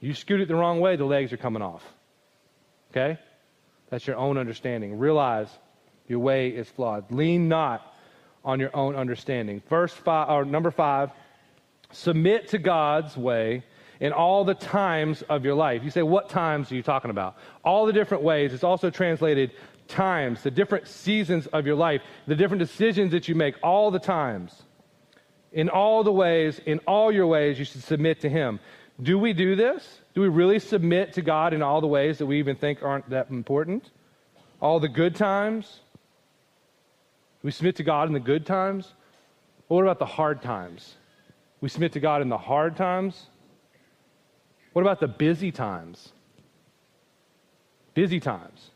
You 0.01 0.15
scoot 0.15 0.41
it 0.41 0.49
the 0.49 0.55
wrong 0.55 0.81
way, 0.81 0.97
the 0.97 1.05
legs 1.05 1.33
are 1.33 1.37
coming 1.37 1.63
off. 1.63 1.85
Okay? 2.91 3.19
That's 3.91 4.07
your 4.07 4.17
own 4.17 4.39
understanding. 4.39 4.99
Realize 4.99 5.49
your 6.09 6.19
way 6.21 6.49
is 6.49 6.69
flawed. 6.69 7.11
Lean 7.11 7.49
not 7.49 7.95
on 8.45 8.61
your 8.61 8.75
own 8.75 8.97
understanding. 8.97 9.63
Verse 9.69 9.93
five, 9.93 10.29
or 10.29 10.45
number 10.45 10.71
five, 10.71 11.11
submit 11.93 12.49
to 12.49 12.59
God's 12.59 13.17
way 13.17 13.65
in 14.01 14.13
all 14.13 14.45
the 14.45 14.55
times 14.55 15.23
of 15.23 15.45
your 15.45 15.55
life. 15.55 15.85
You 15.85 15.91
say, 15.91 16.03
what 16.03 16.29
times 16.29 16.73
are 16.73 16.75
you 16.75 16.83
talking 16.83 17.11
about? 17.11 17.37
All 17.65 17.87
the 17.87 17.93
different 17.93 18.25
ways. 18.25 18.53
It's 18.53 18.65
also 18.65 18.91
translated 18.91 19.53
times, 19.87 20.43
the 20.43 20.51
different 20.51 20.89
seasons 20.89 21.47
of 21.49 21.67
your 21.67 21.77
life, 21.77 22.03
the 22.27 22.35
different 22.35 22.59
decisions 22.59 23.13
that 23.13 23.29
you 23.29 23.35
make, 23.35 23.55
all 23.63 23.91
the 23.91 24.01
times. 24.01 24.65
In 25.53 25.69
all 25.69 26.03
the 26.03 26.13
ways, 26.13 26.61
in 26.65 26.79
all 26.87 27.13
your 27.13 27.27
ways, 27.27 27.59
you 27.59 27.65
should 27.65 27.83
submit 27.83 28.21
to 28.21 28.29
Him. 28.29 28.61
Do 29.03 29.19
we 29.19 29.33
do 29.33 29.55
this? 29.55 30.01
Do 30.15 30.21
we 30.21 30.29
really 30.29 30.59
submit 30.59 31.15
to 31.15 31.23
God 31.23 31.53
in 31.53 31.63
all 31.63 31.81
the 31.81 31.87
ways 31.87 32.19
that 32.19 32.27
we 32.27 32.39
even 32.39 32.57
think 32.57 32.83
aren't 32.83 33.11
that 33.11 33.31
important? 33.31 33.91
All 34.61 34.81
the 34.81 34.89
good 34.89 35.15
times? 35.15 35.81
We 37.43 37.51
submit 37.51 37.77
to 37.77 37.83
God 37.83 38.09
in 38.09 38.15
the 38.15 38.21
good 38.21 38.47
times? 38.47 38.93
what 39.69 39.83
about 39.83 39.99
the 39.99 40.07
hard 40.07 40.43
times? 40.43 40.97
We 41.63 41.71
submit 41.71 41.93
to 41.93 42.01
God 42.01 42.21
in 42.21 42.29
the 42.29 42.37
hard 42.37 42.77
times? 42.77 43.27
What 44.75 44.83
about 44.83 45.01
the 45.01 45.09
busy 45.09 45.51
times? 45.51 46.13
Busy 47.95 48.21
times. 48.21 48.71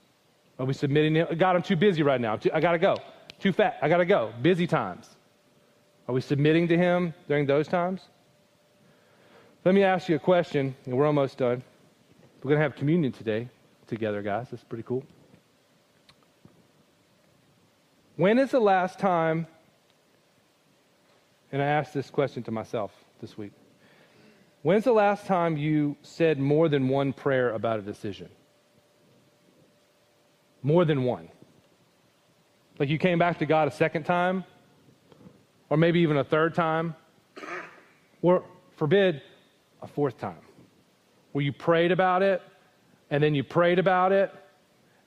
Are 0.59 0.65
we 0.65 0.73
submitting? 0.73 1.37
God, 1.37 1.57
I'm 1.57 1.63
too 1.63 1.77
busy 1.77 2.03
right 2.03 2.21
now. 2.21 2.39
I 2.53 2.61
got 2.61 2.73
to 2.73 2.79
go. 2.79 2.97
Too 3.41 3.53
fat. 3.53 3.77
I 3.83 3.91
got 3.91 3.99
to 3.99 4.07
go. 4.07 4.33
Busy 4.41 4.67
times. 4.67 5.16
Are 6.09 6.15
we 6.15 6.21
submitting 6.21 6.69
to 6.69 6.77
Him 6.77 7.15
during 7.29 7.47
those 7.47 7.67
times? 7.67 8.03
Let 9.65 9.75
me 9.75 9.83
ask 9.83 10.09
you 10.09 10.15
a 10.15 10.21
question, 10.21 10.77
and 10.85 10.97
we're 10.97 11.07
almost 11.07 11.39
done. 11.39 11.63
We're 12.43 12.51
going 12.51 12.59
to 12.59 12.63
have 12.63 12.77
communion 12.77 13.11
today 13.11 13.49
together, 13.89 14.23
guys. 14.23 14.47
That's 14.51 14.63
pretty 14.63 14.85
cool. 14.85 15.05
When 18.15 18.39
is 18.39 18.53
the 18.53 18.61
last 18.61 19.01
time, 19.01 19.49
and 21.51 21.61
I 21.61 21.67
asked 21.67 21.93
this 21.93 22.09
question 22.09 22.45
to 22.45 22.53
myself 22.53 22.93
this 23.21 23.37
week, 23.37 23.53
when's 24.63 24.85
the 24.85 24.93
last 24.93 25.27
time 25.27 25.57
you 25.57 25.97
said 26.03 26.39
more 26.39 26.69
than 26.69 26.89
one 26.89 27.13
prayer 27.13 27.51
about 27.51 27.81
a 27.81 27.83
decision? 27.83 28.29
More 30.63 30.85
than 30.85 31.03
one. 31.03 31.29
Like 32.79 32.89
you 32.89 32.99
came 32.99 33.19
back 33.19 33.41
to 33.41 33.47
God 33.47 33.67
a 33.67 33.73
second 33.73 34.05
time 34.05 34.45
or 35.69 35.77
maybe 35.77 36.01
even 36.01 36.17
a 36.17 36.25
third 36.25 36.55
time, 36.55 36.95
or 38.23 38.45
forbid, 38.77 39.23
a 39.83 39.87
fourth 39.87 40.19
time, 40.19 40.39
where 41.33 41.45
you 41.45 41.53
prayed 41.53 41.93
about 41.93 42.23
it, 42.23 42.43
and 43.11 43.23
then 43.23 43.35
you 43.35 43.45
prayed 43.45 43.79
about 43.79 44.13
it, 44.13 44.33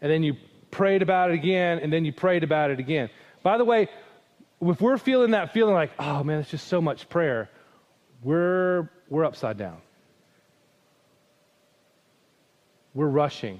and 0.02 0.12
then 0.12 0.24
you 0.24 0.36
prayed 0.72 1.02
about 1.02 1.32
it 1.32 1.34
again, 1.34 1.80
and 1.80 1.92
then 1.92 2.06
you 2.06 2.14
prayed 2.14 2.44
about 2.44 2.72
it 2.72 2.80
again. 2.80 3.10
By 3.44 3.58
the 3.58 3.66
way, 3.66 3.90
if 4.62 4.82
we're 4.82 4.98
feeling 4.98 5.32
that 5.32 5.54
feeling 5.54 5.74
like, 5.74 5.92
oh 6.00 6.24
man, 6.24 6.40
it's 6.40 6.50
just 6.50 6.68
so 6.68 6.82
much 6.82 7.10
prayer, 7.10 7.50
we're, 8.22 8.90
we're 9.10 9.26
upside 9.26 9.58
down. 9.58 9.78
We're 12.94 13.08
rushing. 13.08 13.60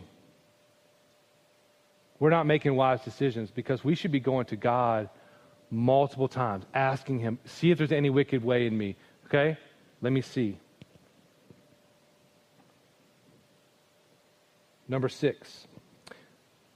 We're 2.20 2.32
not 2.32 2.46
making 2.46 2.76
wise 2.76 3.02
decisions 3.02 3.50
because 3.52 3.84
we 3.84 3.96
should 3.96 4.12
be 4.12 4.20
going 4.20 4.48
to 4.48 4.58
God 4.58 5.10
multiple 5.72 6.28
times, 6.28 6.66
asking 6.74 7.20
him, 7.20 7.40
see 7.46 7.72
if 7.72 7.78
there's 7.78 7.92
any 7.92 8.10
wicked 8.10 8.44
way 8.44 8.66
in 8.66 8.78
me. 8.78 8.96
Okay? 9.26 9.58
Let 10.02 10.14
me 10.14 10.22
see. 10.22 10.58
Number 14.88 15.10
six, 15.10 15.68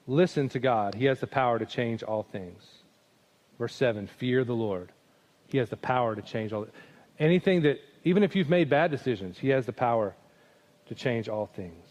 listen 0.05 0.49
to 0.49 0.59
God. 0.59 0.93
He 0.93 1.05
has 1.05 1.19
the 1.19 1.27
power 1.27 1.57
to 1.57 1.65
change 1.65 2.03
all 2.03 2.23
things. 2.23 2.63
Verse 3.57 3.73
seven, 3.73 4.07
fear 4.07 4.43
the 4.43 4.53
Lord. 4.53 4.91
He 5.47 5.57
has 5.57 5.69
the 5.69 5.77
power 5.77 6.15
to 6.15 6.21
change 6.21 6.53
all. 6.53 6.67
Anything 7.17 7.63
that, 7.63 7.79
even 8.03 8.23
if 8.23 8.35
you've 8.35 8.49
made 8.49 8.69
bad 8.69 8.91
decisions, 8.91 9.39
He 9.39 9.49
has 9.49 9.65
the 9.65 9.73
power 9.73 10.15
to 10.87 10.95
change 10.95 11.27
all 11.27 11.47
things. 11.47 11.85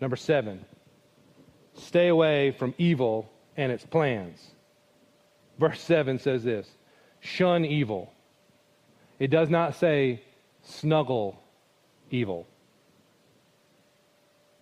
Number 0.00 0.16
seven, 0.16 0.64
stay 1.74 2.08
away 2.08 2.52
from 2.52 2.74
evil 2.78 3.30
and 3.56 3.70
its 3.70 3.84
plans. 3.84 4.44
Verse 5.58 5.80
7 5.80 6.18
says 6.18 6.44
this 6.44 6.68
shun 7.20 7.64
evil. 7.64 8.12
It 9.18 9.28
does 9.28 9.50
not 9.50 9.74
say 9.74 10.22
snuggle 10.62 11.40
evil. 12.10 12.46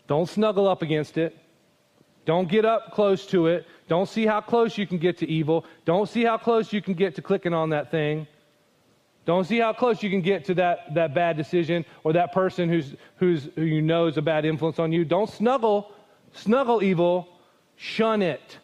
Don't 0.06 0.28
snuggle 0.28 0.68
up 0.68 0.82
against 0.82 1.18
it. 1.18 1.36
Don't 2.24 2.48
get 2.48 2.64
up 2.64 2.92
close 2.92 3.26
to 3.26 3.46
it. 3.46 3.66
Don't 3.88 4.08
see 4.08 4.26
how 4.26 4.40
close 4.40 4.78
you 4.78 4.86
can 4.86 4.98
get 4.98 5.18
to 5.18 5.28
evil. 5.28 5.64
Don't 5.84 6.08
see 6.08 6.24
how 6.24 6.38
close 6.38 6.72
you 6.72 6.82
can 6.82 6.94
get 6.94 7.14
to 7.16 7.22
clicking 7.22 7.54
on 7.54 7.70
that 7.70 7.90
thing. 7.90 8.26
Don't 9.26 9.44
see 9.44 9.58
how 9.58 9.72
close 9.72 10.02
you 10.02 10.10
can 10.10 10.22
get 10.22 10.44
to 10.46 10.54
that, 10.54 10.94
that 10.94 11.12
bad 11.12 11.36
decision 11.36 11.84
or 12.04 12.12
that 12.12 12.32
person 12.32 12.68
who's, 12.68 12.94
who's, 13.16 13.48
who 13.56 13.62
you 13.62 13.82
know 13.82 14.06
is 14.06 14.16
a 14.16 14.22
bad 14.22 14.44
influence 14.44 14.78
on 14.78 14.92
you. 14.92 15.04
Don't 15.04 15.28
snuggle, 15.28 15.92
snuggle 16.32 16.82
evil, 16.82 17.28
shun 17.76 18.22
it. 18.22 18.58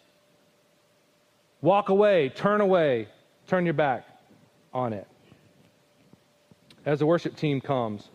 Walk 1.62 1.88
away, 1.88 2.28
turn 2.28 2.60
away, 2.60 3.08
turn 3.46 3.64
your 3.64 3.74
back 3.74 4.04
on 4.74 4.92
it. 4.92 5.06
As 6.84 6.98
the 6.98 7.06
worship 7.06 7.36
team 7.36 7.60
comes, 7.60 8.08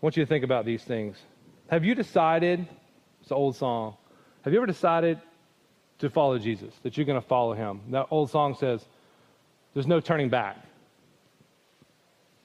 want 0.00 0.16
you 0.16 0.24
to 0.24 0.28
think 0.28 0.44
about 0.44 0.64
these 0.64 0.84
things. 0.84 1.18
Have 1.70 1.84
you 1.84 1.96
decided, 1.96 2.66
it's 3.20 3.30
an 3.32 3.36
old 3.36 3.56
song, 3.56 3.96
have 4.42 4.52
you 4.52 4.60
ever 4.60 4.66
decided 4.66 5.20
to 5.98 6.08
follow 6.08 6.38
Jesus, 6.38 6.72
that 6.84 6.96
you're 6.96 7.04
going 7.04 7.20
to 7.20 7.26
follow 7.26 7.52
him? 7.52 7.80
That 7.90 8.06
old 8.12 8.30
song 8.30 8.54
says, 8.54 8.84
there's 9.74 9.88
no 9.88 9.98
turning 9.98 10.28
back. 10.28 10.56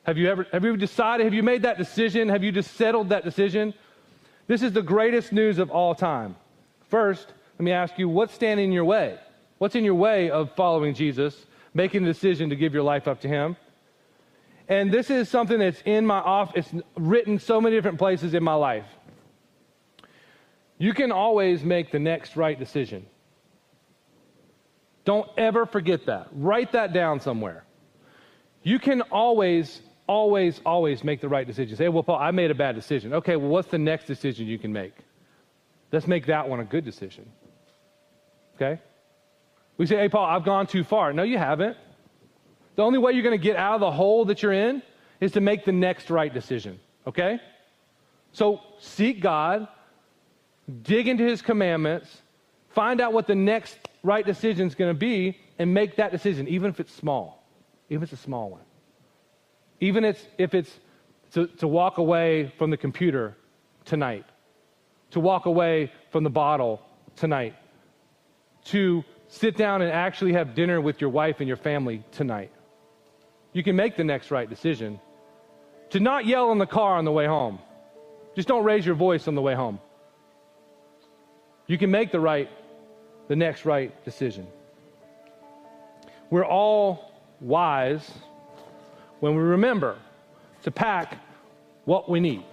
Have 0.03 0.17
you 0.17 0.30
ever 0.30 0.47
have 0.51 0.65
you 0.65 0.76
decided, 0.76 1.24
have 1.24 1.34
you 1.34 1.43
made 1.43 1.61
that 1.61 1.78
decision? 1.78 2.28
Have 2.28 2.43
you 2.43 2.51
just 2.51 2.76
settled 2.76 3.09
that 3.09 3.24
decision? 3.24 3.74
This 4.47 4.61
is 4.61 4.74
the 4.74 4.82
greatest 4.82 5.32
news 5.32 5.59
of 5.59 5.69
all 5.71 5.95
time. 5.95 6.36
First, 6.89 7.32
let 7.58 7.64
me 7.64 7.72
ask 7.72 7.97
you, 7.97 8.10
what's 8.10 8.34
standing 8.34 8.68
in 8.68 8.72
your 8.72 8.86
way? 8.86 9.20
What's 9.58 9.76
in 9.76 9.84
your 9.84 9.95
way 9.95 10.30
of 10.30 10.54
following 10.56 10.93
Jesus, 10.93 11.45
making 11.74 12.04
the 12.04 12.12
decision 12.12 12.49
to 12.49 12.56
give 12.56 12.74
your 12.74 12.84
life 12.84 13.08
up 13.08 13.22
to 13.22 13.28
Him? 13.28 13.56
And 14.68 14.91
this 14.91 15.10
is 15.10 15.30
something 15.30 15.60
that's 15.60 15.82
in 15.86 16.06
my 16.06 16.20
off, 16.20 16.51
it's 16.56 16.74
written 16.97 17.38
so 17.39 17.62
many 17.62 17.76
different 17.76 17.99
places 17.99 18.34
in 18.34 18.43
my 18.43 18.56
life. 18.56 18.86
You 20.78 20.93
can 20.93 21.12
always 21.12 21.64
make 21.64 21.91
the 21.91 21.99
next 21.99 22.36
right 22.36 22.58
decision. 22.58 23.06
Don't 25.06 25.30
ever 25.38 25.66
forget 25.66 26.06
that. 26.08 26.28
Write 26.32 26.72
that 26.72 26.93
down 26.93 27.20
somewhere. 27.20 27.66
You 28.64 28.80
can 28.80 29.01
always, 29.04 29.82
always, 30.08 30.62
always 30.66 31.04
make 31.04 31.20
the 31.22 31.28
right 31.30 31.45
decision. 31.45 31.76
Say, 31.76 31.89
well, 31.89 32.04
Paul, 32.04 32.20
I 32.20 32.32
made 32.32 32.51
a 32.51 32.56
bad 32.56 32.76
decision. 32.76 33.14
Okay, 33.14 33.36
well, 33.36 33.49
what's 33.49 33.70
the 33.70 33.78
next 33.78 34.06
decision 34.06 34.47
you 34.47 34.58
can 34.58 34.72
make? 34.72 34.93
Let's 35.91 36.08
make 36.08 36.26
that 36.28 36.47
one 36.47 36.62
a 36.62 36.66
good 36.66 36.86
decision. 36.86 37.30
Okay? 38.56 38.82
We 39.78 39.86
say, 39.86 39.97
hey, 39.97 40.10
Paul, 40.10 40.26
I've 40.26 40.45
gone 40.45 40.68
too 40.68 40.84
far. 40.84 41.14
No, 41.14 41.24
you 41.24 41.38
haven't. 41.38 41.78
The 42.76 42.84
only 42.84 42.99
way 42.99 43.14
you're 43.14 43.24
going 43.24 43.38
to 43.38 43.43
get 43.43 43.56
out 43.56 43.76
of 43.76 43.82
the 43.82 43.91
hole 43.91 44.26
that 44.26 44.41
you're 44.41 44.54
in 44.54 44.82
is 45.20 45.32
to 45.34 45.41
make 45.41 45.66
the 45.66 45.72
next 45.72 46.10
right 46.10 46.34
decision. 46.34 46.80
Okay? 47.08 47.39
So 48.32 48.62
seek 48.80 49.22
God, 49.22 49.68
dig 50.82 51.08
into 51.08 51.24
his 51.24 51.41
commandments, 51.41 52.22
find 52.70 52.99
out 52.99 53.14
what 53.14 53.28
the 53.28 53.36
next 53.36 53.78
right 54.04 54.26
decision 54.26 54.68
is 54.68 54.76
going 54.76 54.93
to 54.93 54.97
be, 54.97 55.38
and 55.60 55.74
make 55.74 55.95
that 55.97 56.12
decision, 56.12 56.47
even 56.47 56.70
if 56.70 56.80
it's 56.80 56.93
small, 56.93 57.45
even 57.89 58.04
if 58.04 58.12
it's 58.12 58.22
a 58.22 58.24
small 58.24 58.49
one. 58.49 58.62
Even 59.80 60.04
if 60.04 60.28
it's 60.38 60.80
to, 61.34 61.47
to 61.47 61.68
walk 61.68 61.97
away 61.97 62.51
from 62.58 62.70
the 62.70 62.78
computer 62.78 63.36
tonight, 63.86 64.26
to 65.12 65.20
walk 65.20 65.45
away 65.45 65.91
from 66.12 66.24
the 66.24 66.30
bottle 66.30 66.82
tonight, 67.16 67.56
to 68.66 69.03
sit 69.28 69.57
down 69.57 69.82
and 69.82 69.91
actually 69.91 70.34
have 70.34 70.55
dinner 70.55 70.80
with 70.80 71.01
your 71.01 71.09
wife 71.09 71.39
and 71.39 71.47
your 71.47 71.57
family 71.57 72.03
tonight. 72.11 72.51
You 73.51 73.64
can 73.64 73.76
make 73.76 73.97
the 73.97 74.03
next 74.03 74.32
right 74.32 74.49
decision. 74.49 74.99
To 75.91 75.99
not 75.99 76.26
yell 76.26 76.51
in 76.51 76.57
the 76.57 76.66
car 76.66 76.97
on 76.97 77.05
the 77.05 77.11
way 77.11 77.26
home. 77.26 77.59
Just 78.36 78.47
don't 78.47 78.64
raise 78.64 78.86
your 78.86 78.95
voice 78.95 79.28
on 79.28 79.36
the 79.36 79.41
way 79.41 79.53
home. 79.53 79.80
You 81.68 81.78
can 81.78 81.91
make 81.91 82.11
the 82.11 82.20
right, 82.20 82.49
the 83.28 83.36
next 83.36 83.66
right 83.66 84.03
decision. 84.03 84.47
We're 86.30 86.45
all 86.45 87.11
wise 87.39 88.09
when 89.20 89.36
we 89.36 89.43
remember 89.43 89.97
to 90.64 90.72
pack 90.72 91.18
what 91.86 92.09
we 92.09 92.20
need. 92.20 92.43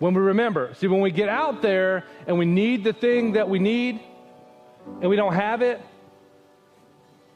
When 0.00 0.14
we 0.14 0.22
remember, 0.22 0.72
see, 0.74 0.86
when 0.86 1.02
we 1.02 1.10
get 1.10 1.28
out 1.28 1.60
there 1.60 2.04
and 2.26 2.38
we 2.38 2.46
need 2.46 2.84
the 2.84 2.94
thing 2.94 3.32
that 3.32 3.50
we 3.50 3.58
need 3.58 4.00
and 5.02 5.10
we 5.10 5.14
don't 5.14 5.34
have 5.34 5.60
it, 5.60 5.78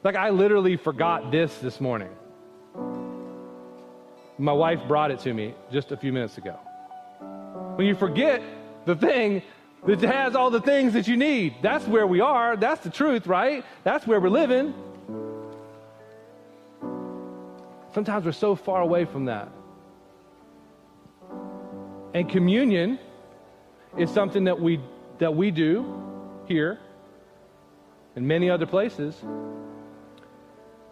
like 0.03 0.15
I 0.15 0.31
literally 0.31 0.75
forgot 0.75 1.31
this 1.31 1.55
this 1.59 1.79
morning. 1.79 2.09
My 4.39 4.51
wife 4.51 4.79
brought 4.87 5.11
it 5.11 5.19
to 5.19 5.33
me 5.33 5.53
just 5.71 5.91
a 5.91 5.97
few 5.97 6.11
minutes 6.11 6.39
ago. 6.39 6.59
When 7.75 7.85
you 7.85 7.93
forget 7.93 8.41
the 8.85 8.95
thing 8.95 9.43
that 9.85 10.01
has 10.01 10.35
all 10.35 10.49
the 10.49 10.59
things 10.59 10.93
that 10.93 11.07
you 11.07 11.17
need, 11.17 11.53
that's 11.61 11.87
where 11.87 12.07
we 12.07 12.19
are. 12.19 12.57
That's 12.57 12.81
the 12.81 12.89
truth, 12.89 13.27
right? 13.27 13.63
That's 13.83 14.07
where 14.07 14.19
we're 14.19 14.29
living. 14.29 14.73
Sometimes 17.93 18.25
we're 18.25 18.31
so 18.31 18.55
far 18.55 18.81
away 18.81 19.05
from 19.05 19.25
that. 19.25 19.49
And 22.15 22.29
communion 22.29 22.97
is 23.97 24.09
something 24.09 24.45
that 24.45 24.61
we 24.61 24.79
that 25.17 25.35
we 25.35 25.51
do 25.51 26.01
here 26.45 26.79
and 28.15 28.25
many 28.25 28.49
other 28.49 28.65
places 28.65 29.21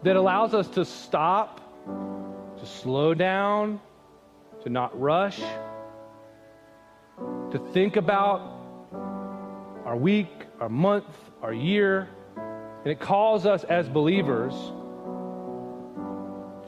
that 0.02 0.16
allows 0.16 0.52
us 0.52 0.68
to 0.68 0.84
stop, 0.84 1.62
to 2.58 2.66
slow 2.66 3.14
down, 3.14 3.80
to 4.64 4.68
not 4.68 5.00
rush, 5.00 5.38
to 7.18 7.70
think 7.72 7.96
about 7.96 8.42
our 9.86 9.96
week, 9.96 10.28
our 10.60 10.68
month, 10.68 11.06
our 11.40 11.54
year. 11.54 12.06
And 12.36 12.92
it 12.92 13.00
calls 13.00 13.46
us 13.46 13.64
as 13.64 13.88
believers 13.88 14.52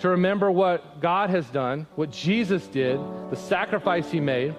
to 0.01 0.11
remember 0.11 0.51
what 0.51 1.01
God 1.01 1.30
has 1.30 1.47
done, 1.47 1.86
what 1.94 2.11
Jesus 2.11 2.66
did, 2.66 3.01
the 3.30 3.36
sacrifice 3.36 4.11
he 4.11 4.20
made, 4.20 4.55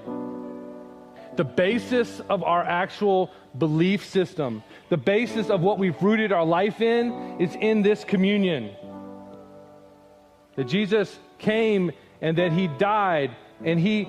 the 1.36 1.44
basis 1.44 2.20
of 2.30 2.44
our 2.44 2.64
actual 2.64 3.32
belief 3.58 4.06
system, 4.06 4.64
the 4.90 4.98
basis 4.98 5.50
of 5.50 5.62
what 5.62 5.78
we've 5.78 6.02
rooted 6.02 6.32
our 6.32 6.46
life 6.46 6.82
in 6.82 7.40
is 7.40 7.56
in 7.56 7.84
this 7.84 8.04
communion. 8.04 8.76
That 10.56 10.66
Jesus 10.66 11.18
came 11.38 11.92
and 12.22 12.38
that 12.40 12.52
he 12.52 12.68
died 12.68 13.36
and 13.64 13.80
he 13.80 14.08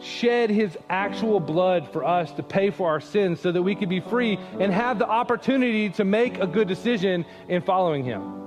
shed 0.00 0.50
his 0.50 0.76
actual 0.88 1.40
blood 1.40 1.90
for 1.92 2.04
us 2.04 2.30
to 2.32 2.42
pay 2.42 2.70
for 2.70 2.88
our 2.88 3.00
sins 3.00 3.40
so 3.40 3.50
that 3.50 3.62
we 3.62 3.74
could 3.74 3.88
be 3.88 4.00
free 4.00 4.38
and 4.60 4.72
have 4.72 4.98
the 4.98 5.08
opportunity 5.08 5.90
to 5.90 6.04
make 6.04 6.38
a 6.38 6.46
good 6.46 6.68
decision 6.68 7.24
in 7.48 7.62
following 7.62 8.04
him. 8.04 8.43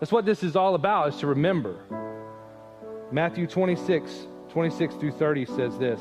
That's 0.00 0.10
what 0.10 0.24
this 0.24 0.42
is 0.42 0.56
all 0.56 0.74
about, 0.74 1.10
is 1.10 1.20
to 1.20 1.26
remember. 1.26 1.76
Matthew 3.12 3.46
26, 3.46 4.26
26 4.48 4.94
through 4.94 5.12
30 5.12 5.44
says 5.44 5.78
this. 5.78 6.00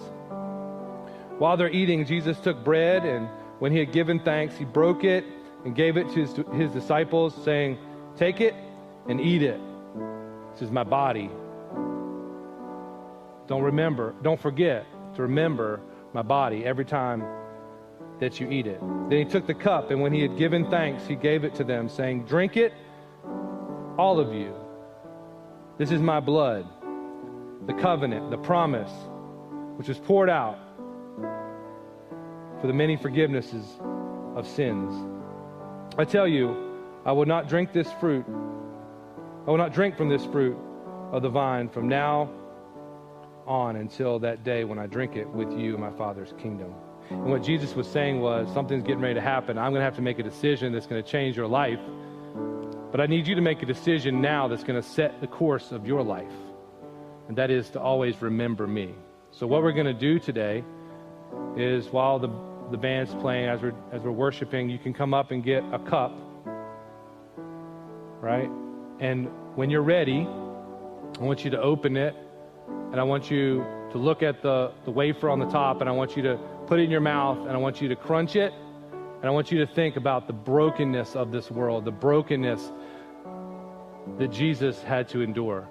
While 1.37 1.57
they're 1.57 1.69
eating, 1.69 2.05
Jesus 2.05 2.39
took 2.39 2.63
bread, 2.63 3.05
and 3.05 3.27
when 3.59 3.73
he 3.73 3.79
had 3.79 3.91
given 3.91 4.19
thanks, 4.19 4.57
he 4.57 4.63
broke 4.63 5.03
it 5.03 5.25
and 5.65 5.75
gave 5.75 5.97
it 5.97 6.07
to 6.09 6.25
his, 6.25 6.33
his 6.53 6.71
disciples, 6.71 7.35
saying, 7.43 7.77
Take 8.15 8.39
it 8.39 8.55
and 9.07 9.19
eat 9.19 9.43
it. 9.43 9.59
This 10.53 10.61
is 10.61 10.71
my 10.71 10.83
body. 10.83 11.29
Don't 13.47 13.63
remember, 13.63 14.13
don't 14.21 14.39
forget 14.39 14.85
to 15.15 15.23
remember 15.23 15.81
my 16.13 16.21
body 16.21 16.63
every 16.65 16.85
time 16.85 17.23
that 18.19 18.39
you 18.39 18.49
eat 18.49 18.67
it. 18.67 18.79
Then 19.09 19.11
he 19.11 19.25
took 19.25 19.47
the 19.47 19.53
cup, 19.53 19.91
and 19.91 20.01
when 20.01 20.13
he 20.13 20.21
had 20.21 20.37
given 20.37 20.69
thanks, 20.69 21.05
he 21.05 21.15
gave 21.15 21.43
it 21.43 21.55
to 21.55 21.63
them, 21.63 21.89
saying, 21.89 22.25
Drink 22.25 22.55
it 22.55 22.73
all 23.99 24.17
of 24.17 24.33
you. 24.33 24.55
This 25.77 25.91
is 25.91 25.99
my 25.99 26.21
blood, 26.21 26.65
the 27.67 27.73
covenant, 27.73 28.31
the 28.31 28.37
promise, 28.37 28.91
which 29.75 29.89
was 29.89 29.99
poured 29.99 30.29
out 30.29 30.57
for 32.61 32.67
the 32.67 32.71
many 32.71 32.95
forgivenesses 32.95 33.65
of 34.37 34.47
sins. 34.47 34.93
I 35.97 36.05
tell 36.05 36.29
you, 36.29 36.79
I 37.05 37.11
will 37.11 37.25
not 37.25 37.49
drink 37.49 37.73
this 37.73 37.91
fruit. 37.99 38.25
I 39.45 39.51
will 39.51 39.57
not 39.57 39.73
drink 39.73 39.97
from 39.97 40.07
this 40.07 40.23
fruit 40.27 40.57
of 41.11 41.21
the 41.21 41.29
vine 41.29 41.67
from 41.67 41.89
now 41.89 42.29
on 43.45 43.75
until 43.75 44.17
that 44.19 44.45
day 44.45 44.63
when 44.63 44.79
I 44.79 44.87
drink 44.87 45.17
it 45.17 45.27
with 45.27 45.51
you 45.51 45.75
in 45.75 45.81
my 45.81 45.91
Father's 45.91 46.33
kingdom. 46.41 46.73
And 47.09 47.25
what 47.25 47.43
Jesus 47.43 47.75
was 47.75 47.85
saying 47.85 48.21
was 48.21 48.47
something's 48.53 48.83
getting 48.83 49.01
ready 49.01 49.15
to 49.15 49.21
happen. 49.21 49.57
I'm 49.57 49.71
going 49.71 49.81
to 49.81 49.85
have 49.85 49.97
to 49.97 50.01
make 50.01 50.19
a 50.19 50.23
decision 50.23 50.71
that's 50.71 50.87
going 50.87 51.03
to 51.03 51.11
change 51.11 51.35
your 51.35 51.47
life. 51.47 51.81
But 52.91 53.01
I 53.01 53.05
need 53.05 53.27
you 53.27 53.35
to 53.35 53.41
make 53.41 53.61
a 53.61 53.65
decision 53.65 54.21
now 54.21 54.47
that's 54.47 54.63
going 54.63 54.81
to 54.81 54.87
set 54.87 55.21
the 55.21 55.27
course 55.27 55.71
of 55.71 55.85
your 55.85 56.01
life. 56.01 56.31
And 57.27 57.37
that 57.37 57.51
is 57.51 57.69
to 57.71 57.79
always 57.79 58.19
remember 58.21 58.65
me. 58.65 58.95
So, 59.31 59.45
what 59.45 59.61
we're 59.61 59.73
going 59.73 59.85
to 59.85 59.93
do 59.93 60.17
today 60.17 60.63
is 61.55 61.87
while 61.89 62.17
the, 62.17 62.29
the 62.71 62.77
band's 62.77 63.13
playing, 63.15 63.47
as 63.47 63.61
we're, 63.61 63.75
as 63.91 64.01
we're 64.01 64.11
worshiping, 64.11 64.69
you 64.69 64.79
can 64.79 64.93
come 64.93 65.13
up 65.13 65.29
and 65.29 65.43
get 65.43 65.63
a 65.71 65.77
cup, 65.77 66.11
right? 68.19 68.49
And 68.99 69.27
when 69.55 69.69
you're 69.69 69.83
ready, 69.83 70.21
I 70.21 71.23
want 71.23 71.45
you 71.45 71.51
to 71.51 71.61
open 71.61 71.95
it, 71.95 72.15
and 72.91 72.99
I 72.99 73.03
want 73.03 73.29
you 73.29 73.63
to 73.91 73.99
look 73.99 74.23
at 74.23 74.41
the, 74.41 74.71
the 74.85 74.91
wafer 74.91 75.29
on 75.29 75.39
the 75.39 75.49
top, 75.49 75.81
and 75.81 75.89
I 75.89 75.93
want 75.93 76.17
you 76.17 76.23
to 76.23 76.39
put 76.65 76.79
it 76.79 76.83
in 76.83 76.91
your 76.91 77.01
mouth, 77.01 77.37
and 77.39 77.51
I 77.51 77.57
want 77.57 77.81
you 77.81 77.89
to 77.89 77.95
crunch 77.95 78.35
it, 78.35 78.51
and 79.21 79.27
I 79.27 79.31
want 79.31 79.51
you 79.51 79.59
to 79.59 79.67
think 79.67 79.97
about 79.97 80.27
the 80.27 80.33
brokenness 80.33 81.15
of 81.15 81.31
this 81.31 81.51
world, 81.51 81.83
the 81.83 81.91
brokenness 81.91 82.71
that 84.17 84.29
Jesus 84.29 84.81
had 84.81 85.09
to 85.09 85.21
endure, 85.21 85.67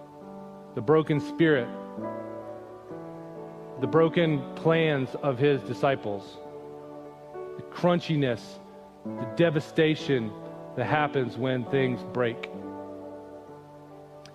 the 0.75 0.83
broken 0.83 1.19
spirit, 1.19 1.69
the 3.81 3.87
broken 3.87 4.43
plans 4.55 5.09
of 5.23 5.39
his 5.39 5.63
disciples, 5.63 6.37
the 7.57 7.63
crunchiness, 7.63 8.43
the 9.07 9.29
devastation 9.37 10.31
that 10.77 10.85
happens 10.85 11.39
when 11.39 11.65
things 11.71 12.05
break. 12.13 12.51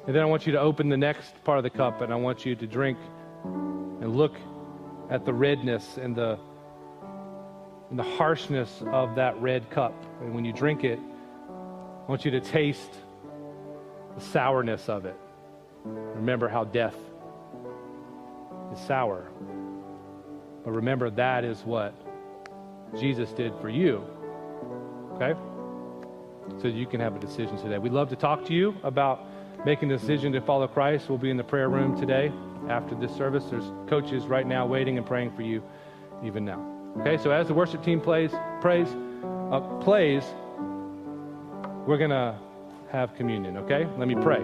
And 0.07 0.16
then 0.16 0.24
I 0.24 0.26
want 0.26 0.47
you 0.47 0.53
to 0.53 0.59
open 0.59 0.89
the 0.89 0.97
next 0.97 1.41
part 1.43 1.59
of 1.59 1.64
the 1.64 1.70
cup 1.70 2.01
and 2.01 2.11
I 2.11 2.16
want 2.16 2.47
you 2.47 2.55
to 2.55 2.66
drink 2.66 2.97
and 3.43 4.16
look 4.16 4.36
at 5.11 5.24
the 5.24 5.34
redness 5.34 5.97
and 5.97 6.16
the 6.16 6.39
and 7.93 7.99
the 7.99 8.17
harshness 8.17 8.81
of 8.87 9.13
that 9.13 9.39
red 9.39 9.69
cup. 9.69 9.93
And 10.19 10.33
when 10.33 10.43
you 10.43 10.51
drink 10.51 10.83
it, 10.83 10.97
I 11.47 12.09
want 12.09 12.25
you 12.25 12.31
to 12.31 12.39
taste 12.39 12.89
the 14.15 14.19
sourness 14.19 14.89
of 14.89 15.05
it. 15.05 15.15
Remember 15.85 16.49
how 16.49 16.63
death 16.63 16.95
is 18.73 18.79
sour. 18.79 19.29
But 20.65 20.71
remember, 20.71 21.11
that 21.11 21.43
is 21.43 21.59
what 21.59 21.93
Jesus 22.99 23.29
did 23.29 23.53
for 23.61 23.69
you. 23.69 24.03
Okay? 25.11 25.39
So 26.63 26.69
you 26.69 26.87
can 26.87 26.99
have 26.99 27.15
a 27.15 27.19
decision 27.19 27.61
today. 27.61 27.77
We'd 27.77 27.93
love 27.93 28.09
to 28.09 28.15
talk 28.15 28.43
to 28.45 28.53
you 28.53 28.75
about 28.81 29.23
making 29.67 29.91
a 29.91 29.99
decision 29.99 30.33
to 30.33 30.41
follow 30.41 30.67
Christ 30.67 31.09
We'll 31.09 31.19
be 31.19 31.29
in 31.29 31.37
the 31.37 31.43
prayer 31.43 31.69
room 31.69 31.95
today 31.95 32.31
after 32.69 32.95
this 32.95 33.15
service. 33.15 33.43
There's 33.51 33.71
coaches 33.87 34.25
right 34.25 34.47
now 34.47 34.65
waiting 34.65 34.97
and 34.97 35.05
praying 35.05 35.35
for 35.35 35.43
you 35.43 35.61
even 36.23 36.43
now. 36.43 36.72
Okay, 36.99 37.17
so 37.17 37.31
as 37.31 37.47
the 37.47 37.53
worship 37.53 37.83
team 37.83 37.99
plays, 37.99 38.31
prays, 38.61 38.87
uh, 39.51 39.59
plays, 39.81 40.23
we're 41.87 41.97
to 42.11 42.37
have 42.91 43.15
communion, 43.15 43.57
okay? 43.57 43.85
Let 43.97 44.07
me 44.07 44.15
pray. 44.15 44.41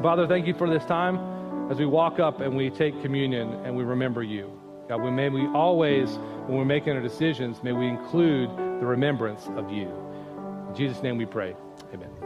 Father, 0.00 0.26
thank 0.26 0.46
you 0.46 0.54
for 0.54 0.70
this 0.70 0.84
time 0.84 1.70
as 1.70 1.78
we 1.78 1.86
walk 1.86 2.20
up 2.20 2.40
and 2.40 2.56
we 2.56 2.70
take 2.70 3.00
communion 3.02 3.52
and 3.64 3.76
we 3.76 3.82
remember 3.82 4.22
you. 4.22 4.50
God, 4.88 5.02
we, 5.02 5.10
may 5.10 5.28
we 5.30 5.46
always, 5.48 6.16
when 6.46 6.58
we're 6.58 6.64
making 6.64 6.92
our 6.92 7.02
decisions, 7.02 7.62
may 7.62 7.72
we 7.72 7.88
include 7.88 8.50
the 8.56 8.86
remembrance 8.86 9.48
of 9.56 9.70
you. 9.70 9.88
In 10.68 10.74
Jesus' 10.76 11.02
name 11.02 11.16
we 11.16 11.26
pray. 11.26 11.56
Amen. 11.92 12.23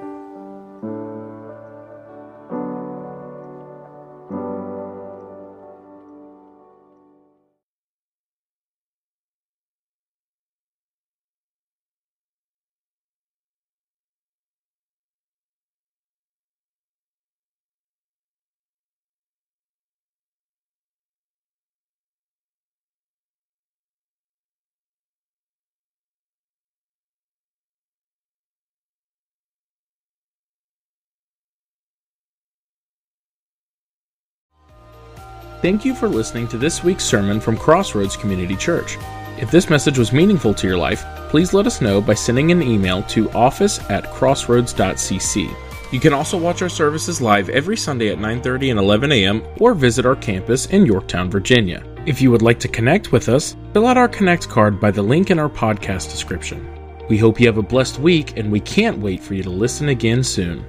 Thank 35.61 35.85
you 35.85 35.93
for 35.93 36.09
listening 36.09 36.47
to 36.49 36.57
this 36.57 36.85
week's 36.85 37.03
sermon 37.03 37.41
from 37.41 37.57
Crossroads 37.57 38.17
Community 38.17 38.55
Church. 38.55 38.97
If 39.39 39.51
this 39.51 39.69
message 39.69 39.99
was 39.99 40.13
meaningful 40.13 40.55
to 40.55 40.69
your 40.69 40.77
life, 40.77 41.05
please 41.31 41.53
let 41.53 41.67
us 41.67 41.81
know 41.81 42.01
by 42.01 42.15
sending 42.15 42.53
an 42.53 42.63
email 42.63 43.03
to 43.05 43.29
office 43.33 43.81
at 43.91 44.09
crossroads.cc. 44.13 45.53
You 45.91 45.99
can 45.99 46.13
also 46.13 46.39
watch 46.39 46.63
our 46.63 46.69
services 46.69 47.21
live 47.21 47.49
every 47.49 47.77
Sunday 47.77 48.11
at 48.11 48.19
9:30 48.19 48.71
and 48.71 48.79
11 48.79 49.11
a.m. 49.11 49.43
or 49.59 49.75
visit 49.75 50.07
our 50.07 50.15
campus 50.15 50.67
in 50.67 50.87
Yorktown, 50.87 51.29
Virginia. 51.29 51.83
If 52.07 52.23
you 52.23 52.31
would 52.31 52.43
like 52.43 52.61
to 52.61 52.69
connect 52.69 53.11
with 53.11 53.29
us, 53.29 53.57
fill 53.73 53.89
out 53.89 53.97
our 53.97 54.09
connect 54.09 54.49
card 54.49 54.81
by 54.81 54.93
the 54.93 55.03
link 55.03 55.33
in 55.33 55.41
our 55.41 55.51
podcast 55.51 56.09
description. 56.13 56.65
We 57.09 57.19
hope 57.19 57.41
you 57.41 57.49
have 57.49 57.59
a 57.59 57.63
blessed 57.63 57.99
week 57.99 58.37
and 58.37 58.53
we 58.53 58.61
can't 58.61 58.99
wait 58.99 59.21
for 59.21 59.35
you 59.35 59.43
to 59.43 59.51
listen 59.51 59.89
again 59.89 60.23
soon. 60.23 60.65